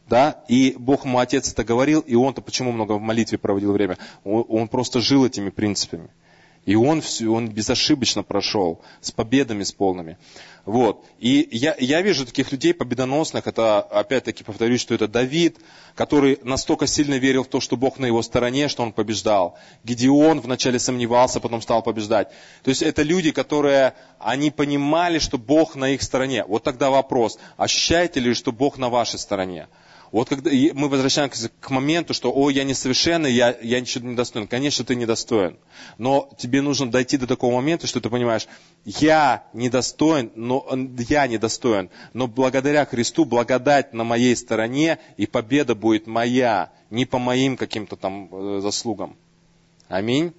Да? 0.09 0.43
И 0.47 0.75
Бог 0.79 1.05
ему 1.05 1.19
Отец 1.19 1.53
это 1.53 1.63
говорил, 1.63 1.99
и 1.99 2.15
он-то 2.15 2.41
почему 2.41 2.71
много 2.71 2.93
в 2.93 3.01
молитве 3.01 3.37
проводил 3.37 3.73
время? 3.73 3.99
Он, 4.23 4.43
он 4.49 4.67
просто 4.67 5.01
жил 5.01 5.23
этими 5.23 5.51
принципами. 5.51 6.09
И 6.67 6.75
он, 6.75 6.99
все, 6.99 7.29
он 7.29 7.47
безошибочно 7.47 8.23
прошел, 8.23 8.81
с 8.99 9.09
победами, 9.09 9.63
с 9.63 9.71
полными. 9.71 10.17
Вот. 10.65 11.05
И 11.17 11.47
я, 11.49 11.77
я 11.79 12.01
вижу 12.01 12.25
таких 12.25 12.51
людей 12.51 12.73
победоносных, 12.73 13.47
это, 13.47 13.79
опять-таки, 13.79 14.43
повторюсь, 14.43 14.81
что 14.81 14.93
это 14.93 15.07
Давид, 15.07 15.59
который 15.95 16.39
настолько 16.43 16.85
сильно 16.85 17.13
верил 17.13 17.45
в 17.45 17.47
то, 17.47 17.61
что 17.61 17.77
Бог 17.77 17.99
на 17.99 18.05
его 18.05 18.21
стороне, 18.21 18.67
что 18.67 18.83
он 18.83 18.91
побеждал. 18.91 19.57
Гедеон 19.85 20.41
вначале 20.41 20.77
сомневался, 20.77 21.39
потом 21.39 21.61
стал 21.61 21.81
побеждать. 21.83 22.27
То 22.63 22.69
есть 22.69 22.81
это 22.81 23.01
люди, 23.01 23.31
которые, 23.31 23.93
они 24.19 24.51
понимали, 24.51 25.19
что 25.19 25.37
Бог 25.37 25.77
на 25.77 25.91
их 25.91 26.01
стороне. 26.01 26.43
Вот 26.45 26.63
тогда 26.63 26.89
вопрос, 26.89 27.39
ощущаете 27.55 28.19
ли, 28.19 28.33
что 28.33 28.51
Бог 28.51 28.77
на 28.77 28.89
вашей 28.89 29.19
стороне? 29.19 29.69
Вот 30.11 30.29
когда 30.29 30.49
мы 30.73 30.87
возвращаемся 30.87 31.49
к 31.59 31.69
моменту, 31.69 32.13
что, 32.13 32.31
о, 32.33 32.49
я 32.49 32.63
несовершенный, 32.63 33.31
я, 33.31 33.57
я 33.61 33.79
ничего 33.79 34.07
не 34.07 34.15
достоин. 34.15 34.47
Конечно, 34.47 34.85
ты 34.85 34.95
недостоин. 34.95 35.57
Но 35.97 36.29
тебе 36.37 36.61
нужно 36.61 36.89
дойти 36.89 37.17
до 37.17 37.27
такого 37.27 37.55
момента, 37.55 37.87
что 37.87 37.99
ты 37.99 38.09
понимаешь, 38.09 38.47
я 38.85 39.43
недостоин, 39.53 40.31
но 40.35 40.65
я 41.09 41.27
недостоин. 41.27 41.89
Но 42.13 42.27
благодаря 42.27 42.85
Христу 42.85 43.25
благодать 43.25 43.93
на 43.93 44.03
моей 44.03 44.35
стороне, 44.35 44.99
и 45.17 45.25
победа 45.25 45.75
будет 45.75 46.07
моя, 46.07 46.71
не 46.89 47.05
по 47.05 47.19
моим 47.19 47.57
каким-то 47.57 47.97
там 47.97 48.29
э, 48.31 48.61
заслугам. 48.61 49.17
Аминь. 49.89 50.33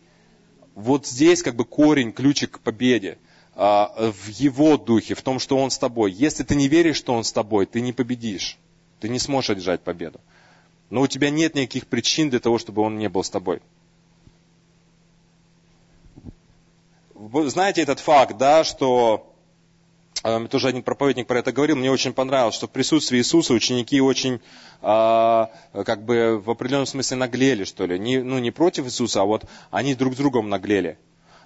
Вот 0.75 1.07
здесь 1.07 1.43
как 1.43 1.57
бы 1.57 1.65
корень, 1.65 2.13
ключик 2.13 2.53
к 2.53 2.61
победе 2.61 3.19
а, 3.55 4.13
в 4.13 4.29
Его 4.29 4.77
духе, 4.77 5.15
в 5.15 5.23
том, 5.23 5.41
что 5.41 5.59
Он 5.59 5.71
с 5.71 5.79
тобой. 5.79 6.13
Если 6.13 6.45
ты 6.45 6.55
не 6.55 6.69
веришь, 6.69 6.97
что 6.97 7.13
Он 7.13 7.25
с 7.25 7.33
тобой, 7.33 7.67
ты 7.67 7.81
не 7.81 7.93
победишь. 7.93 8.57
Ты 9.01 9.09
не 9.09 9.19
сможешь 9.19 9.51
одержать 9.51 9.81
победу. 9.81 10.21
Но 10.91 11.03
у 11.03 11.07
тебя 11.07 11.31
нет 11.31 11.55
никаких 11.55 11.87
причин 11.87 12.31
для 12.31 12.41
того, 12.41 12.59
чтобы 12.59 12.83
он 12.83 12.99
не 12.99 13.09
был 13.09 13.23
с 13.23 13.31
тобой. 13.31 13.61
Вы 17.15 17.51
знаете 17.51 17.83
этот 17.83 18.01
факт, 18.01 18.37
да, 18.39 18.65
что 18.65 19.35
а, 20.23 20.47
тоже 20.47 20.69
один 20.69 20.83
проповедник 20.83 21.27
про 21.27 21.41
это 21.41 21.53
говорил, 21.53 21.77
мне 21.77 21.91
очень 21.91 22.13
понравилось, 22.13 22.55
что 22.55 22.67
в 22.67 22.71
присутствии 22.71 23.19
Иисуса 23.19 23.53
ученики 23.55 24.01
очень 24.01 24.41
а, 24.83 25.51
как 25.73 26.05
бы 26.05 26.41
в 26.45 26.51
определенном 26.51 26.87
смысле 26.87 27.19
наглели, 27.19 27.65
что 27.65 27.87
ли. 27.87 27.99
Не, 27.99 28.19
ну, 28.19 28.39
не 28.39 28.51
против 28.51 28.87
Иисуса, 28.87 29.23
а 29.23 29.25
вот 29.25 29.45
они 29.71 29.95
друг 29.95 30.15
с 30.15 30.17
другом 30.17 30.49
наглели. 30.49 30.99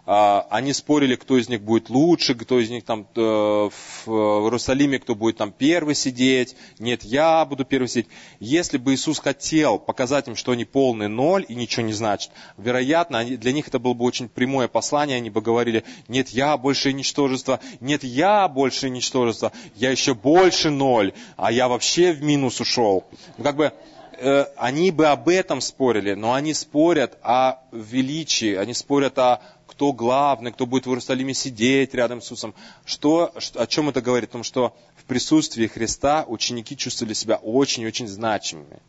А, 0.04 0.48
они 0.50 0.72
спорили, 0.72 1.14
кто 1.14 1.38
из 1.38 1.48
них 1.48 1.62
будет 1.62 1.88
лучше, 1.88 2.34
кто 2.34 2.58
из 2.58 2.68
них 2.70 2.84
там 2.84 3.06
э, 3.14 3.20
в 3.20 4.08
Иерусалиме, 4.08 4.98
кто 4.98 5.14
будет 5.14 5.36
там 5.36 5.52
первый 5.52 5.94
сидеть. 5.94 6.56
Нет, 6.80 7.04
я 7.04 7.44
буду 7.44 7.64
первый 7.64 7.86
сидеть. 7.86 8.08
Если 8.40 8.78
бы 8.78 8.94
Иисус 8.94 9.20
хотел 9.20 9.78
показать 9.78 10.26
им, 10.26 10.34
что 10.34 10.52
они 10.52 10.64
полный 10.64 11.08
ноль 11.08 11.46
и 11.48 11.54
ничего 11.54 11.86
не 11.86 11.92
значит, 11.92 12.32
вероятно, 12.56 13.24
для 13.24 13.52
них 13.52 13.68
это 13.68 13.78
было 13.78 13.94
бы 13.94 14.04
очень 14.04 14.28
прямое 14.28 14.66
послание, 14.66 15.18
они 15.18 15.30
бы 15.30 15.40
говорили, 15.40 15.84
нет, 16.08 16.30
я 16.30 16.56
больше 16.56 16.92
ничтожество, 16.92 17.60
нет, 17.78 18.02
я 18.02 18.48
больше 18.48 18.90
ничтожество, 18.90 19.52
я 19.76 19.92
еще 19.92 20.14
больше 20.14 20.70
ноль, 20.70 21.12
а 21.36 21.52
я 21.52 21.68
вообще 21.68 22.12
в 22.12 22.22
минус 22.24 22.60
ушел. 22.60 23.04
Ну, 23.38 23.44
как 23.44 23.54
бы 23.54 23.72
э, 24.18 24.46
они 24.56 24.90
бы 24.90 25.06
об 25.06 25.28
этом 25.28 25.60
спорили, 25.60 26.14
но 26.14 26.34
они 26.34 26.54
спорят 26.54 27.18
о 27.22 27.58
величии, 27.72 28.54
они 28.54 28.74
спорят 28.74 29.18
о 29.18 29.40
кто 29.66 29.92
главный, 29.92 30.52
кто 30.52 30.66
будет 30.66 30.86
в 30.86 30.90
Иерусалиме 30.90 31.32
сидеть 31.34 31.94
рядом 31.94 32.20
с 32.20 32.26
Иисусом. 32.26 32.54
Что, 32.84 33.32
о 33.54 33.66
чем 33.66 33.88
это 33.88 34.02
говорит? 34.02 34.30
О 34.30 34.32
том, 34.32 34.42
что 34.42 34.76
в 34.96 35.04
присутствии 35.04 35.66
Христа 35.66 36.24
ученики 36.28 36.76
чувствовали 36.76 37.14
себя 37.14 37.36
очень-очень 37.36 38.06
значимыми. 38.06 38.80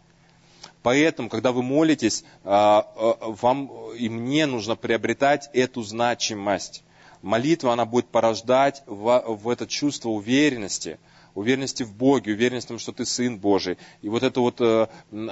Поэтому, 0.83 1.29
когда 1.29 1.53
вы 1.53 1.63
молитесь, 1.63 2.25
а, 2.43 2.85
а, 2.95 3.15
вам 3.21 3.71
и 3.93 4.09
мне 4.09 4.45
нужно 4.45 4.75
приобретать 4.75 5.49
эту 5.53 5.81
значимость. 5.81 6.83
Молитва, 7.21 7.71
она 7.71 7.85
будет 7.85 8.07
порождать 8.07 8.83
в, 8.85 9.23
в 9.25 9.49
это 9.49 9.65
чувство 9.65 10.09
уверенности, 10.09 10.99
уверенности 11.35 11.83
в 11.83 11.93
Боге, 11.93 12.33
уверенности 12.33 12.67
в 12.67 12.69
том, 12.69 12.79
что 12.79 12.91
ты 12.91 13.05
Сын 13.05 13.37
Божий. 13.37 13.77
И 14.01 14.09
вот 14.09 14.23
это 14.23 14.39
вот 14.39 14.61
э, 14.61 14.87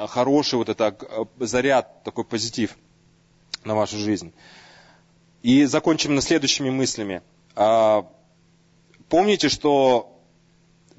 хороший 0.07 0.55
вот 0.55 0.69
это 0.69 0.95
э, 0.99 1.25
заряд, 1.45 2.03
такой 2.03 2.23
позитив 2.23 2.77
на 3.63 3.75
вашу 3.75 3.97
жизнь. 3.97 4.33
И 5.43 5.65
закончим 5.65 6.15
на 6.15 6.21
следующими 6.21 6.69
мыслями. 6.69 7.21
А, 7.55 8.07
помните, 9.09 9.49
что 9.49 10.07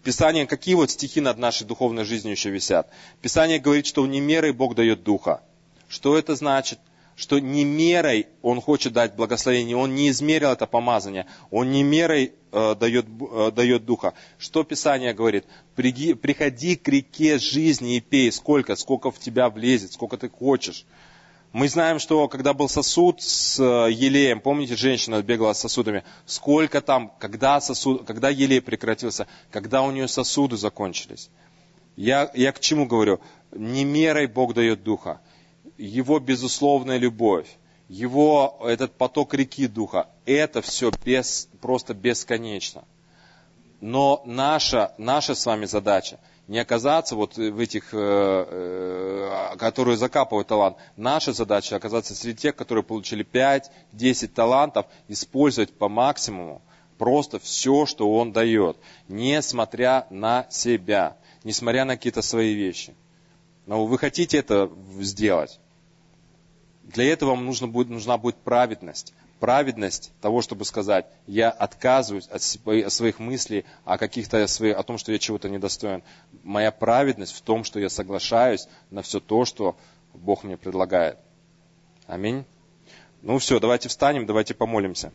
Писание, 0.03 0.47
какие 0.47 0.75
вот 0.75 0.91
стихи 0.91 1.21
над 1.21 1.39
нашей 1.39 1.65
духовной 1.65 2.05
жизнью 2.05 2.33
еще 2.33 2.51
висят? 2.51 2.89
Писание 3.21 3.61
говорит, 3.61 3.87
что 3.87 4.05
не 4.07 4.21
мерой 4.21 4.53
Бог 4.53 4.75
дает 4.75 5.05
духа. 5.05 5.43
Что 5.89 6.19
это 6.19 6.35
значит? 6.35 6.81
Что 7.15 7.39
не 7.39 7.65
мерой 7.65 8.27
Он 8.41 8.61
хочет 8.61 8.93
дать 8.93 9.15
благословение, 9.17 9.77
Он 9.77 9.95
не 9.95 10.09
измерил 10.09 10.51
это 10.51 10.67
помазание, 10.67 11.27
Он 11.51 11.71
не 11.71 11.83
мерой 11.83 12.33
э, 12.53 12.75
дает, 12.75 13.07
э, 13.07 13.51
дает 13.55 13.85
духа. 13.85 14.15
Что 14.39 14.65
Писание 14.65 15.13
говорит? 15.13 15.45
Приди, 15.75 16.15
приходи 16.15 16.77
к 16.77 16.89
реке 16.89 17.39
жизни 17.39 17.97
и 17.97 18.01
пей, 18.01 18.33
сколько, 18.33 18.77
сколько 18.77 19.11
в 19.11 19.19
тебя 19.19 19.51
влезет, 19.51 19.93
сколько 19.93 20.17
ты 20.17 20.29
хочешь. 20.29 20.87
Мы 21.53 21.69
знаем, 21.69 21.99
что 21.99 22.29
когда 22.29 22.55
был 22.55 22.71
сосуд 22.71 23.21
с 23.21 23.61
э, 23.61 23.93
елеем, 23.93 24.41
помните, 24.41 24.75
женщина 24.75 25.23
бегала 25.23 25.53
с 25.53 25.61
сосудами, 25.61 26.03
сколько 26.25 26.81
там, 26.81 27.13
когда, 27.19 27.61
сосуд, 27.61 28.07
когда 28.07 28.31
елей 28.31 28.63
прекратился, 28.63 29.27
когда 29.51 29.83
у 29.83 29.91
нее 29.91 30.09
сосуды 30.09 30.57
закончились. 30.57 31.29
Я, 31.95 32.31
я 32.35 32.53
к 32.53 32.61
чему 32.61 32.87
говорю? 32.87 33.21
Не 33.51 33.85
мерой 33.85 34.29
Бог 34.29 34.55
дает 34.55 34.83
духа. 34.83 35.21
Его 35.79 36.19
безусловная 36.19 36.99
любовь, 36.99 37.49
его 37.89 38.59
этот 38.63 38.93
поток 38.93 39.35
реки 39.35 39.67
духа, 39.67 40.09
это 40.27 40.63
все 40.63 40.91
без, 41.05 41.49
просто 41.61 41.95
бесконечно. 41.95 42.85
Но 43.81 44.23
наша, 44.25 44.95
наша 44.99 45.35
с 45.35 45.45
вами 45.45 45.67
задача– 45.67 46.19
не 46.49 46.59
оказаться 46.59 47.15
вот 47.15 47.37
в 47.37 47.59
этих, 47.59 47.95
э, 47.95 47.97
э, 47.99 49.57
которые 49.57 49.97
закапывают 49.97 50.49
талант. 50.49 50.77
Наша 50.97 51.33
задача 51.33 51.77
оказаться 51.77 52.15
среди 52.15 52.37
тех, 52.37 52.57
которые 52.57 52.85
получили 52.85 53.25
5-10 53.25 54.29
талантов, 54.29 54.87
использовать 55.09 55.73
по 55.73 55.89
максимуму 55.89 56.61
просто 56.99 57.39
все, 57.39 57.87
что 57.87 58.13
он 58.13 58.33
дает, 58.33 58.77
несмотря 59.09 60.07
на 60.11 60.47
себя, 60.51 61.17
несмотря 61.45 61.85
на 61.85 61.97
какие-то 61.97 62.23
свои 62.23 62.55
вещи. 62.55 62.95
Но 63.73 63.87
вы 63.87 63.97
хотите 63.97 64.37
это 64.37 64.71
сделать. 65.01 65.59
Для 66.83 67.11
этого 67.11 67.31
вам 67.31 67.47
нужно 67.47 67.69
будет, 67.69 67.89
нужна 67.89 68.19
будет 68.19 68.37
праведность 68.37 69.15
праведность 69.41 70.13
того, 70.21 70.43
чтобы 70.43 70.67
сказать, 70.67 71.07
я 71.27 71.49
отказываюсь 71.49 72.27
от 72.27 72.43
своих 72.93 73.19
мыслей 73.19 73.65
о 73.87 73.97
каких-то 73.97 74.47
своих, 74.47 74.77
о 74.77 74.83
том, 74.83 74.99
что 74.99 75.11
я 75.11 75.19
чего-то 75.19 75.49
недостоин. 75.49 76.03
Моя 76.43 76.71
праведность 76.71 77.35
в 77.35 77.41
том, 77.41 77.65
что 77.65 77.81
я 77.81 77.89
соглашаюсь 77.89 78.69
на 78.91 79.01
все 79.01 79.21
то, 79.21 79.47
что 79.47 79.75
Бог 80.13 80.45
мне 80.45 80.59
предлагает. 80.59 81.17
Аминь. 82.07 82.45
Ну 83.23 83.39
все, 83.39 83.59
давайте 83.59 83.89
встанем, 83.89 84.27
давайте 84.27 84.53
помолимся. 84.53 85.13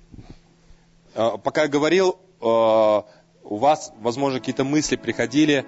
Э, 1.14 1.38
пока 1.42 1.62
я 1.62 1.68
говорил, 1.68 2.18
э, 2.42 2.46
у 2.46 3.56
вас, 3.56 3.94
возможно, 4.00 4.40
какие-то 4.40 4.64
мысли 4.64 4.96
приходили, 4.96 5.64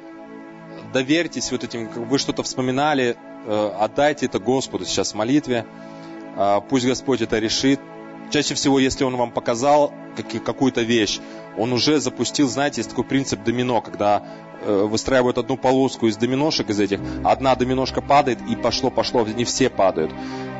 доверьтесь 0.91 1.51
вот 1.51 1.63
этим, 1.63 1.87
вы 1.87 2.17
что-то 2.17 2.43
вспоминали, 2.43 3.17
э, 3.45 3.71
отдайте 3.79 4.25
это 4.25 4.39
Господу 4.39 4.85
сейчас 4.85 5.13
в 5.13 5.15
молитве. 5.15 5.65
Пусть 6.69 6.85
Господь 6.85 7.19
это 7.19 7.37
решит. 7.37 7.81
Чаще 8.29 8.53
всего, 8.53 8.79
если 8.79 9.03
он 9.03 9.17
вам 9.17 9.31
показал 9.31 9.91
какую-то 10.45 10.81
вещь, 10.81 11.19
он 11.57 11.73
уже 11.73 11.99
запустил, 11.99 12.47
знаете, 12.47 12.81
есть 12.81 12.89
такой 12.89 13.03
принцип 13.03 13.43
домино, 13.43 13.81
когда 13.81 14.23
э, 14.61 14.83
выстраивают 14.83 15.37
одну 15.37 15.57
полоску 15.57 16.07
из 16.07 16.17
доминошек 16.17 16.69
из 16.69 16.79
этих, 16.79 16.99
одна 17.23 17.55
доминошка 17.55 18.01
падает 18.01 18.39
и 18.49 18.55
пошло-пошло, 18.55 19.25
не 19.25 19.45
все 19.45 19.69
падают. 19.69 20.11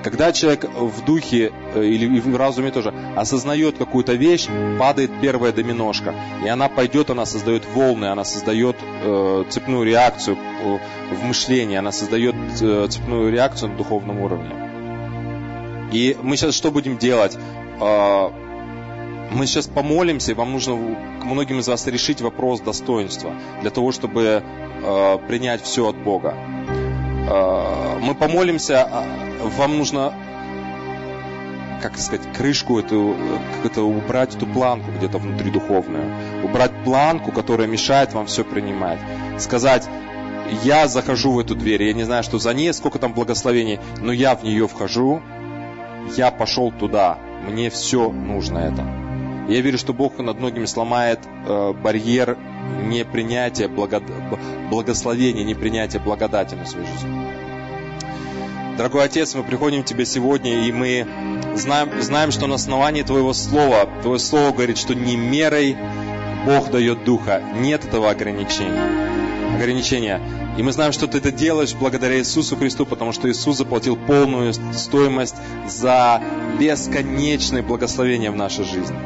Когда 0.04 0.32
человек 0.32 0.64
в 0.64 1.04
духе 1.06 1.52
э, 1.76 1.84
или 1.84 2.20
в 2.20 2.36
разуме 2.38 2.72
тоже 2.72 2.94
осознает 3.16 3.78
какую-то 3.78 4.14
вещь, 4.14 4.48
падает 4.80 5.12
первая 5.22 5.52
доминошка, 5.52 6.16
и 6.44 6.48
она 6.48 6.70
пойдет, 6.70 7.10
она 7.10 7.26
создает 7.26 7.66
волны, 7.74 8.06
она 8.06 8.24
создает 8.24 8.78
э, 8.82 9.44
цепную 9.50 9.84
реакцию 9.84 10.38
э, 10.38 10.80
в 11.16 11.24
мышлении, 11.24 11.76
она 11.78 11.92
создает 11.92 12.36
э, 12.62 12.88
цепную 12.90 13.32
реакцию 13.32 13.72
на 13.72 13.78
духовном 13.78 14.20
уровне. 14.22 14.70
И 15.92 16.16
мы 16.22 16.38
сейчас 16.38 16.56
что 16.56 16.72
будем 16.72 16.98
делать? 16.98 17.38
А, 17.82 18.32
мы 19.32 19.46
сейчас 19.46 19.68
помолимся, 19.68 20.32
и 20.32 20.36
вам 20.36 20.52
нужно 20.52 20.76
многим 20.76 21.60
из 21.60 21.68
вас 21.68 21.86
решить 21.88 22.22
вопрос 22.22 22.62
достоинства 22.62 23.34
для 23.62 23.70
того, 23.70 23.92
чтобы 23.92 24.44
а, 24.84 25.18
принять 25.18 25.64
все 25.64 25.88
от 25.88 25.98
Бога. 25.98 26.36
А, 27.30 28.00
мы 28.02 28.16
помолимся, 28.16 28.88
вам 29.58 29.78
нужно 29.78 30.14
как 31.82 31.98
сказать, 31.98 32.22
крышку 32.36 32.78
эту, 32.78 33.16
как 33.56 33.72
это, 33.72 33.84
убрать 33.84 34.36
эту 34.36 34.46
планку 34.46 34.92
где-то 34.92 35.18
внутри 35.18 35.50
духовную. 35.50 36.14
Убрать 36.44 36.72
планку, 36.84 37.32
которая 37.32 37.68
мешает 37.68 38.12
вам 38.14 38.26
все 38.26 38.44
принимать. 38.44 39.00
Сказать, 39.38 39.88
я 40.64 40.88
захожу 40.88 41.32
в 41.32 41.40
эту 41.40 41.56
дверь, 41.56 41.84
я 41.84 41.94
не 41.94 42.04
знаю, 42.04 42.24
что 42.24 42.38
за 42.38 42.54
ней, 42.54 42.74
сколько 42.74 43.00
там 43.00 43.14
благословений, 43.14 43.80
но 44.02 44.12
я 44.12 44.36
в 44.36 44.44
нее 44.44 44.68
вхожу, 44.68 45.22
я 46.18 46.32
пошел 46.32 46.72
туда, 46.72 47.18
мне 47.48 47.70
все 47.70 48.12
нужно 48.12 48.60
это. 48.60 49.09
Я 49.50 49.62
верю, 49.62 49.80
что 49.80 49.94
Бог 49.94 50.20
над 50.20 50.38
многими 50.40 50.66
сломает 50.66 51.20
э, 51.26 51.74
барьер 51.74 52.38
непринятия 52.86 53.68
благод... 53.68 54.04
благословения, 54.70 55.44
непринятия 55.44 56.00
благодати 56.00 56.54
на 56.54 56.66
свою 56.66 56.86
жизнь. 56.86 57.08
Дорогой 58.78 59.06
Отец, 59.06 59.34
мы 59.34 59.44
приходим 59.44 59.82
к 59.82 59.88
Тебе 59.88 60.06
сегодня, 60.06 60.66
и 60.66 60.72
мы 60.72 61.08
знаем, 61.56 61.90
знаем, 62.00 62.32
что 62.32 62.46
на 62.46 62.56
основании 62.56 63.02
Твоего 63.02 63.34
Слова, 63.34 63.90
Твое 64.04 64.20
Слово 64.20 64.52
говорит, 64.52 64.78
что 64.78 64.94
не 64.94 65.18
мерой 65.18 65.76
Бог 66.46 66.70
дает 66.70 67.04
Духа, 67.04 67.42
нет 67.56 67.86
этого 67.86 68.12
ограничения. 68.12 69.56
ограничения. 69.56 70.22
И 70.60 70.62
мы 70.62 70.74
знаем, 70.74 70.92
что 70.92 71.08
ты 71.08 71.20
это 71.20 71.32
делаешь 71.32 71.74
благодаря 71.74 72.18
Иисусу 72.20 72.58
Христу, 72.58 72.86
потому 72.86 73.14
что 73.14 73.32
Иисус 73.32 73.56
заплатил 73.56 73.96
полную 73.96 74.54
стоимость 74.74 75.38
за 75.66 76.22
бесконечное 76.60 77.64
благословение 77.64 78.30
в 78.30 78.36
нашей 78.36 78.66
жизни. 78.66 78.98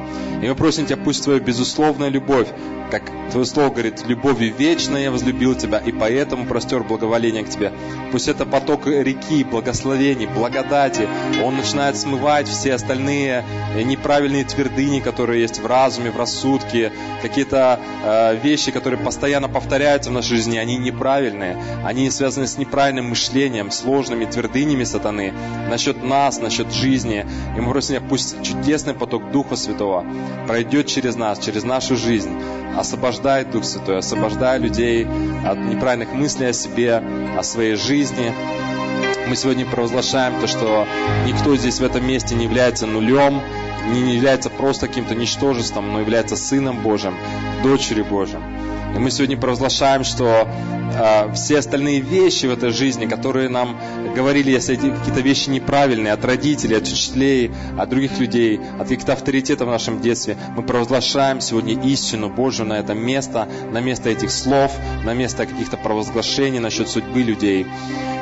И 0.41 0.47
мы 0.47 0.55
просим 0.55 0.87
Тебя, 0.87 0.97
пусть 0.97 1.23
Твоя 1.23 1.39
безусловная 1.39 2.09
любовь, 2.09 2.47
как 2.89 3.03
Твое 3.31 3.45
Слово 3.45 3.69
говорит, 3.69 4.05
любовью 4.05 4.53
вечной 4.53 5.03
я 5.03 5.11
возлюбил 5.11 5.55
Тебя, 5.55 5.77
и 5.77 5.91
поэтому 5.91 6.45
простер 6.45 6.83
благоволение 6.83 7.43
к 7.43 7.49
Тебе. 7.49 7.71
Пусть 8.11 8.27
это 8.27 8.45
поток 8.45 8.87
реки, 8.87 9.43
благословений, 9.43 10.25
благодати, 10.25 11.07
он 11.43 11.55
начинает 11.55 11.97
смывать 11.97 12.47
все 12.47 12.73
остальные 12.73 13.45
неправильные 13.85 14.43
твердыни, 14.43 14.99
которые 14.99 15.41
есть 15.41 15.59
в 15.59 15.65
разуме, 15.65 16.11
в 16.11 16.17
рассудке, 16.17 16.91
какие-то 17.21 17.79
э, 18.03 18.37
вещи, 18.37 18.71
которые 18.71 18.99
постоянно 18.99 19.47
повторяются 19.47 20.09
в 20.09 20.13
нашей 20.13 20.35
жизни, 20.37 20.57
они 20.57 20.77
неправильные, 21.43 21.85
они 21.85 22.09
связаны 22.09 22.47
с 22.47 22.57
неправильным 22.57 23.09
мышлением, 23.09 23.71
сложными 23.71 24.25
твердынями 24.25 24.83
сатаны 24.83 25.33
насчет 25.69 26.03
нас, 26.03 26.39
насчет 26.39 26.71
жизни, 26.71 27.25
И 27.55 27.61
мы 27.61 27.71
просим 27.71 28.01
пусть 28.07 28.41
чудесный 28.43 28.93
поток 28.93 29.31
Духа 29.31 29.55
Святого 29.55 30.05
пройдет 30.47 30.87
через 30.87 31.15
нас, 31.15 31.39
через 31.39 31.63
нашу 31.63 31.95
жизнь, 31.95 32.31
освобождай 32.77 33.45
Дух 33.45 33.63
Святой, 33.63 33.99
освобождай 33.99 34.59
людей 34.59 35.07
от 35.45 35.57
неправильных 35.57 36.13
мыслей 36.13 36.47
о 36.47 36.53
себе, 36.53 37.03
о 37.37 37.43
своей 37.43 37.75
жизни. 37.75 38.33
Мы 39.27 39.35
сегодня 39.35 39.65
провозглашаем 39.65 40.39
то, 40.41 40.47
что 40.47 40.85
никто 41.25 41.55
здесь 41.55 41.79
в 41.79 41.83
этом 41.83 42.05
месте 42.05 42.35
не 42.35 42.45
является 42.45 42.85
нулем, 42.85 43.41
не 43.91 44.15
является 44.15 44.49
просто 44.49 44.87
каким-то 44.87 45.15
ничтожеством, 45.15 45.91
но 45.91 45.99
является 45.99 46.35
Сыном 46.35 46.81
Божьим, 46.81 47.15
дочерью 47.63 48.05
Божьим. 48.05 48.52
И 48.95 48.99
мы 48.99 49.09
сегодня 49.09 49.37
провозглашаем, 49.37 50.03
что 50.03 50.47
э, 50.47 51.33
все 51.33 51.57
остальные 51.57 52.01
вещи 52.01 52.45
в 52.45 52.51
этой 52.51 52.69
жизни, 52.69 53.07
которые 53.07 53.49
нам 53.49 53.79
говорили, 54.15 54.51
если 54.51 54.75
эти 54.75 54.91
какие-то 54.91 55.21
вещи 55.21 55.49
неправильные 55.49 56.13
от 56.13 56.23
родителей, 56.23 56.77
от 56.77 56.83
учителей, 56.83 57.51
от 57.77 57.89
других 57.89 58.19
людей, 58.19 58.59
от 58.79 58.87
каких-то 58.87 59.13
авторитетов 59.13 59.67
в 59.67 59.71
нашем 59.71 59.99
детстве, 59.99 60.37
мы 60.55 60.61
провозглашаем 60.61 61.41
сегодня 61.41 61.81
истину 61.81 62.29
Божью 62.29 62.65
на 62.67 62.73
это 62.73 62.93
место, 62.93 63.47
на 63.71 63.79
место 63.79 64.11
этих 64.11 64.29
слов, 64.29 64.71
на 65.03 65.13
место 65.15 65.47
каких-то 65.47 65.77
провозглашений 65.77 66.59
насчет 66.59 66.87
судьбы 66.87 67.23
людей. 67.23 67.65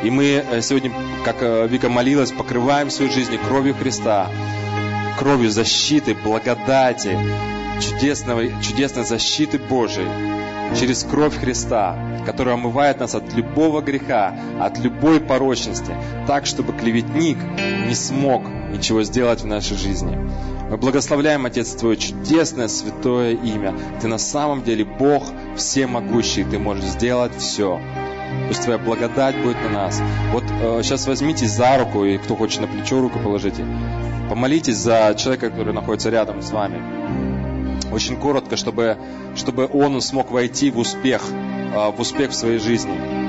И 0.04 0.10
мы 0.10 0.46
э, 0.50 0.62
сегодня, 0.62 0.94
как 1.26 1.38
э, 1.42 1.68
Вика 1.68 1.90
молилась, 1.90 2.32
покрываем 2.32 2.90
свою 2.90 3.12
жизнь 3.12 3.38
кровью 3.46 3.76
Христа, 3.76 4.30
кровью 5.20 5.52
защиты, 5.52 6.16
благодати, 6.16 7.18
чудесного, 7.82 8.44
чудесной 8.62 9.04
защиты 9.04 9.60
Божией 9.60 10.31
через 10.78 11.04
кровь 11.04 11.38
Христа, 11.38 11.98
которая 12.26 12.56
омывает 12.56 13.00
нас 13.00 13.16
от 13.16 13.34
любого 13.34 13.82
греха, 13.82 14.34
от 14.60 14.78
любой 14.80 15.20
порочности, 15.20 15.96
так, 16.28 16.46
чтобы 16.46 16.74
клеветник 16.74 17.38
не 17.88 17.96
смог 17.96 18.44
ничего 18.72 19.04
сделать 19.04 19.42
в 19.42 19.48
нашей 19.48 19.78
жизни. 19.78 20.18
Мы 20.70 20.78
благословляем, 20.78 21.46
Отец, 21.46 21.72
Твое 21.72 21.98
чудесное, 21.98 22.68
святое 22.70 23.34
имя. 23.34 23.76
Ты 24.00 24.08
на 24.08 24.18
самом 24.18 24.64
деле 24.64 24.86
Бог 24.86 25.24
всемогущий, 25.58 26.46
Ты 26.46 26.60
можешь 26.60 26.86
сделать 26.86 27.36
все. 27.38 27.82
Пусть 28.48 28.64
Твоя 28.64 28.80
благодать 28.80 29.36
будет 29.44 29.58
на 29.64 29.70
нас. 29.70 30.02
Вот 30.32 30.44
э, 30.50 30.80
сейчас 30.84 31.08
возьмите 31.08 31.46
за 31.48 31.78
руку, 31.78 32.06
и 32.06 32.18
кто 32.18 32.38
хочет 32.38 32.62
на 32.62 32.68
плечо 32.68 33.02
руку 33.02 33.20
положите. 33.20 33.66
Помолитесь 34.30 34.78
за 34.78 35.14
человека, 35.18 35.50
который 35.50 35.74
находится 35.74 36.10
рядом 36.10 36.42
с 36.42 36.52
вами 36.52 37.01
очень 37.92 38.16
коротко, 38.16 38.58
чтобы, 38.58 38.98
чтобы 39.36 39.70
он 39.72 40.02
смог 40.02 40.32
войти 40.32 40.72
в 40.72 40.80
успех, 40.80 41.24
а, 41.76 41.92
в 41.92 42.00
успех 42.00 42.32
в 42.32 42.36
своей 42.36 42.60
жизни. 42.60 43.21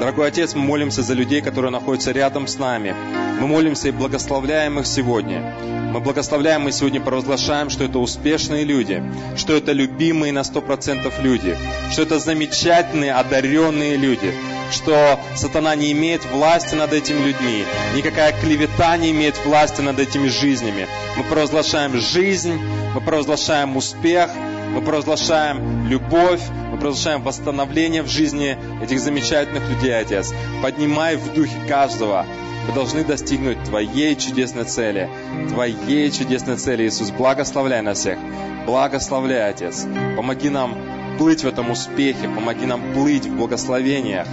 Дорогой 0.00 0.28
Отец, 0.28 0.54
мы 0.54 0.62
молимся 0.62 1.02
за 1.02 1.12
людей, 1.12 1.42
которые 1.42 1.70
находятся 1.70 2.12
рядом 2.12 2.46
с 2.46 2.56
нами. 2.56 2.94
Мы 3.38 3.46
молимся 3.46 3.88
и 3.88 3.90
благословляем 3.90 4.78
их 4.78 4.86
сегодня. 4.86 5.54
Мы 5.92 6.00
благословляем 6.00 6.66
и 6.68 6.72
сегодня 6.72 7.02
провозглашаем, 7.02 7.68
что 7.68 7.84
это 7.84 7.98
успешные 7.98 8.64
люди, 8.64 9.02
что 9.36 9.54
это 9.54 9.72
любимые 9.72 10.32
на 10.32 10.42
сто 10.42 10.62
процентов 10.62 11.20
люди, 11.20 11.54
что 11.92 12.00
это 12.00 12.18
замечательные, 12.18 13.12
одаренные 13.12 13.98
люди, 13.98 14.32
что 14.72 15.20
сатана 15.36 15.74
не 15.74 15.92
имеет 15.92 16.24
власти 16.24 16.74
над 16.74 16.94
этими 16.94 17.18
людьми, 17.18 17.64
никакая 17.94 18.32
клевета 18.40 18.96
не 18.96 19.10
имеет 19.10 19.36
власти 19.44 19.82
над 19.82 19.98
этими 19.98 20.28
жизнями. 20.28 20.88
Мы 21.18 21.24
провозглашаем 21.24 21.94
жизнь, 21.98 22.58
мы 22.94 23.02
провозглашаем 23.02 23.76
успех, 23.76 24.30
мы 24.74 24.82
провозглашаем 24.82 25.86
любовь, 25.88 26.40
мы 26.70 26.78
провозглашаем 26.78 27.22
восстановление 27.22 28.02
в 28.02 28.08
жизни 28.08 28.56
этих 28.82 29.00
замечательных 29.00 29.68
людей, 29.68 29.98
Отец. 29.98 30.32
Поднимай 30.62 31.16
в 31.16 31.34
духе 31.34 31.56
каждого. 31.68 32.24
Мы 32.68 32.74
должны 32.74 33.04
достигнуть 33.04 33.62
Твоей 33.64 34.14
чудесной 34.16 34.64
цели. 34.64 35.10
Твоей 35.48 36.10
чудесной 36.10 36.56
цели, 36.56 36.86
Иисус. 36.86 37.10
Благословляй 37.10 37.82
нас 37.82 37.98
всех. 37.98 38.18
Благословляй, 38.66 39.50
Отец. 39.50 39.86
Помоги 40.16 40.50
нам 40.50 40.76
плыть 41.18 41.42
в 41.42 41.48
этом 41.48 41.70
успехе. 41.70 42.28
Помоги 42.28 42.66
нам 42.66 42.92
плыть 42.92 43.26
в 43.26 43.36
благословениях 43.36 44.28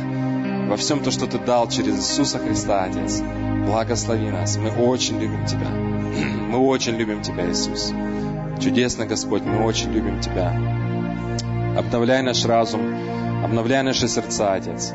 во 0.69 0.75
всем 0.77 0.99
то, 0.99 1.11
что 1.11 1.25
Ты 1.25 1.39
дал 1.39 1.67
через 1.69 1.97
Иисуса 1.97 2.37
Христа, 2.37 2.83
Отец. 2.83 3.21
Благослови 3.65 4.29
нас. 4.29 4.57
Мы 4.57 4.69
очень 4.69 5.19
любим 5.19 5.45
Тебя. 5.45 5.69
Мы 5.69 6.59
очень 6.59 6.95
любим 6.95 7.21
Тебя, 7.21 7.49
Иисус. 7.49 7.93
Чудесный 8.59 9.07
Господь, 9.07 9.43
мы 9.43 9.63
очень 9.63 9.91
любим 9.91 10.19
Тебя. 10.19 10.49
Обновляй 11.77 12.23
наш 12.23 12.43
разум, 12.45 12.81
обновляй 13.43 13.83
наши 13.83 14.07
сердца, 14.07 14.53
Отец. 14.53 14.93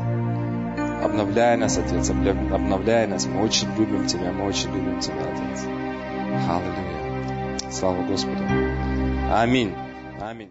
Обновляй 1.03 1.57
нас, 1.57 1.79
Отец, 1.79 2.11
обновляй 2.11 3.07
нас. 3.07 3.27
Мы 3.27 3.43
очень 3.43 3.69
любим 3.77 4.07
Тебя, 4.07 4.33
мы 4.33 4.47
очень 4.47 4.73
любим 4.73 5.01
Тебя, 5.01 5.23
Отец. 5.23 5.65
Аллилуйя. 6.49 7.71
Слава 7.71 8.03
Господу. 8.05 8.43
Аминь. 9.33 9.73
Аминь. 10.21 10.51